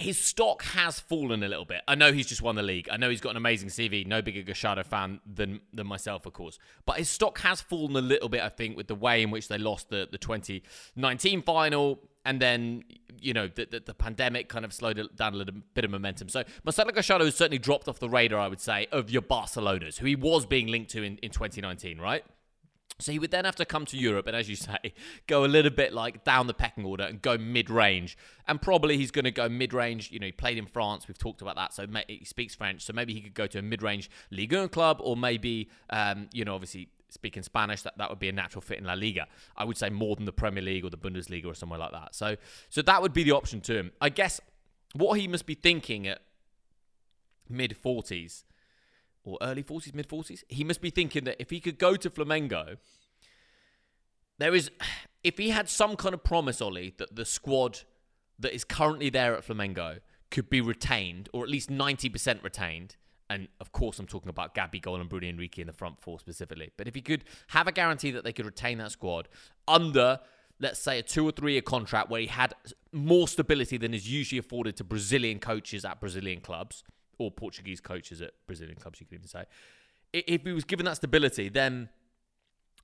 his 0.00 0.18
stock 0.18 0.62
has 0.62 0.98
fallen 0.98 1.42
a 1.42 1.48
little 1.48 1.64
bit. 1.64 1.82
I 1.86 1.94
know 1.94 2.12
he's 2.12 2.26
just 2.26 2.42
won 2.42 2.56
the 2.56 2.62
league. 2.62 2.88
I 2.90 2.96
know 2.96 3.10
he's 3.10 3.20
got 3.20 3.30
an 3.30 3.36
amazing 3.36 3.68
CV. 3.68 4.06
No 4.06 4.22
bigger 4.22 4.42
Gallardo 4.42 4.82
fan 4.82 5.20
than 5.26 5.60
than 5.72 5.86
myself, 5.86 6.26
of 6.26 6.32
course. 6.32 6.58
But 6.86 6.98
his 6.98 7.08
stock 7.08 7.38
has 7.40 7.60
fallen 7.60 7.96
a 7.96 8.00
little 8.00 8.28
bit, 8.28 8.40
I 8.42 8.48
think, 8.48 8.76
with 8.76 8.88
the 8.88 8.94
way 8.94 9.22
in 9.22 9.30
which 9.30 9.48
they 9.48 9.58
lost 9.58 9.90
the, 9.90 10.08
the 10.10 10.18
2019 10.18 11.42
final. 11.42 12.00
And 12.24 12.40
then, 12.40 12.84
you 13.18 13.32
know, 13.32 13.48
the, 13.48 13.66
the, 13.70 13.80
the 13.80 13.94
pandemic 13.94 14.48
kind 14.48 14.64
of 14.64 14.72
slowed 14.72 15.00
down 15.16 15.34
a 15.34 15.36
little 15.36 15.54
bit 15.74 15.84
of 15.84 15.90
momentum. 15.90 16.28
So 16.28 16.44
Marcelo 16.64 16.92
Gallardo 16.92 17.24
has 17.24 17.34
certainly 17.34 17.58
dropped 17.58 17.88
off 17.88 17.98
the 17.98 18.10
radar, 18.10 18.38
I 18.38 18.48
would 18.48 18.60
say, 18.60 18.88
of 18.92 19.10
your 19.10 19.22
Barcelonas, 19.22 19.98
who 19.98 20.06
he 20.06 20.16
was 20.16 20.44
being 20.44 20.66
linked 20.66 20.90
to 20.92 21.02
in, 21.02 21.16
in 21.18 21.30
2019, 21.30 21.98
right? 21.98 22.24
So 23.00 23.12
he 23.12 23.18
would 23.18 23.30
then 23.30 23.44
have 23.44 23.56
to 23.56 23.64
come 23.64 23.86
to 23.86 23.96
Europe 23.96 24.26
and, 24.26 24.36
as 24.36 24.48
you 24.48 24.56
say, 24.56 24.94
go 25.26 25.44
a 25.44 25.46
little 25.46 25.70
bit 25.70 25.92
like 25.92 26.24
down 26.24 26.46
the 26.46 26.54
pecking 26.54 26.84
order 26.84 27.04
and 27.04 27.20
go 27.20 27.38
mid 27.38 27.70
range. 27.70 28.16
And 28.46 28.60
probably 28.60 28.96
he's 28.96 29.10
going 29.10 29.24
to 29.24 29.30
go 29.30 29.48
mid 29.48 29.72
range. 29.72 30.10
You 30.10 30.18
know, 30.18 30.26
he 30.26 30.32
played 30.32 30.58
in 30.58 30.66
France. 30.66 31.08
We've 31.08 31.18
talked 31.18 31.42
about 31.42 31.56
that. 31.56 31.72
So 31.74 31.86
he 32.08 32.24
speaks 32.24 32.54
French. 32.54 32.84
So 32.84 32.92
maybe 32.92 33.14
he 33.14 33.20
could 33.20 33.34
go 33.34 33.46
to 33.46 33.58
a 33.58 33.62
mid 33.62 33.82
range 33.82 34.10
Ligue 34.30 34.52
1 34.52 34.68
club 34.68 34.98
or 35.00 35.16
maybe, 35.16 35.68
um, 35.90 36.28
you 36.32 36.44
know, 36.44 36.54
obviously 36.54 36.88
speaking 37.08 37.42
Spanish, 37.42 37.82
that, 37.82 37.98
that 37.98 38.08
would 38.08 38.18
be 38.18 38.28
a 38.28 38.32
natural 38.32 38.62
fit 38.62 38.78
in 38.78 38.84
La 38.84 38.94
Liga. 38.94 39.26
I 39.56 39.64
would 39.64 39.76
say 39.76 39.90
more 39.90 40.16
than 40.16 40.24
the 40.24 40.32
Premier 40.32 40.62
League 40.62 40.84
or 40.84 40.90
the 40.90 40.98
Bundesliga 40.98 41.46
or 41.46 41.54
somewhere 41.54 41.78
like 41.78 41.92
that. 41.92 42.14
So, 42.14 42.36
so 42.68 42.82
that 42.82 43.02
would 43.02 43.12
be 43.12 43.24
the 43.24 43.32
option 43.32 43.60
to 43.62 43.76
him. 43.76 43.92
I 44.00 44.08
guess 44.08 44.40
what 44.94 45.18
he 45.18 45.28
must 45.28 45.46
be 45.46 45.54
thinking 45.54 46.06
at 46.06 46.20
mid 47.48 47.76
40s 47.82 48.44
or 49.24 49.38
early 49.42 49.62
40s, 49.62 49.94
mid 49.94 50.08
40s, 50.08 50.42
he 50.48 50.64
must 50.64 50.80
be 50.80 50.90
thinking 50.90 51.24
that 51.24 51.36
if 51.40 51.50
he 51.50 51.60
could 51.60 51.78
go 51.78 51.96
to 51.96 52.10
Flamengo, 52.10 52.76
there 54.38 54.54
is, 54.54 54.70
if 55.24 55.38
he 55.38 55.50
had 55.50 55.68
some 55.68 55.96
kind 55.96 56.14
of 56.14 56.24
promise, 56.24 56.60
Ollie, 56.60 56.94
that 56.98 57.14
the 57.14 57.24
squad 57.24 57.80
that 58.38 58.54
is 58.54 58.64
currently 58.64 59.10
there 59.10 59.36
at 59.36 59.46
Flamengo 59.46 59.98
could 60.30 60.48
be 60.48 60.60
retained, 60.60 61.28
or 61.32 61.42
at 61.42 61.50
least 61.50 61.70
90% 61.70 62.42
retained, 62.42 62.96
and 63.28 63.48
of 63.60 63.72
course 63.72 63.98
I'm 63.98 64.06
talking 64.06 64.28
about 64.28 64.54
Gabigol 64.54 65.00
and 65.00 65.08
Bruno 65.08 65.28
Henrique 65.28 65.58
in 65.58 65.66
the 65.66 65.72
front 65.72 66.00
four 66.00 66.18
specifically, 66.18 66.70
but 66.76 66.88
if 66.88 66.94
he 66.94 67.00
could 67.00 67.24
have 67.48 67.68
a 67.68 67.72
guarantee 67.72 68.10
that 68.12 68.24
they 68.24 68.32
could 68.32 68.46
retain 68.46 68.78
that 68.78 68.92
squad 68.92 69.28
under, 69.68 70.20
let's 70.58 70.80
say, 70.80 70.98
a 70.98 71.02
two 71.02 71.26
or 71.26 71.32
three 71.32 71.52
year 71.52 71.62
contract 71.62 72.10
where 72.10 72.20
he 72.20 72.26
had 72.26 72.54
more 72.92 73.28
stability 73.28 73.76
than 73.76 73.92
is 73.92 74.10
usually 74.10 74.38
afforded 74.38 74.76
to 74.76 74.84
Brazilian 74.84 75.38
coaches 75.38 75.84
at 75.84 76.00
Brazilian 76.00 76.40
clubs, 76.40 76.82
or 77.20 77.30
Portuguese 77.30 77.80
coaches 77.80 78.22
at 78.22 78.32
Brazilian 78.46 78.78
clubs, 78.78 78.98
you 79.00 79.06
could 79.06 79.16
even 79.16 79.28
say. 79.28 79.44
If 80.12 80.42
he 80.42 80.52
was 80.52 80.64
given 80.64 80.86
that 80.86 80.96
stability, 80.96 81.48
then 81.48 81.90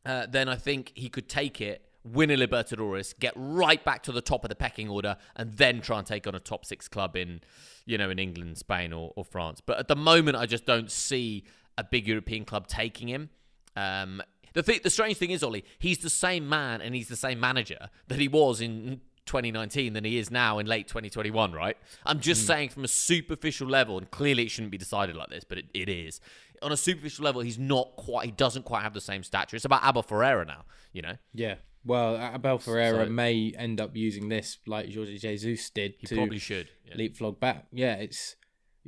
uh, 0.04 0.26
then 0.28 0.48
I 0.48 0.54
think 0.54 0.92
he 0.94 1.08
could 1.08 1.28
take 1.28 1.60
it, 1.60 1.82
win 2.04 2.30
a 2.30 2.36
Libertadores, 2.36 3.18
get 3.18 3.32
right 3.34 3.84
back 3.84 4.04
to 4.04 4.12
the 4.12 4.20
top 4.20 4.44
of 4.44 4.50
the 4.50 4.54
pecking 4.54 4.88
order, 4.88 5.16
and 5.34 5.56
then 5.56 5.80
try 5.80 5.98
and 5.98 6.06
take 6.06 6.28
on 6.28 6.34
a 6.36 6.38
top 6.38 6.64
six 6.64 6.86
club 6.86 7.16
in, 7.16 7.40
you 7.86 7.98
know, 7.98 8.10
in 8.10 8.18
England, 8.18 8.58
Spain, 8.58 8.92
or, 8.92 9.12
or 9.16 9.24
France. 9.24 9.60
But 9.64 9.78
at 9.78 9.88
the 9.88 9.96
moment, 9.96 10.36
I 10.36 10.46
just 10.46 10.64
don't 10.64 10.90
see 10.90 11.44
a 11.76 11.82
big 11.82 12.06
European 12.06 12.44
club 12.44 12.68
taking 12.68 13.08
him. 13.08 13.30
Um, 13.74 14.22
the 14.54 14.62
th- 14.62 14.82
the 14.82 14.90
strange 14.90 15.16
thing 15.16 15.30
is, 15.30 15.42
Ollie, 15.42 15.64
he's 15.78 15.98
the 15.98 16.10
same 16.10 16.48
man 16.48 16.80
and 16.80 16.94
he's 16.94 17.08
the 17.08 17.16
same 17.16 17.40
manager 17.40 17.90
that 18.06 18.18
he 18.18 18.28
was 18.28 18.60
in 18.60 19.00
2019 19.26 19.92
than 19.92 20.04
he 20.04 20.18
is 20.18 20.30
now 20.30 20.58
in 20.58 20.66
late 20.66 20.88
2021, 20.88 21.52
right? 21.52 21.76
I'm 22.04 22.20
just 22.20 22.42
Hmm. 22.42 22.46
saying 22.46 22.68
from 22.70 22.84
a 22.84 22.88
superficial 22.88 23.68
level, 23.68 23.98
and 23.98 24.10
clearly 24.10 24.44
it 24.44 24.50
shouldn't 24.50 24.70
be 24.70 24.78
decided 24.78 25.16
like 25.16 25.28
this, 25.28 25.44
but 25.44 25.58
it, 25.58 25.66
it 25.74 25.88
is. 25.88 26.20
On 26.62 26.72
a 26.72 26.76
superficial 26.76 27.24
level, 27.24 27.42
he's 27.42 27.58
not 27.58 27.96
quite, 27.96 28.24
he 28.26 28.30
doesn't 28.30 28.64
quite 28.64 28.82
have 28.82 28.94
the 28.94 29.00
same 29.00 29.22
stature. 29.22 29.56
It's 29.56 29.64
about 29.66 29.82
Abel 29.86 30.02
Ferreira 30.02 30.44
now, 30.44 30.64
you 30.92 31.02
know? 31.02 31.16
Yeah. 31.34 31.56
Well, 31.84 32.16
Abel 32.34 32.58
Ferreira 32.58 33.04
So- 33.06 33.10
may 33.12 33.52
end 33.56 33.80
up 33.80 33.94
using 33.96 34.28
this 34.28 34.58
like 34.66 34.92
Jorge 34.92 35.18
Jesus 35.18 35.70
did 35.70 35.94
He 35.98 36.06
to 36.08 36.16
probably 36.16 36.38
should. 36.38 36.70
yeah. 36.86 36.94
leapfrog 36.96 37.38
back. 37.38 37.66
Yeah, 37.72 37.94
it's 37.94 38.36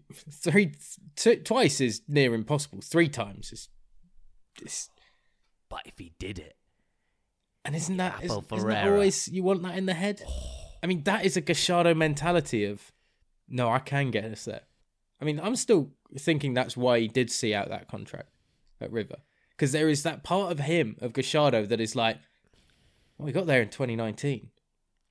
three, 0.32 0.72
twice 1.44 1.80
is 1.80 2.02
near 2.08 2.34
impossible. 2.34 2.80
Three 2.80 3.08
times 3.08 3.52
is, 3.52 3.68
is 4.62 4.88
But 5.68 5.82
if 5.84 5.98
he 5.98 6.12
did 6.18 6.38
it, 6.38 6.56
and 7.64 7.74
isn't 7.74 7.96
that, 7.96 8.22
isn't, 8.22 8.52
isn't 8.52 8.68
that 8.68 8.88
always 8.88 9.28
you 9.28 9.42
want 9.42 9.62
that 9.62 9.76
in 9.76 9.86
the 9.86 9.94
head? 9.94 10.22
I 10.82 10.86
mean, 10.86 11.02
that 11.04 11.24
is 11.24 11.36
a 11.36 11.40
Gallardo 11.40 11.94
mentality 11.94 12.64
of 12.64 12.92
no, 13.48 13.70
I 13.70 13.78
can 13.78 14.10
get 14.10 14.24
us 14.24 14.44
there. 14.44 14.62
I 15.20 15.24
mean, 15.24 15.40
I'm 15.40 15.56
still 15.56 15.90
thinking 16.16 16.54
that's 16.54 16.76
why 16.76 17.00
he 17.00 17.08
did 17.08 17.30
see 17.30 17.54
out 17.54 17.68
that 17.70 17.88
contract 17.88 18.30
at 18.80 18.92
River. 18.92 19.16
Because 19.50 19.72
there 19.72 19.88
is 19.88 20.04
that 20.04 20.22
part 20.22 20.52
of 20.52 20.60
him, 20.60 20.96
of 21.00 21.12
Gallardo, 21.12 21.66
that 21.66 21.80
is 21.80 21.96
like, 21.96 22.18
well, 23.16 23.26
we 23.26 23.32
got 23.32 23.46
there 23.46 23.62
in 23.62 23.68
2019. 23.68 24.50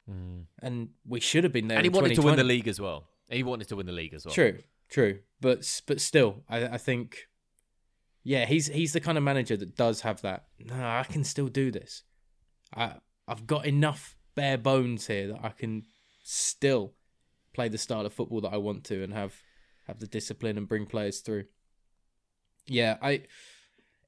Mm. 0.10 0.46
And 0.62 0.90
we 1.06 1.20
should 1.20 1.44
have 1.44 1.52
been 1.52 1.68
there 1.68 1.78
and 1.78 1.86
he 1.86 1.90
wanted 1.90 2.16
to 2.16 2.22
win 2.22 2.38
the 2.38 2.44
league 2.44 2.68
as 2.68 2.80
well. 2.80 3.08
He 3.30 3.44
wanted 3.44 3.68
to 3.70 3.76
win 3.76 3.86
the 3.86 3.92
league 3.92 4.14
as 4.14 4.26
well. 4.26 4.34
True, 4.34 4.60
true, 4.90 5.20
but 5.42 5.82
but 5.86 6.00
still, 6.00 6.44
I, 6.48 6.66
I 6.66 6.78
think, 6.78 7.28
yeah, 8.24 8.46
he's 8.46 8.68
he's 8.68 8.94
the 8.94 9.02
kind 9.02 9.18
of 9.18 9.24
manager 9.26 9.58
that 9.58 9.76
does 9.76 10.02
have 10.02 10.22
that. 10.22 10.46
No, 10.60 10.76
I 10.76 11.04
can 11.04 11.26
still 11.26 11.50
do 11.50 11.72
this. 11.72 12.04
I 12.76 12.94
I've 13.28 13.48
got 13.48 13.66
enough 13.66 14.16
bare 14.36 14.58
bones 14.58 15.08
here 15.08 15.28
that 15.28 15.40
I 15.44 15.50
can 15.50 15.84
still 16.24 16.94
play 17.54 17.68
the 17.68 17.78
style 17.78 18.06
of 18.06 18.14
football 18.14 18.42
that 18.42 18.54
I 18.54 18.58
want 18.58 18.84
to 18.86 19.04
and 19.04 19.14
have 19.14 19.42
have 19.88 20.00
the 20.00 20.08
discipline 20.08 20.58
and 20.58 20.68
bring 20.68 20.86
players 20.86 21.20
through. 21.20 21.46
Yeah, 22.68 22.98
I. 23.02 23.24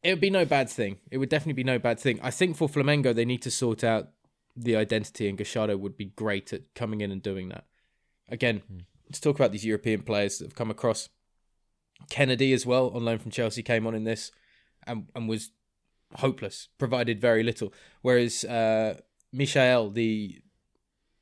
It 0.02 0.14
would 0.14 0.22
be 0.22 0.30
no 0.30 0.46
bad 0.46 0.70
thing. 0.70 1.00
It 1.12 1.18
would 1.18 1.28
definitely 1.28 1.62
be 1.62 1.66
no 1.66 1.78
bad 1.78 2.00
thing. 2.00 2.22
I 2.24 2.32
think 2.32 2.56
for 2.56 2.70
Flamengo, 2.70 3.14
they 3.14 3.26
need 3.26 3.42
to 3.42 3.52
sort 3.52 3.84
out 3.84 4.10
the 4.56 4.78
identity, 4.78 5.28
and 5.28 5.38
Gallardo 5.38 5.76
would 5.76 5.98
be 5.98 6.06
great 6.06 6.54
at 6.54 6.74
coming 6.74 7.02
in 7.02 7.12
and 7.12 7.22
doing 7.22 7.50
that. 7.50 7.66
Again, 8.30 8.62
hmm. 8.68 8.80
let's 9.08 9.20
talk 9.20 9.36
about 9.36 9.52
these 9.52 9.66
European 9.66 10.04
players 10.04 10.38
that 10.38 10.46
have 10.46 10.56
come 10.56 10.72
across. 10.72 11.10
Kennedy 12.10 12.54
as 12.54 12.66
well, 12.66 12.92
on 12.92 13.04
loan 13.04 13.20
from 13.20 13.32
Chelsea, 13.32 13.62
came 13.62 13.86
on 13.86 13.94
in 13.94 14.06
this 14.06 14.32
and, 14.88 15.08
and 15.16 15.28
was 15.28 15.52
hopeless, 16.16 16.70
provided 16.78 17.22
very 17.22 17.44
little. 17.44 17.74
Whereas 18.02 18.44
uh, 18.46 19.00
Michael, 19.32 19.92
the 19.92 20.42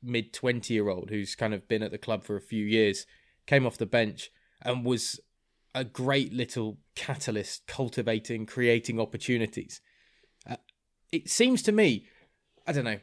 mid 0.02 0.32
20 0.32 0.72
year 0.72 0.88
old 0.88 1.10
who's 1.10 1.34
kind 1.34 1.54
of 1.54 1.68
been 1.68 1.82
at 1.82 1.90
the 1.90 1.98
club 1.98 2.24
for 2.24 2.36
a 2.36 2.40
few 2.40 2.64
years, 2.64 3.06
came 3.46 3.66
off 3.66 3.78
the 3.78 3.86
bench 3.86 4.30
and 4.62 4.84
was 4.84 5.20
a 5.74 5.84
great 5.84 6.32
little 6.32 6.78
catalyst, 6.94 7.66
cultivating, 7.66 8.46
creating 8.46 9.00
opportunities. 9.00 9.80
Uh, 10.48 10.56
it 11.12 11.28
seems 11.28 11.62
to 11.62 11.72
me, 11.72 12.06
I 12.66 12.72
don't 12.72 12.84
know, 12.84 13.00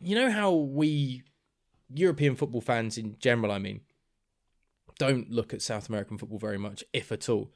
you 0.00 0.14
know 0.14 0.30
how 0.30 0.52
we 0.52 1.22
European 1.94 2.36
football 2.36 2.60
fans 2.60 2.98
in 2.98 3.16
general, 3.18 3.52
I 3.52 3.58
mean, 3.58 3.80
don't 4.98 5.30
look 5.30 5.52
at 5.52 5.62
South 5.62 5.88
American 5.88 6.18
football 6.18 6.38
very 6.38 6.58
much, 6.58 6.84
if 6.92 7.12
at 7.12 7.28
all. 7.28 7.50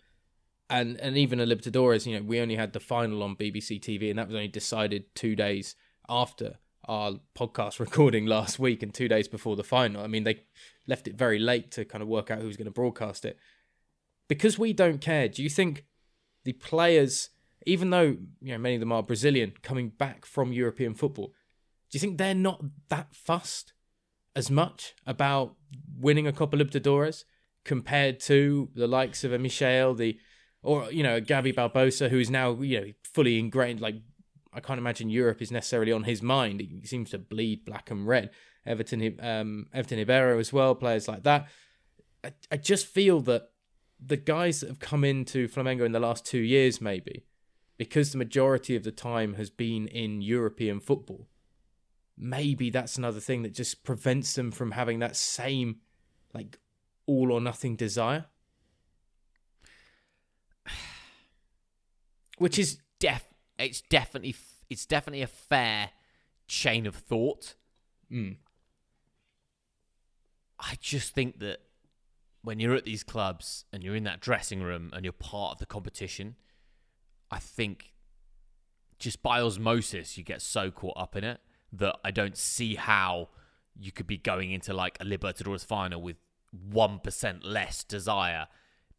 And 0.68 1.00
and 1.00 1.16
even 1.16 1.38
a 1.40 1.46
Libertadores, 1.46 2.06
you 2.06 2.16
know, 2.16 2.22
we 2.24 2.40
only 2.40 2.56
had 2.56 2.72
the 2.72 2.80
final 2.80 3.22
on 3.22 3.36
BBC 3.36 3.80
TV, 3.80 4.10
and 4.10 4.18
that 4.18 4.26
was 4.26 4.34
only 4.34 4.48
decided 4.48 5.14
two 5.14 5.36
days 5.36 5.76
after 6.08 6.58
our 6.88 7.14
podcast 7.36 7.78
recording 7.80 8.26
last 8.26 8.58
week 8.58 8.82
and 8.82 8.92
two 8.92 9.08
days 9.08 9.28
before 9.28 9.56
the 9.56 9.64
final. 9.64 10.02
I 10.02 10.06
mean, 10.06 10.24
they 10.24 10.42
left 10.86 11.08
it 11.08 11.16
very 11.16 11.38
late 11.38 11.70
to 11.72 11.84
kind 11.84 12.02
of 12.02 12.08
work 12.08 12.30
out 12.30 12.40
who's 12.40 12.56
going 12.56 12.66
to 12.66 12.70
broadcast 12.72 13.24
it. 13.24 13.38
Because 14.28 14.58
we 14.58 14.72
don't 14.72 15.00
care, 15.00 15.28
do 15.28 15.42
you 15.42 15.48
think 15.48 15.84
the 16.44 16.52
players, 16.52 17.30
even 17.64 17.90
though 17.90 18.16
you 18.40 18.52
know 18.52 18.58
many 18.58 18.74
of 18.74 18.80
them 18.80 18.92
are 18.92 19.02
Brazilian, 19.02 19.52
coming 19.62 19.90
back 19.90 20.26
from 20.26 20.52
European 20.52 20.94
football, 20.94 21.28
do 21.90 21.96
you 21.96 22.00
think 22.00 22.18
they're 22.18 22.34
not 22.34 22.64
that 22.88 23.14
fussed 23.14 23.72
as 24.34 24.50
much 24.50 24.94
about 25.06 25.54
winning 25.98 26.26
a 26.26 26.32
Copa 26.32 26.56
Libertadores 26.56 27.24
compared 27.64 28.20
to 28.20 28.68
the 28.74 28.86
likes 28.86 29.24
of 29.24 29.32
a 29.32 29.38
Michel, 29.38 29.94
the 29.94 30.18
or 30.66 30.90
you 30.90 31.02
know 31.02 31.20
Gabi 31.20 31.54
Barbosa, 31.54 32.10
who 32.10 32.18
is 32.18 32.28
now 32.28 32.60
you 32.60 32.80
know 32.80 32.92
fully 33.14 33.38
ingrained. 33.38 33.80
Like 33.80 33.96
I 34.52 34.60
can't 34.60 34.78
imagine 34.78 35.08
Europe 35.08 35.40
is 35.40 35.52
necessarily 35.52 35.92
on 35.92 36.04
his 36.04 36.22
mind. 36.22 36.60
He 36.60 36.86
seems 36.86 37.10
to 37.10 37.18
bleed 37.18 37.64
black 37.64 37.90
and 37.90 38.06
red. 38.06 38.30
Everton, 38.66 39.16
um, 39.20 39.68
Everton 39.72 39.98
Ribeiro 39.98 40.40
as 40.40 40.52
well, 40.52 40.74
players 40.74 41.06
like 41.06 41.22
that. 41.22 41.46
I, 42.24 42.32
I 42.50 42.56
just 42.56 42.86
feel 42.86 43.20
that 43.20 43.50
the 44.04 44.16
guys 44.16 44.60
that 44.60 44.68
have 44.68 44.80
come 44.80 45.04
into 45.04 45.46
Flamengo 45.46 45.86
in 45.86 45.92
the 45.92 46.00
last 46.00 46.26
two 46.26 46.40
years, 46.40 46.80
maybe 46.80 47.24
because 47.78 48.10
the 48.10 48.18
majority 48.18 48.74
of 48.74 48.82
the 48.82 48.90
time 48.90 49.34
has 49.34 49.50
been 49.50 49.86
in 49.86 50.20
European 50.20 50.80
football, 50.80 51.28
maybe 52.18 52.70
that's 52.70 52.98
another 52.98 53.20
thing 53.20 53.42
that 53.42 53.54
just 53.54 53.84
prevents 53.84 54.34
them 54.34 54.50
from 54.50 54.72
having 54.72 54.98
that 54.98 55.14
same 55.14 55.76
like 56.34 56.58
all 57.06 57.30
or 57.30 57.40
nothing 57.40 57.76
desire. 57.76 58.24
Which 62.36 62.58
is 62.58 62.78
Def, 62.98 63.24
it's 63.58 63.80
definitely 63.82 64.34
it's 64.68 64.86
definitely 64.86 65.22
a 65.22 65.26
fair 65.26 65.90
chain 66.48 66.86
of 66.86 66.94
thought. 66.94 67.54
mm, 68.10 68.36
I 70.58 70.76
just 70.80 71.14
think 71.14 71.38
that 71.40 71.58
when 72.42 72.60
you're 72.60 72.74
at 72.74 72.84
these 72.84 73.02
clubs 73.02 73.64
and 73.72 73.82
you're 73.82 73.96
in 73.96 74.04
that 74.04 74.20
dressing 74.20 74.62
room 74.62 74.90
and 74.92 75.04
you're 75.04 75.12
part 75.12 75.52
of 75.52 75.58
the 75.58 75.66
competition, 75.66 76.36
I 77.30 77.38
think 77.38 77.92
just 78.98 79.22
by 79.22 79.40
osmosis 79.40 80.16
you 80.16 80.24
get 80.24 80.40
so 80.40 80.70
caught 80.70 80.96
up 80.96 81.16
in 81.16 81.24
it 81.24 81.40
that 81.72 81.96
I 82.04 82.10
don't 82.10 82.36
see 82.36 82.76
how 82.76 83.28
you 83.78 83.92
could 83.92 84.06
be 84.06 84.16
going 84.16 84.52
into 84.52 84.72
like 84.72 84.96
a 85.00 85.04
Libertadores 85.04 85.64
final 85.64 86.00
with 86.00 86.16
1% 86.72 87.38
less 87.42 87.84
desire 87.84 88.46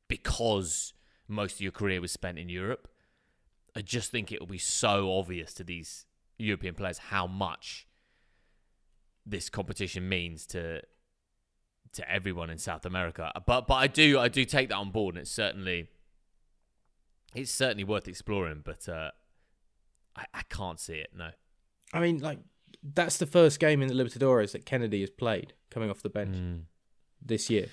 because 0.07 0.93
most 1.27 1.55
of 1.55 1.61
your 1.61 1.71
career 1.71 2.01
was 2.01 2.11
spent 2.11 2.37
in 2.37 2.49
Europe. 2.49 2.87
I 3.77 3.81
just 3.81 4.09
think 4.11 4.31
it 4.31 4.39
will 4.39 4.47
be 4.47 4.57
so 4.57 5.11
obvious 5.17 5.53
to 5.55 5.63
these 5.63 6.05
European 6.39 6.73
players 6.73 6.97
how 6.97 7.27
much 7.27 7.87
this 9.25 9.49
competition 9.49 10.09
means 10.09 10.45
to 10.47 10.81
to 11.93 12.11
everyone 12.11 12.49
in 12.49 12.57
South 12.57 12.85
America. 12.85 13.31
But 13.45 13.67
but 13.67 13.75
I 13.75 13.87
do 13.87 14.19
I 14.19 14.29
do 14.29 14.43
take 14.45 14.69
that 14.69 14.75
on 14.75 14.89
board, 14.91 15.15
and 15.15 15.21
it's 15.21 15.31
certainly 15.31 15.89
it's 17.35 17.51
certainly 17.51 17.83
worth 17.83 18.07
exploring. 18.07 18.61
But 18.65 18.89
uh, 18.89 19.11
I 20.15 20.25
I 20.33 20.41
can't 20.49 20.79
see 20.79 20.95
it. 20.95 21.11
No. 21.15 21.29
I 21.93 21.99
mean, 21.99 22.17
like 22.19 22.39
that's 22.83 23.17
the 23.17 23.25
first 23.27 23.59
game 23.59 23.81
in 23.81 23.87
the 23.89 23.93
Libertadores 23.93 24.51
that 24.53 24.65
Kennedy 24.65 25.01
has 25.01 25.09
played 25.09 25.53
coming 25.69 25.89
off 25.89 26.01
the 26.01 26.09
bench 26.09 26.35
Mm. 26.37 26.61
this 27.23 27.49
year. 27.49 27.67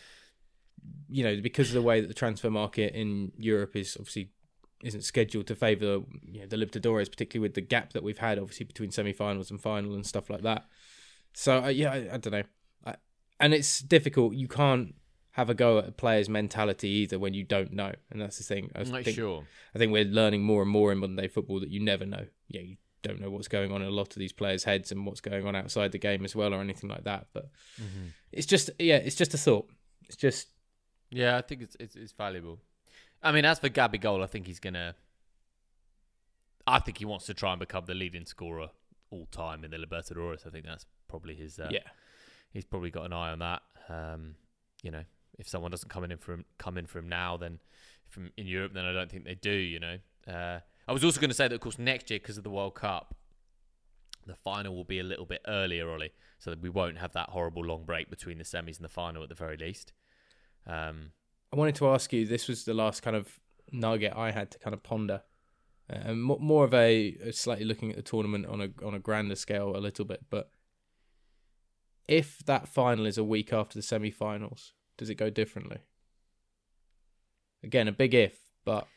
You 1.08 1.24
know, 1.24 1.40
because 1.40 1.68
of 1.68 1.74
the 1.74 1.82
way 1.82 2.00
that 2.02 2.08
the 2.08 2.14
transfer 2.14 2.50
market 2.50 2.94
in 2.94 3.32
Europe 3.38 3.74
is 3.74 3.96
obviously 3.98 4.32
isn't 4.84 5.02
scheduled 5.02 5.46
to 5.46 5.54
favour 5.54 6.02
you 6.30 6.40
know, 6.40 6.46
the 6.46 6.56
Libertadores, 6.56 7.10
particularly 7.10 7.42
with 7.42 7.54
the 7.54 7.60
gap 7.60 7.92
that 7.92 8.02
we've 8.02 8.18
had, 8.18 8.38
obviously 8.38 8.66
between 8.66 8.90
semi-finals 8.90 9.50
and 9.50 9.60
final 9.60 9.94
and 9.94 10.06
stuff 10.06 10.30
like 10.30 10.42
that. 10.42 10.66
So 11.32 11.64
uh, 11.64 11.68
yeah, 11.68 11.92
I, 11.92 12.14
I 12.14 12.16
don't 12.18 12.32
know, 12.32 12.42
I, 12.86 12.94
and 13.40 13.54
it's 13.54 13.80
difficult. 13.80 14.34
You 14.34 14.48
can't 14.48 14.94
have 15.32 15.50
a 15.50 15.54
go 15.54 15.78
at 15.78 15.88
a 15.88 15.92
player's 15.92 16.28
mentality 16.28 16.88
either 16.88 17.18
when 17.18 17.34
you 17.34 17.42
don't 17.42 17.72
know, 17.72 17.92
and 18.10 18.20
that's 18.20 18.38
the 18.38 18.44
thing. 18.44 18.70
I 18.76 18.84
not 18.84 19.02
think, 19.02 19.16
sure. 19.16 19.44
I 19.74 19.78
think 19.78 19.90
we're 19.90 20.04
learning 20.04 20.42
more 20.44 20.62
and 20.62 20.70
more 20.70 20.92
in 20.92 20.98
modern 20.98 21.16
day 21.16 21.26
football 21.26 21.58
that 21.60 21.70
you 21.70 21.80
never 21.80 22.06
know. 22.06 22.26
Yeah, 22.48 22.60
you 22.60 22.76
don't 23.02 23.20
know 23.20 23.30
what's 23.30 23.48
going 23.48 23.72
on 23.72 23.82
in 23.82 23.88
a 23.88 23.90
lot 23.90 24.12
of 24.12 24.20
these 24.20 24.32
players' 24.32 24.64
heads 24.64 24.92
and 24.92 25.04
what's 25.04 25.20
going 25.20 25.46
on 25.46 25.56
outside 25.56 25.90
the 25.90 25.98
game 25.98 26.24
as 26.24 26.36
well, 26.36 26.54
or 26.54 26.60
anything 26.60 26.88
like 26.88 27.02
that. 27.04 27.26
But 27.32 27.50
it's 28.30 28.46
just 28.46 28.70
yeah, 28.78 28.96
it's 28.96 29.16
just 29.16 29.34
a 29.34 29.38
thought. 29.38 29.68
It's 30.06 30.16
just 30.16 30.48
Yeah, 31.10 31.36
I 31.36 31.42
think 31.42 31.62
it's 31.62 31.76
it's, 31.80 31.96
it's 31.96 32.12
valuable. 32.12 32.60
I 33.24 33.32
mean, 33.32 33.44
as 33.46 33.58
for 33.58 33.70
Gabigol, 33.70 34.22
I 34.22 34.26
think 34.26 34.46
he's 34.46 34.60
gonna. 34.60 34.94
I 36.66 36.78
think 36.78 36.98
he 36.98 37.04
wants 37.04 37.26
to 37.26 37.34
try 37.34 37.52
and 37.52 37.60
become 37.60 37.84
the 37.86 37.94
leading 37.94 38.26
scorer 38.26 38.68
all 39.10 39.26
time 39.30 39.64
in 39.64 39.70
the 39.70 39.78
Libertadores. 39.78 40.46
I 40.46 40.50
think 40.50 40.66
that's 40.66 40.86
probably 41.08 41.34
his. 41.34 41.58
Uh, 41.58 41.68
yeah. 41.70 41.80
he's 42.52 42.64
probably 42.64 42.90
got 42.90 43.06
an 43.06 43.12
eye 43.12 43.32
on 43.32 43.38
that. 43.40 43.62
Um, 43.88 44.34
you 44.82 44.90
know, 44.90 45.04
if 45.38 45.48
someone 45.48 45.70
doesn't 45.70 45.88
come 45.88 46.04
in 46.04 46.16
for 46.18 46.34
him, 46.34 46.44
come 46.58 46.78
in 46.78 46.86
for 46.86 46.98
him 46.98 47.08
now, 47.08 47.36
then 47.36 47.60
from 48.08 48.30
in 48.36 48.46
Europe, 48.46 48.72
then 48.74 48.84
I 48.84 48.92
don't 48.92 49.10
think 49.10 49.24
they 49.24 49.34
do. 49.34 49.50
You 49.50 49.80
know, 49.80 49.96
uh, 50.28 50.60
I 50.86 50.92
was 50.92 51.02
also 51.02 51.20
going 51.20 51.30
to 51.30 51.34
say 51.34 51.48
that 51.48 51.54
of 51.54 51.60
course 51.60 51.78
next 51.78 52.10
year 52.10 52.20
because 52.20 52.36
of 52.36 52.44
the 52.44 52.50
World 52.50 52.74
Cup, 52.74 53.14
the 54.26 54.34
final 54.34 54.74
will 54.74 54.84
be 54.84 55.00
a 55.00 55.04
little 55.04 55.26
bit 55.26 55.40
earlier, 55.46 55.90
Ollie, 55.90 56.12
so 56.38 56.50
that 56.50 56.60
we 56.60 56.68
won't 56.68 56.98
have 56.98 57.12
that 57.12 57.30
horrible 57.30 57.64
long 57.64 57.84
break 57.84 58.10
between 58.10 58.38
the 58.38 58.44
semis 58.44 58.76
and 58.76 58.84
the 58.84 58.88
final 58.88 59.22
at 59.22 59.28
the 59.28 59.34
very 59.34 59.56
least. 59.56 59.92
Um, 60.66 61.12
I 61.54 61.56
wanted 61.56 61.76
to 61.76 61.88
ask 61.88 62.12
you. 62.12 62.26
This 62.26 62.48
was 62.48 62.64
the 62.64 62.74
last 62.74 63.04
kind 63.04 63.14
of 63.14 63.38
nugget 63.70 64.12
I 64.16 64.32
had 64.32 64.50
to 64.50 64.58
kind 64.58 64.74
of 64.74 64.82
ponder, 64.82 65.22
uh, 65.88 65.98
and 66.06 66.20
mo- 66.20 66.38
more 66.40 66.64
of 66.64 66.74
a, 66.74 67.16
a 67.24 67.32
slightly 67.32 67.64
looking 67.64 67.90
at 67.90 67.96
the 67.96 68.02
tournament 68.02 68.46
on 68.46 68.60
a 68.60 68.70
on 68.84 68.92
a 68.92 68.98
grander 68.98 69.36
scale 69.36 69.76
a 69.76 69.78
little 69.78 70.04
bit. 70.04 70.24
But 70.30 70.50
if 72.08 72.40
that 72.46 72.66
final 72.66 73.06
is 73.06 73.18
a 73.18 73.22
week 73.22 73.52
after 73.52 73.78
the 73.78 73.82
semi-finals, 73.82 74.72
does 74.98 75.08
it 75.08 75.14
go 75.14 75.30
differently? 75.30 75.78
Again, 77.62 77.86
a 77.86 77.92
big 77.92 78.14
if, 78.14 78.36
but 78.64 78.88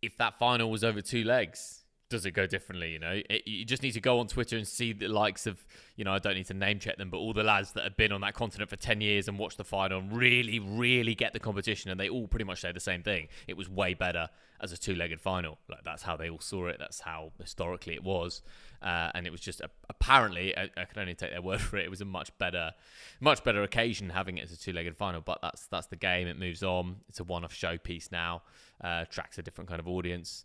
if 0.00 0.16
that 0.18 0.38
final 0.38 0.70
was 0.70 0.84
over 0.84 1.00
two 1.00 1.24
legs, 1.24 1.81
does 2.12 2.26
it 2.26 2.32
go 2.32 2.46
differently? 2.46 2.92
You 2.92 2.98
know, 2.98 3.20
it, 3.28 3.42
you 3.46 3.64
just 3.64 3.82
need 3.82 3.92
to 3.92 4.00
go 4.00 4.20
on 4.20 4.28
Twitter 4.28 4.56
and 4.56 4.68
see 4.68 4.92
the 4.92 5.08
likes 5.08 5.46
of, 5.46 5.64
you 5.96 6.04
know, 6.04 6.12
I 6.12 6.18
don't 6.18 6.34
need 6.34 6.46
to 6.46 6.54
name 6.54 6.78
check 6.78 6.98
them, 6.98 7.10
but 7.10 7.16
all 7.16 7.32
the 7.32 7.42
lads 7.42 7.72
that 7.72 7.84
have 7.84 7.96
been 7.96 8.12
on 8.12 8.20
that 8.20 8.34
continent 8.34 8.70
for 8.70 8.76
10 8.76 9.00
years 9.00 9.28
and 9.28 9.38
watched 9.38 9.56
the 9.56 9.64
final 9.64 9.98
and 9.98 10.12
really, 10.12 10.60
really 10.60 11.14
get 11.14 11.32
the 11.32 11.40
competition. 11.40 11.90
And 11.90 11.98
they 11.98 12.08
all 12.08 12.28
pretty 12.28 12.44
much 12.44 12.60
say 12.60 12.70
the 12.70 12.80
same 12.80 13.02
thing. 13.02 13.28
It 13.48 13.56
was 13.56 13.68
way 13.68 13.94
better 13.94 14.28
as 14.60 14.72
a 14.72 14.76
two 14.76 14.94
legged 14.94 15.20
final. 15.20 15.58
Like, 15.68 15.84
that's 15.84 16.02
how 16.02 16.16
they 16.16 16.28
all 16.28 16.38
saw 16.38 16.66
it. 16.66 16.76
That's 16.78 17.00
how 17.00 17.32
historically 17.40 17.94
it 17.94 18.04
was. 18.04 18.42
Uh, 18.82 19.10
and 19.14 19.26
it 19.26 19.30
was 19.30 19.40
just 19.40 19.62
apparently, 19.88 20.56
I, 20.56 20.68
I, 20.76 20.84
can 20.84 21.00
only 21.00 21.14
take 21.14 21.30
their 21.30 21.42
word 21.50 21.60
for 21.60 21.78
it. 21.78 21.86
It 21.86 21.90
was 21.90 22.02
a 22.02 22.04
much 22.04 22.36
better, 22.36 22.72
much 23.20 23.42
better 23.42 23.62
occasion 23.62 24.10
having 24.10 24.36
it 24.38 24.44
as 24.44 24.52
a 24.52 24.58
two 24.58 24.72
legged 24.72 24.96
final. 24.96 25.22
But 25.22 25.38
that's 25.40 25.66
that's 25.66 25.86
the 25.86 25.96
game. 25.96 26.26
It 26.26 26.38
moves 26.38 26.62
on. 26.62 26.96
It's 27.08 27.20
a 27.20 27.24
one 27.24 27.44
off 27.44 27.54
showpiece 27.54 28.12
now, 28.12 28.42
uh, 28.82 29.04
attracts 29.08 29.38
a 29.38 29.42
different 29.42 29.70
kind 29.70 29.80
of 29.80 29.88
audience. 29.88 30.44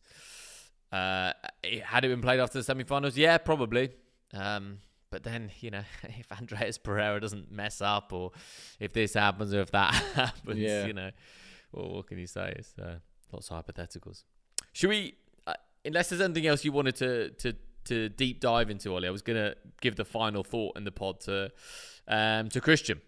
Uh, 0.91 1.33
had 1.83 2.05
it 2.05 2.09
been 2.09 2.21
played 2.21 2.39
after 2.39 2.59
the 2.59 2.63
semi-finals? 2.63 3.17
Yeah, 3.17 3.37
probably. 3.37 3.91
Um, 4.33 4.79
but 5.09 5.23
then, 5.23 5.51
you 5.59 5.71
know, 5.71 5.83
if 6.03 6.31
Andreas 6.31 6.77
Pereira 6.77 7.19
doesn't 7.19 7.51
mess 7.51 7.81
up, 7.81 8.13
or 8.13 8.31
if 8.79 8.93
this 8.93 9.13
happens, 9.13 9.53
or 9.53 9.61
if 9.61 9.71
that 9.71 9.93
happens, 10.15 10.59
yeah. 10.59 10.85
you 10.85 10.93
know, 10.93 11.11
well, 11.71 11.95
what 11.95 12.07
can 12.07 12.17
you 12.17 12.27
say? 12.27 12.53
It's 12.57 12.73
uh, 12.77 12.99
lots 13.31 13.49
of 13.49 13.65
hypotheticals. 13.65 14.23
Should 14.73 14.89
we, 14.89 15.15
uh, 15.45 15.53
unless 15.85 16.09
there's 16.09 16.21
anything 16.21 16.47
else 16.47 16.63
you 16.63 16.71
wanted 16.71 16.95
to 16.97 17.29
to 17.31 17.53
to 17.85 18.09
deep 18.09 18.41
dive 18.41 18.69
into, 18.69 18.93
Ollie, 18.93 19.07
I 19.07 19.11
was 19.11 19.21
gonna 19.21 19.55
give 19.81 19.95
the 19.95 20.05
final 20.05 20.43
thought 20.43 20.77
in 20.77 20.83
the 20.83 20.91
pod 20.91 21.21
to 21.21 21.51
um, 22.07 22.49
to 22.49 22.61
Christian 22.61 23.01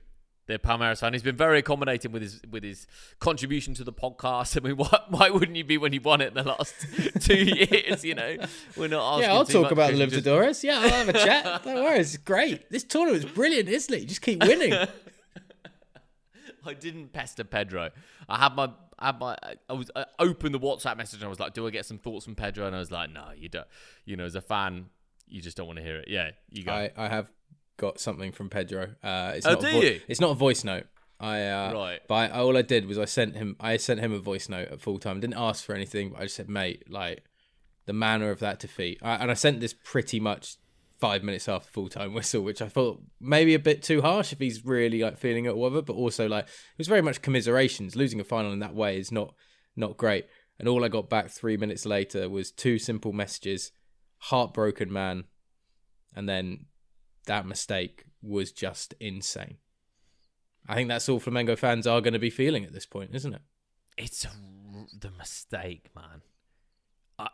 the 0.49 0.57
Palmeiras 0.57 0.99
fan. 0.99 1.13
He's 1.13 1.23
been 1.23 1.37
very 1.37 1.59
accommodating 1.59 2.11
with 2.11 2.23
his 2.23 2.41
with 2.49 2.63
his 2.63 2.87
contribution 3.19 3.75
to 3.75 3.83
the 3.83 3.93
podcast. 3.93 4.57
I 4.61 4.67
mean, 4.67 4.77
why, 4.77 4.99
why 5.07 5.29
wouldn't 5.29 5.55
you 5.55 5.63
be 5.63 5.77
when 5.77 5.93
he 5.93 5.99
won 5.99 6.21
it 6.21 6.29
in 6.29 6.33
the 6.33 6.43
last 6.43 6.73
two 7.21 7.45
years? 7.45 8.03
You 8.03 8.15
know, 8.15 8.37
we're 8.75 8.87
not 8.87 9.13
asking. 9.13 9.29
Yeah, 9.29 9.35
I'll 9.35 9.45
talk 9.45 9.71
about 9.71 9.93
the 9.93 9.99
Libertadores. 9.99 10.47
Just... 10.47 10.63
Yeah, 10.63 10.79
I'll 10.79 10.89
have 10.89 11.09
a 11.09 11.13
chat. 11.13 11.63
Don't 11.63 11.75
worry, 11.75 11.99
it's 11.99 12.17
great. 12.17 12.69
This 12.69 12.83
tournament's 12.83 13.25
brilliant, 13.25 13.69
isn't 13.69 13.93
it? 13.93 14.01
You 14.01 14.07
just 14.07 14.21
keep 14.21 14.43
winning. 14.43 14.73
I 16.65 16.73
didn't 16.73 17.13
pester 17.13 17.43
Pedro. 17.43 17.91
I 18.27 18.37
had 18.37 18.55
my, 18.55 18.69
I 18.99 19.05
had 19.07 19.19
my, 19.19 19.37
I 19.69 19.73
was 19.73 19.89
I 19.95 20.05
opened 20.19 20.53
the 20.53 20.59
WhatsApp 20.59 20.97
message 20.97 21.21
and 21.21 21.25
I 21.25 21.29
was 21.29 21.39
like, 21.39 21.53
"Do 21.53 21.65
I 21.67 21.69
get 21.69 21.85
some 21.85 21.97
thoughts 21.99 22.25
from 22.25 22.35
Pedro?" 22.35 22.65
And 22.67 22.75
I 22.75 22.79
was 22.79 22.91
like, 22.91 23.11
"No, 23.11 23.29
you 23.35 23.49
don't. 23.49 23.67
You 24.05 24.17
know, 24.17 24.25
as 24.25 24.35
a 24.35 24.41
fan, 24.41 24.87
you 25.27 25.41
just 25.41 25.57
don't 25.57 25.67
want 25.67 25.77
to 25.77 25.83
hear 25.83 25.97
it." 25.97 26.07
Yeah, 26.07 26.31
you 26.49 26.63
go. 26.63 26.71
I, 26.71 26.91
I 26.97 27.07
have 27.07 27.27
got 27.80 27.99
something 27.99 28.32
from 28.32 28.49
Pedro. 28.49 28.95
Uh, 29.01 29.34
it's 29.36 29.47
oh, 29.47 29.53
not 29.53 29.61
do 29.61 29.71
vo- 29.71 29.80
you? 29.80 30.01
It's 30.07 30.19
not 30.19 30.32
a 30.32 30.36
voice 30.36 30.63
note. 30.63 30.86
I 31.19 31.43
uh, 31.45 31.73
right. 31.73 31.99
But 32.07 32.32
I, 32.32 32.39
all 32.39 32.55
I 32.55 32.61
did 32.61 32.86
was 32.86 32.99
I 32.99 33.05
sent 33.05 33.36
him. 33.36 33.55
I 33.59 33.77
sent 33.77 33.99
him 33.99 34.13
a 34.13 34.19
voice 34.19 34.47
note 34.47 34.69
at 34.69 34.82
full 34.82 34.99
time. 34.99 35.19
Didn't 35.19 35.38
ask 35.38 35.65
for 35.65 35.73
anything. 35.73 36.11
But 36.11 36.19
I 36.19 36.23
just 36.23 36.36
said, 36.36 36.49
mate, 36.49 36.89
like 36.89 37.23
the 37.88 37.93
manner 37.93 38.30
of 38.30 38.39
that 38.39 38.59
defeat. 38.59 38.99
I, 39.01 39.15
and 39.15 39.32
I 39.32 39.34
sent 39.34 39.59
this 39.59 39.73
pretty 39.73 40.19
much 40.19 40.57
five 40.99 41.23
minutes 41.23 41.49
after 41.49 41.69
full 41.69 41.89
time 41.89 42.13
whistle, 42.13 42.43
which 42.43 42.61
I 42.61 42.67
thought 42.67 43.01
maybe 43.19 43.53
a 43.53 43.59
bit 43.59 43.82
too 43.82 44.01
harsh 44.01 44.32
if 44.32 44.39
he's 44.39 44.63
really 44.63 45.01
like 45.01 45.17
feeling 45.17 45.45
it 45.45 45.49
or 45.49 45.55
whatever. 45.55 45.82
But 45.82 45.95
also 45.95 46.27
like 46.27 46.45
it 46.45 46.77
was 46.77 46.88
very 46.88 47.01
much 47.01 47.21
commiserations. 47.21 47.95
Losing 47.95 48.19
a 48.19 48.25
final 48.25 48.53
in 48.53 48.59
that 48.59 48.75
way 48.75 48.99
is 48.99 49.11
not 49.11 49.34
not 49.75 49.97
great. 49.97 50.27
And 50.59 50.67
all 50.67 50.84
I 50.84 50.89
got 50.89 51.09
back 51.09 51.30
three 51.30 51.55
minutes 51.55 51.86
later 51.86 52.30
was 52.30 52.51
two 52.51 52.77
simple 52.80 53.13
messages: 53.13 53.71
heartbroken 54.17 54.91
man, 54.91 55.25
and 56.15 56.30
then 56.30 56.65
that 57.30 57.45
mistake 57.45 58.05
was 58.23 58.51
just 58.51 58.95
insane. 58.99 59.57
I 60.67 60.73
think 60.73 60.89
that's 60.89 61.07
all 61.07 61.19
Flamengo 61.19 61.57
fans 61.57 61.86
are 61.86 62.01
going 62.01 62.13
to 62.13 62.19
be 62.19 62.32
feeling 62.32 62.65
at 62.65 62.73
this 62.73 62.88
point, 62.88 63.11
isn't 63.13 63.36
it? 63.36 63.41
It's 63.97 64.25
a, 64.25 64.30
the 64.99 65.11
mistake, 65.11 65.89
man. 65.95 66.21
I, 67.19 67.30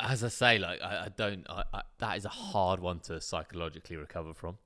as 0.00 0.24
I 0.24 0.28
say, 0.28 0.58
like 0.58 0.80
I, 0.82 1.04
I 1.04 1.08
don't. 1.14 1.46
I, 1.48 1.82
that 1.98 2.16
is 2.16 2.24
a 2.24 2.30
hard 2.30 2.80
one 2.80 3.00
to 3.00 3.20
psychologically 3.20 3.96
recover 3.96 4.32
from. 4.32 4.56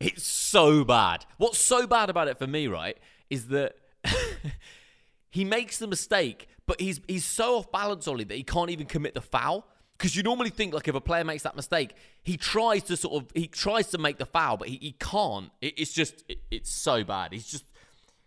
It's 0.00 0.26
so 0.26 0.84
bad. 0.84 1.24
What's 1.38 1.58
so 1.58 1.86
bad 1.86 2.10
about 2.10 2.26
it 2.26 2.38
for 2.38 2.46
me, 2.48 2.66
right, 2.66 2.98
is 3.30 3.46
that 3.48 3.76
he 5.30 5.44
makes 5.44 5.78
the 5.78 5.86
mistake, 5.86 6.48
but 6.66 6.80
he's 6.80 7.00
he's 7.06 7.24
so 7.24 7.58
off 7.58 7.70
balance, 7.70 8.08
Ollie, 8.08 8.24
that 8.24 8.36
he 8.36 8.42
can't 8.42 8.70
even 8.70 8.86
commit 8.86 9.14
the 9.14 9.20
foul 9.20 9.68
because 9.98 10.14
you 10.14 10.22
normally 10.22 10.50
think 10.50 10.72
like 10.72 10.86
if 10.86 10.94
a 10.94 11.00
player 11.00 11.24
makes 11.24 11.42
that 11.42 11.56
mistake, 11.56 11.94
he 12.22 12.36
tries 12.36 12.84
to 12.84 12.96
sort 12.96 13.22
of 13.22 13.30
he 13.34 13.48
tries 13.48 13.88
to 13.88 13.98
make 13.98 14.18
the 14.18 14.26
foul, 14.26 14.56
but 14.56 14.68
he, 14.68 14.78
he 14.80 14.92
can't. 14.92 15.50
It, 15.60 15.74
it's 15.76 15.92
just 15.92 16.24
it, 16.28 16.38
it's 16.50 16.70
so 16.70 17.02
bad. 17.02 17.32
He's 17.32 17.46
just 17.46 17.64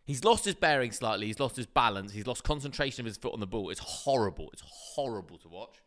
he's 0.05 0.23
lost 0.25 0.43
his 0.45 0.55
bearing 0.55 0.91
slightly. 0.91 1.27
He's 1.27 1.39
lost 1.39 1.55
his 1.55 1.65
balance. 1.65 2.11
He's 2.11 2.27
lost 2.27 2.43
concentration 2.43 3.03
of 3.03 3.05
his 3.05 3.17
foot 3.17 3.33
on 3.33 3.39
the 3.39 3.47
ball. 3.47 3.69
It's 3.69 3.79
horrible. 3.79 4.49
It's 4.51 4.63
horrible 4.65 5.37
to 5.37 5.47
watch. 5.47 5.77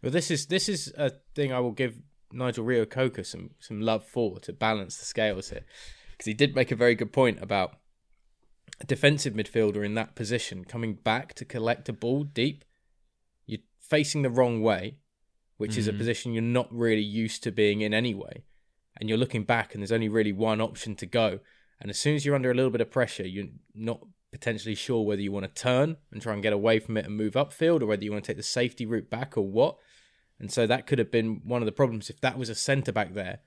Well, 0.00 0.12
this 0.12 0.30
is 0.30 0.46
this 0.46 0.68
is 0.68 0.92
a 0.96 1.10
thing 1.34 1.52
I 1.52 1.60
will 1.60 1.72
give 1.72 2.00
Nigel 2.32 2.64
Reo-Coker 2.64 3.24
some 3.24 3.50
some 3.58 3.80
love 3.80 4.04
for 4.04 4.38
to 4.40 4.52
balance 4.52 4.96
the 4.98 5.04
scales 5.04 5.50
here, 5.50 5.64
because 6.12 6.26
he 6.26 6.34
did 6.34 6.54
make 6.54 6.70
a 6.70 6.76
very 6.76 6.94
good 6.94 7.12
point 7.12 7.42
about 7.42 7.78
a 8.80 8.86
defensive 8.86 9.34
midfielder 9.34 9.84
in 9.84 9.94
that 9.94 10.14
position 10.14 10.64
coming 10.64 10.94
back 10.94 11.34
to 11.34 11.44
collect 11.44 11.88
a 11.88 11.92
ball 11.92 12.22
deep. 12.22 12.64
You're 13.44 13.60
facing 13.80 14.22
the 14.22 14.30
wrong 14.30 14.62
way 14.62 14.98
which 15.56 15.72
mm. 15.72 15.78
is 15.78 15.88
a 15.88 15.92
mm. 15.92 15.98
position 15.98 16.32
you're 16.32 16.42
not 16.42 16.72
really 16.72 17.02
used 17.02 17.42
to 17.42 17.52
being 17.52 17.80
in 17.80 17.94
anyway. 17.94 18.44
And 18.98 19.08
you're 19.08 19.18
looking 19.18 19.44
back, 19.44 19.74
and 19.74 19.82
there's 19.82 19.92
only 19.92 20.08
really 20.08 20.32
one 20.32 20.60
option 20.60 20.94
to 20.96 21.06
go. 21.06 21.40
And 21.80 21.90
as 21.90 21.98
soon 21.98 22.14
as 22.14 22.24
you're 22.24 22.34
under 22.34 22.50
a 22.50 22.54
little 22.54 22.70
bit 22.70 22.80
of 22.80 22.90
pressure, 22.90 23.26
you're 23.26 23.48
not 23.74 24.00
potentially 24.30 24.74
sure 24.74 25.04
whether 25.04 25.22
you 25.22 25.32
want 25.32 25.44
to 25.44 25.62
turn 25.62 25.96
and 26.10 26.22
try 26.22 26.32
and 26.32 26.42
get 26.42 26.52
away 26.52 26.78
from 26.78 26.96
it 26.96 27.06
and 27.06 27.16
move 27.16 27.34
upfield, 27.34 27.82
or 27.82 27.86
whether 27.86 28.04
you 28.04 28.12
want 28.12 28.24
to 28.24 28.28
take 28.28 28.36
the 28.36 28.42
safety 28.42 28.86
route 28.86 29.10
back 29.10 29.36
or 29.36 29.46
what. 29.46 29.76
And 30.38 30.50
so 30.50 30.66
that 30.66 30.86
could 30.86 30.98
have 30.98 31.10
been 31.10 31.40
one 31.44 31.62
of 31.62 31.66
the 31.66 31.72
problems 31.72 32.10
if 32.10 32.20
that 32.20 32.38
was 32.38 32.48
a 32.48 32.54
centre 32.54 32.92
back 32.92 33.14
there 33.14 33.40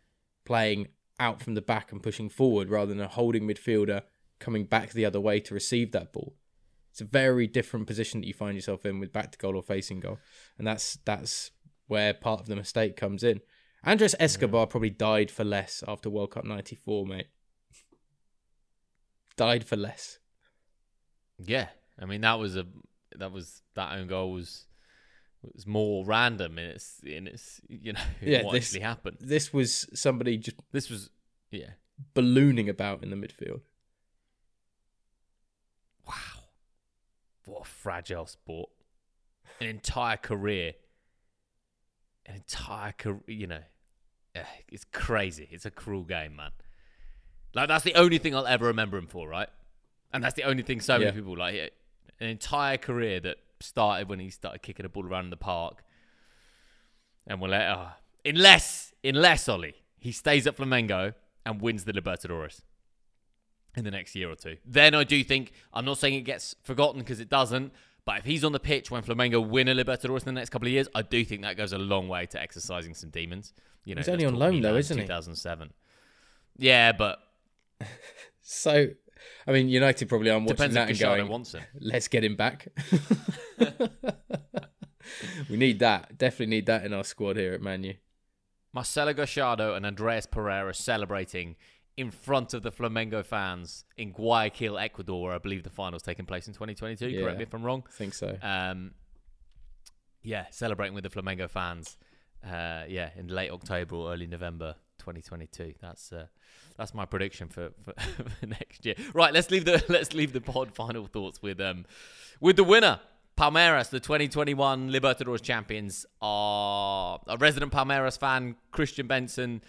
playing 0.45 0.87
out 1.19 1.41
from 1.41 1.55
the 1.55 1.61
back 1.61 1.91
and 1.91 2.03
pushing 2.03 2.29
forward 2.29 2.69
rather 2.69 2.93
than 2.93 3.01
a 3.01 3.07
holding 3.07 3.47
midfielder 3.47 4.01
coming 4.39 4.65
back 4.65 4.91
the 4.91 5.05
other 5.05 5.19
way 5.19 5.39
to 5.39 5.53
receive 5.53 5.91
that 5.91 6.13
ball. 6.13 6.35
It's 6.91 7.01
a 7.01 7.05
very 7.05 7.47
different 7.47 7.87
position 7.87 8.21
that 8.21 8.27
you 8.27 8.33
find 8.33 8.55
yourself 8.55 8.85
in 8.85 8.99
with 8.99 9.11
back 9.11 9.31
to 9.31 9.37
goal 9.37 9.57
or 9.57 9.63
facing 9.63 9.99
goal, 9.99 10.19
and 10.57 10.65
that's 10.65 10.97
that's 11.03 11.51
where 11.87 12.13
part 12.13 12.39
of 12.39 12.47
the 12.47 12.55
mistake 12.55 12.95
comes 12.95 13.23
in. 13.23 13.41
Andres 13.83 14.15
Escobar 14.19 14.65
probably 14.67 14.89
died 14.89 15.29
for 15.29 15.43
less 15.43 15.83
after 15.87 16.09
World 16.09 16.31
Cup 16.31 16.43
94, 16.43 17.05
mate. 17.05 17.27
died 19.35 19.63
for 19.63 19.75
less. 19.75 20.19
Yeah. 21.37 21.67
I 21.99 22.05
mean 22.05 22.21
that 22.21 22.39
was 22.39 22.55
a 22.57 22.65
that 23.15 23.31
was 23.31 23.61
that 23.75 23.93
own 23.93 24.07
goal 24.07 24.31
was 24.31 24.65
was 25.53 25.67
more 25.67 26.05
random 26.05 26.57
in 26.57 26.65
its 26.65 26.99
in 27.03 27.27
its 27.27 27.61
you 27.67 27.93
know 27.93 28.01
yeah, 28.21 28.43
what 28.43 28.53
this, 28.53 28.65
actually 28.65 28.81
happened. 28.81 29.17
This 29.19 29.53
was 29.53 29.87
somebody 29.93 30.37
just 30.37 30.57
this 30.71 30.89
was 30.89 31.09
yeah 31.51 31.71
ballooning 32.13 32.69
about 32.69 33.03
in 33.03 33.09
the 33.09 33.15
midfield. 33.15 33.61
Wow. 36.07 36.13
What 37.45 37.61
a 37.61 37.65
fragile 37.65 38.25
sport. 38.25 38.69
An 39.61 39.67
entire 39.67 40.17
career 40.17 40.73
an 42.25 42.35
entire 42.35 42.91
career, 42.91 43.21
you 43.27 43.47
know, 43.47 43.61
eh, 44.35 44.43
it's 44.69 44.85
crazy. 44.91 45.47
It's 45.51 45.65
a 45.65 45.71
cruel 45.71 46.03
game, 46.03 46.35
man. 46.35 46.51
Like 47.53 47.67
that's 47.67 47.83
the 47.83 47.95
only 47.95 48.17
thing 48.17 48.35
I'll 48.35 48.47
ever 48.47 48.67
remember 48.67 48.97
him 48.97 49.07
for, 49.07 49.27
right? 49.27 49.49
And 50.13 50.23
that's 50.23 50.35
the 50.35 50.43
only 50.43 50.63
thing 50.63 50.81
so 50.81 50.93
many 50.93 51.05
yeah. 51.05 51.11
people 51.11 51.37
like 51.37 51.73
an 52.19 52.27
entire 52.27 52.77
career 52.77 53.19
that 53.21 53.37
started 53.59 54.09
when 54.09 54.19
he 54.19 54.29
started 54.29 54.61
kicking 54.61 54.85
a 54.85 54.89
ball 54.89 55.05
around 55.05 55.25
in 55.25 55.29
the 55.29 55.37
park. 55.37 55.83
And 57.27 57.41
we'll 57.41 57.51
let, 57.51 57.67
uh, 57.67 57.89
unless, 58.23 58.93
unless 59.03 59.49
Ollie, 59.49 59.75
he 59.97 60.11
stays 60.11 60.45
at 60.47 60.57
Flamengo 60.57 61.13
and 61.45 61.61
wins 61.61 61.85
the 61.85 61.93
Libertadores 61.93 62.61
in 63.75 63.83
the 63.83 63.91
next 63.91 64.15
year 64.15 64.29
or 64.29 64.35
two. 64.35 64.57
Then 64.65 64.95
I 64.95 65.03
do 65.03 65.23
think, 65.23 65.51
I'm 65.73 65.85
not 65.85 65.97
saying 65.97 66.13
it 66.13 66.21
gets 66.21 66.55
forgotten 66.63 66.99
because 67.01 67.19
it 67.19 67.29
doesn't, 67.29 67.73
but 68.05 68.19
if 68.19 68.25
he's 68.25 68.43
on 68.43 68.51
the 68.51 68.59
pitch 68.59 68.91
when 68.91 69.01
Flamengo 69.03 69.45
win 69.45 69.67
a 69.67 69.73
Libertadores 69.75 70.19
in 70.19 70.25
the 70.25 70.31
next 70.33 70.51
couple 70.51 70.67
of 70.67 70.73
years, 70.73 70.87
I 70.93 71.01
do 71.01 71.25
think 71.25 71.41
that 71.41 71.57
goes 71.57 71.73
a 71.73 71.77
long 71.77 72.07
way 72.07 72.25
to 72.27 72.41
exercising 72.41 72.93
some 72.93 73.09
demons. 73.09 73.53
You 73.83 73.95
know, 73.95 73.99
he's 73.99 74.09
only 74.09 74.25
on 74.25 74.35
loan 74.35 74.61
though, 74.61 74.75
isn't 74.75 74.97
2007. 74.97 74.99
he? 74.99 75.07
2007. 75.07 75.73
Yeah, 76.57 76.91
but 76.91 77.19
so 78.41 78.87
I 79.47 79.51
mean, 79.51 79.69
United 79.69 80.09
probably 80.09 80.29
aren't 80.29 80.47
watching 80.47 80.73
that 80.73 80.89
and 80.89 80.99
going, 80.99 81.27
wants 81.27 81.53
him. 81.53 81.63
"Let's 81.79 82.07
get 82.07 82.23
him 82.23 82.35
back." 82.35 82.67
we 85.49 85.57
need 85.57 85.79
that. 85.79 86.17
Definitely 86.17 86.47
need 86.47 86.65
that 86.67 86.85
in 86.85 86.93
our 86.93 87.03
squad 87.03 87.37
here 87.37 87.53
at 87.53 87.61
Manu. 87.61 87.93
Marcelo 88.73 89.13
Gallardo 89.13 89.73
and 89.73 89.85
Andreas 89.85 90.25
Pereira 90.25 90.73
celebrating 90.73 91.55
in 91.97 92.11
front 92.11 92.53
of 92.53 92.63
the 92.63 92.71
Flamengo 92.71 93.25
fans 93.25 93.85
in 93.97 94.11
Guayaquil, 94.11 94.77
Ecuador, 94.77 95.21
where 95.23 95.33
I 95.33 95.37
believe 95.37 95.63
the 95.63 95.69
final's 95.69 96.03
taking 96.03 96.25
place 96.25 96.47
in 96.47 96.53
2022. 96.53 97.07
Yeah, 97.09 97.21
correct 97.21 97.37
me 97.37 97.43
if 97.43 97.53
I'm 97.53 97.63
wrong. 97.63 97.83
I 97.87 97.91
think 97.91 98.13
so. 98.13 98.37
Um, 98.41 98.91
yeah, 100.21 100.45
celebrating 100.51 100.93
with 100.93 101.03
the 101.03 101.09
Flamengo 101.09 101.49
fans. 101.49 101.97
Uh, 102.45 102.83
yeah, 102.87 103.09
in 103.15 103.27
late 103.27 103.49
October 103.49 103.95
or 103.95 104.13
early 104.13 104.27
November 104.27 104.75
2022. 104.99 105.73
That's 105.81 106.11
uh, 106.11 106.27
that's 106.77 106.93
my 106.93 107.05
prediction 107.05 107.47
for, 107.47 107.71
for, 107.83 107.93
for, 107.99 108.45
next 108.45 108.85
year. 108.85 108.95
Right, 109.13 109.33
let's 109.33 109.49
leave 109.49 109.65
the 109.65 109.83
let's 109.89 110.13
leave 110.13 110.33
the 110.33 110.41
pod 110.41 110.71
final 110.75 111.07
thoughts 111.07 111.41
with 111.41 111.59
um 111.59 111.85
with 112.39 112.55
the 112.55 112.63
winner 112.63 112.99
Palmeiras, 113.37 113.89
the 113.89 113.99
2021 113.99 114.91
Libertadores 114.91 115.41
champions, 115.41 116.05
are 116.21 117.19
a 117.27 117.37
resident 117.37 117.71
Palmeiras 117.71 118.17
fan, 118.17 118.55
Christian 118.71 119.07
Benson. 119.07 119.61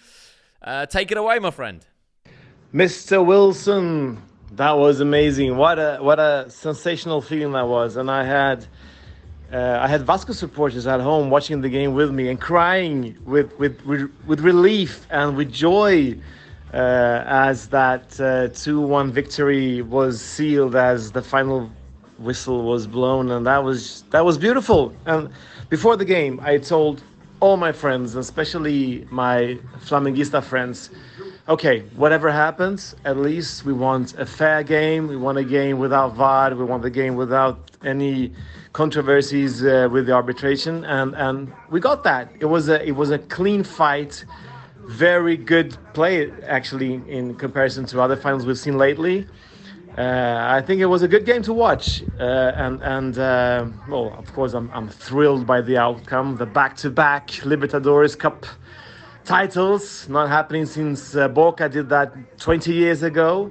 Uh, 0.63 0.87
take 0.87 1.11
it 1.11 1.19
away, 1.19 1.39
my 1.39 1.51
friend. 1.51 1.85
Mr. 2.77 3.25
Wilson, 3.25 4.21
that 4.53 4.73
was 4.73 5.01
amazing. 5.01 5.57
What 5.57 5.79
a 5.79 5.97
what 6.03 6.19
a 6.19 6.45
sensational 6.51 7.23
feeling 7.23 7.53
that 7.53 7.67
was, 7.67 7.97
and 7.97 8.11
I 8.11 8.23
had. 8.23 8.67
Uh, 9.51 9.79
I 9.81 9.87
had 9.87 10.03
Vasco 10.03 10.35
supporters 10.35 10.87
at 10.87 11.01
home 11.01 11.31
watching 11.31 11.61
the 11.63 11.71
game 11.71 11.95
with 11.95 12.11
me 12.11 12.29
and 12.29 12.39
crying 12.39 13.17
with 13.25 13.59
with 13.59 13.81
with, 13.87 14.41
relief 14.41 15.07
and 15.09 15.39
with 15.39 15.51
joy 15.51 16.19
uh, 16.75 17.23
as 17.25 17.69
that 17.69 18.09
2-1 18.11 19.09
uh, 19.09 19.13
victory 19.13 19.81
was 19.83 20.21
sealed 20.21 20.75
as 20.75 21.13
the 21.13 21.23
final 21.23 21.71
whistle 22.19 22.65
was 22.65 22.87
blown 22.89 23.31
and 23.31 23.47
that 23.47 23.63
was 23.63 24.03
that 24.11 24.25
was 24.25 24.37
beautiful 24.37 24.93
and 25.07 25.31
before 25.69 25.97
the 25.97 26.05
game 26.05 26.41
i 26.43 26.59
told 26.59 27.03
all 27.39 27.57
my 27.57 27.71
friends 27.71 28.17
especially 28.17 29.07
my 29.11 29.57
flamenguista 29.85 30.43
friends 30.43 30.91
okay 31.49 31.81
whatever 31.95 32.31
happens 32.31 32.97
at 33.05 33.17
least 33.17 33.65
we 33.65 33.73
want 33.73 34.15
a 34.19 34.27
fair 34.27 34.63
game. 34.65 35.07
We 35.07 35.17
want 35.17 35.39
a 35.39 35.45
game 35.45 35.79
without 35.79 36.15
VAR 36.15 36.55
we 36.55 36.65
want 36.65 36.83
the 36.83 36.91
game 36.91 37.15
without 37.15 37.71
any 37.85 38.33
controversies 38.73 39.65
uh, 39.65 39.89
with 39.91 40.07
the 40.07 40.13
arbitration 40.13 40.85
and 40.85 41.15
and 41.15 41.53
we 41.71 41.79
got 41.81 42.03
that. 42.05 42.33
It 42.41 42.47
was 42.47 42.69
a 42.69 42.85
it 42.85 42.97
was 42.97 43.11
a 43.11 43.19
clean 43.19 43.63
fight. 43.63 44.25
Very 44.89 45.37
good 45.37 45.77
play 45.95 46.31
actually 46.47 46.95
in 47.09 47.35
comparison 47.35 47.87
to 47.87 48.01
other 48.01 48.17
finals 48.17 48.45
we've 48.47 48.59
seen 48.59 48.79
lately. 48.79 49.27
Uh, 49.99 50.45
I 50.59 50.61
think 50.61 50.83
it 50.83 50.87
was 50.87 51.03
a 51.03 51.09
good 51.09 51.25
game 51.25 51.43
to 51.45 51.55
watch, 51.55 52.03
uh, 52.21 52.53
and 52.65 52.83
and 52.83 53.19
uh, 53.19 53.65
well, 53.89 54.15
of 54.19 54.31
course, 54.35 54.53
I'm 54.53 54.71
I'm 54.75 54.89
thrilled 54.91 55.47
by 55.47 55.63
the 55.63 55.79
outcome. 55.79 56.37
The 56.37 56.45
back-to-back 56.45 57.29
Libertadores 57.53 58.17
Cup 58.19 58.45
titles 59.27 60.09
not 60.09 60.29
happening 60.29 60.65
since 60.65 61.15
uh, 61.17 61.29
Boca 61.29 61.69
did 61.69 61.89
that 61.91 62.39
20 62.39 62.73
years 62.73 63.03
ago, 63.03 63.51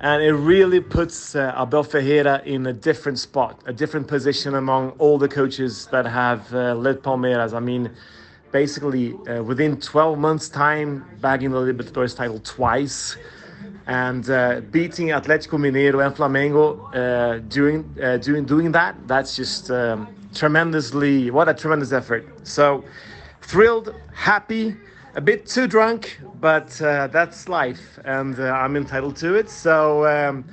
and 0.00 0.22
it 0.22 0.32
really 0.32 0.80
puts 0.80 1.34
uh, 1.34 1.54
Abel 1.60 1.82
Ferreira 1.82 2.40
in 2.44 2.66
a 2.66 2.72
different 2.72 3.18
spot, 3.18 3.60
a 3.66 3.72
different 3.72 4.06
position 4.08 4.54
among 4.54 4.90
all 4.92 5.18
the 5.18 5.28
coaches 5.28 5.86
that 5.86 6.06
have 6.06 6.54
uh, 6.54 6.74
led 6.74 7.02
Palmeiras. 7.02 7.52
I 7.52 7.60
mean. 7.60 7.90
Basically, 8.50 9.12
within 9.12 9.78
12 9.78 10.18
months' 10.18 10.48
time, 10.48 11.04
bagging 11.20 11.50
the 11.50 11.58
Libertadores 11.58 12.16
title 12.16 12.38
twice, 12.38 13.14
and 13.88 14.28
uh, 14.28 14.60
beating 14.70 15.08
Atletico 15.08 15.58
Mineiro 15.58 16.04
and 16.04 16.14
Flamengo 16.14 16.94
uh, 16.94 17.38
doing 17.48 17.84
uh, 18.02 18.18
doing 18.18 18.44
doing 18.44 18.70
that 18.72 18.94
that's 19.08 19.34
just 19.34 19.70
um, 19.70 20.06
tremendously 20.34 21.30
what 21.30 21.48
a 21.48 21.54
tremendous 21.54 21.90
effort 21.92 22.24
so 22.46 22.84
thrilled 23.40 23.94
happy 24.14 24.76
a 25.18 25.20
bit 25.20 25.46
too 25.46 25.66
drunk 25.66 26.20
but 26.40 26.80
uh, 26.80 27.08
that's 27.08 27.48
life 27.48 27.98
and 28.04 28.38
uh, 28.38 28.52
I'm 28.52 28.76
entitled 28.76 29.16
to 29.16 29.34
it 29.34 29.50
so 29.50 30.06
um, 30.06 30.44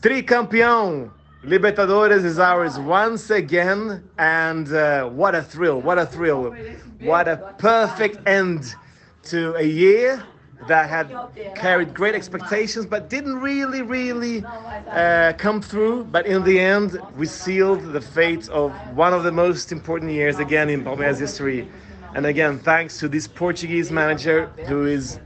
tricampeão 0.00 1.10
Libertadores 1.44 2.24
is 2.24 2.38
ours 2.38 2.78
once 2.78 3.30
again 3.30 4.08
and 4.18 4.72
uh, 4.72 5.08
what 5.08 5.34
a 5.34 5.42
thrill 5.42 5.80
what 5.80 5.98
a 5.98 6.06
thrill 6.06 6.54
what 7.00 7.26
a 7.26 7.36
perfect 7.58 8.18
end 8.28 8.76
to 9.24 9.56
a 9.56 9.64
year 9.64 10.22
that 10.68 10.88
had 10.88 11.08
carried 11.56 11.92
great 11.92 12.14
expectations 12.14 12.86
but 12.86 13.10
didn't 13.10 13.40
really, 13.40 13.82
really 13.82 14.44
uh, 14.44 15.32
come 15.36 15.60
through. 15.60 16.04
But 16.04 16.26
in 16.26 16.44
the 16.44 16.60
end, 16.60 17.00
we 17.16 17.26
sealed 17.26 17.92
the 17.92 18.00
fate 18.00 18.48
of 18.50 18.70
one 18.96 19.12
of 19.12 19.24
the 19.24 19.32
most 19.32 19.72
important 19.72 20.12
years 20.12 20.38
again 20.38 20.70
in 20.70 20.84
Palmeiras 20.84 21.18
history. 21.18 21.68
And 22.14 22.26
again, 22.26 22.58
thanks 22.58 22.98
to 23.00 23.08
this 23.08 23.26
Portuguese 23.26 23.90
manager 23.90 24.46
who 24.66 24.86
is 24.86 25.18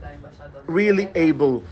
really 0.67 1.09
able 1.15 1.63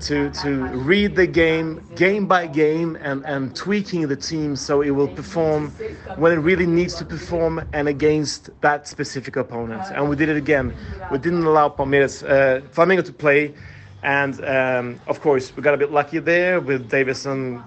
to 0.00 0.30
to 0.30 0.64
read 0.66 1.14
the 1.14 1.26
game 1.26 1.80
game 1.94 2.26
by 2.26 2.46
game 2.46 2.96
and 3.00 3.24
and 3.26 3.54
tweaking 3.54 4.08
the 4.08 4.16
team 4.16 4.56
so 4.56 4.80
it 4.80 4.90
will 4.90 5.08
perform 5.08 5.70
when 6.16 6.32
it 6.32 6.36
really 6.36 6.66
needs 6.66 6.94
to 6.96 7.04
perform 7.04 7.62
and 7.72 7.88
against 7.88 8.50
that 8.60 8.88
specific 8.88 9.36
opponent. 9.36 9.82
And 9.94 10.08
we 10.08 10.16
did 10.16 10.28
it 10.28 10.36
again. 10.36 10.74
We 11.10 11.18
didn't 11.18 11.44
allow 11.44 11.68
Palmeiras 11.68 12.22
uh, 12.22 12.60
Flamengo 12.68 13.04
to 13.04 13.12
play. 13.12 13.54
And 14.02 14.44
um, 14.44 15.00
of 15.06 15.20
course 15.20 15.54
we 15.56 15.62
got 15.62 15.74
a 15.74 15.78
bit 15.78 15.92
lucky 15.92 16.18
there 16.18 16.60
with 16.60 16.90
Deyverson 16.90 17.62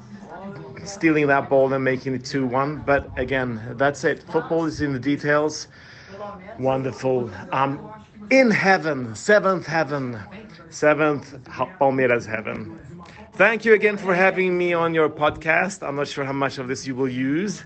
stealing 0.86 1.28
that 1.28 1.50
ball 1.50 1.74
and 1.74 1.84
making 1.84 2.14
it 2.14 2.24
2-1 2.24 2.86
but 2.86 3.10
again 3.18 3.62
that's 3.78 4.04
it. 4.04 4.24
Football 4.24 4.66
is 4.66 4.82
in 4.82 4.94
the 4.94 5.00
details 5.00 5.68
wonderful 6.60 7.30
um 7.52 7.80
in 8.30 8.52
heaven 8.52 9.16
seventh 9.16 9.66
heaven 9.66 10.20
seventh 10.70 11.36
Palmeiras 11.80 12.26
heaven. 12.26 12.80
Thank 13.34 13.66
you 13.66 13.74
again 13.74 13.98
for 13.98 14.16
having 14.16 14.58
me 14.58 14.74
on 14.74 14.94
your 14.94 15.10
podcast. 15.10 15.88
I'm 15.88 15.96
not 15.96 16.08
sure 16.08 16.26
how 16.26 16.34
much 16.34 16.58
of 16.58 16.68
this 16.68 16.88
you 16.88 16.96
will 16.96 17.08
use. 17.10 17.64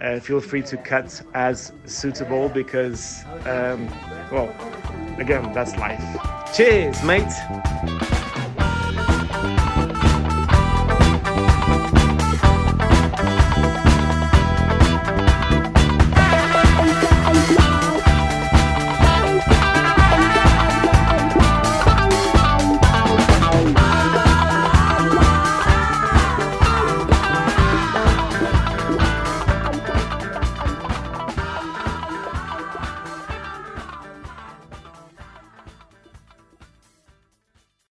Uh, 0.00 0.18
feel 0.18 0.40
free 0.40 0.62
to 0.62 0.76
cut 0.76 1.22
as 1.34 1.72
suitable 1.86 2.48
because, 2.48 3.24
um, 3.46 3.86
well, 4.32 4.52
again, 5.18 5.52
that's 5.52 5.76
life. 5.76 6.02
Cheers, 6.54 7.02
mate. 7.04 8.21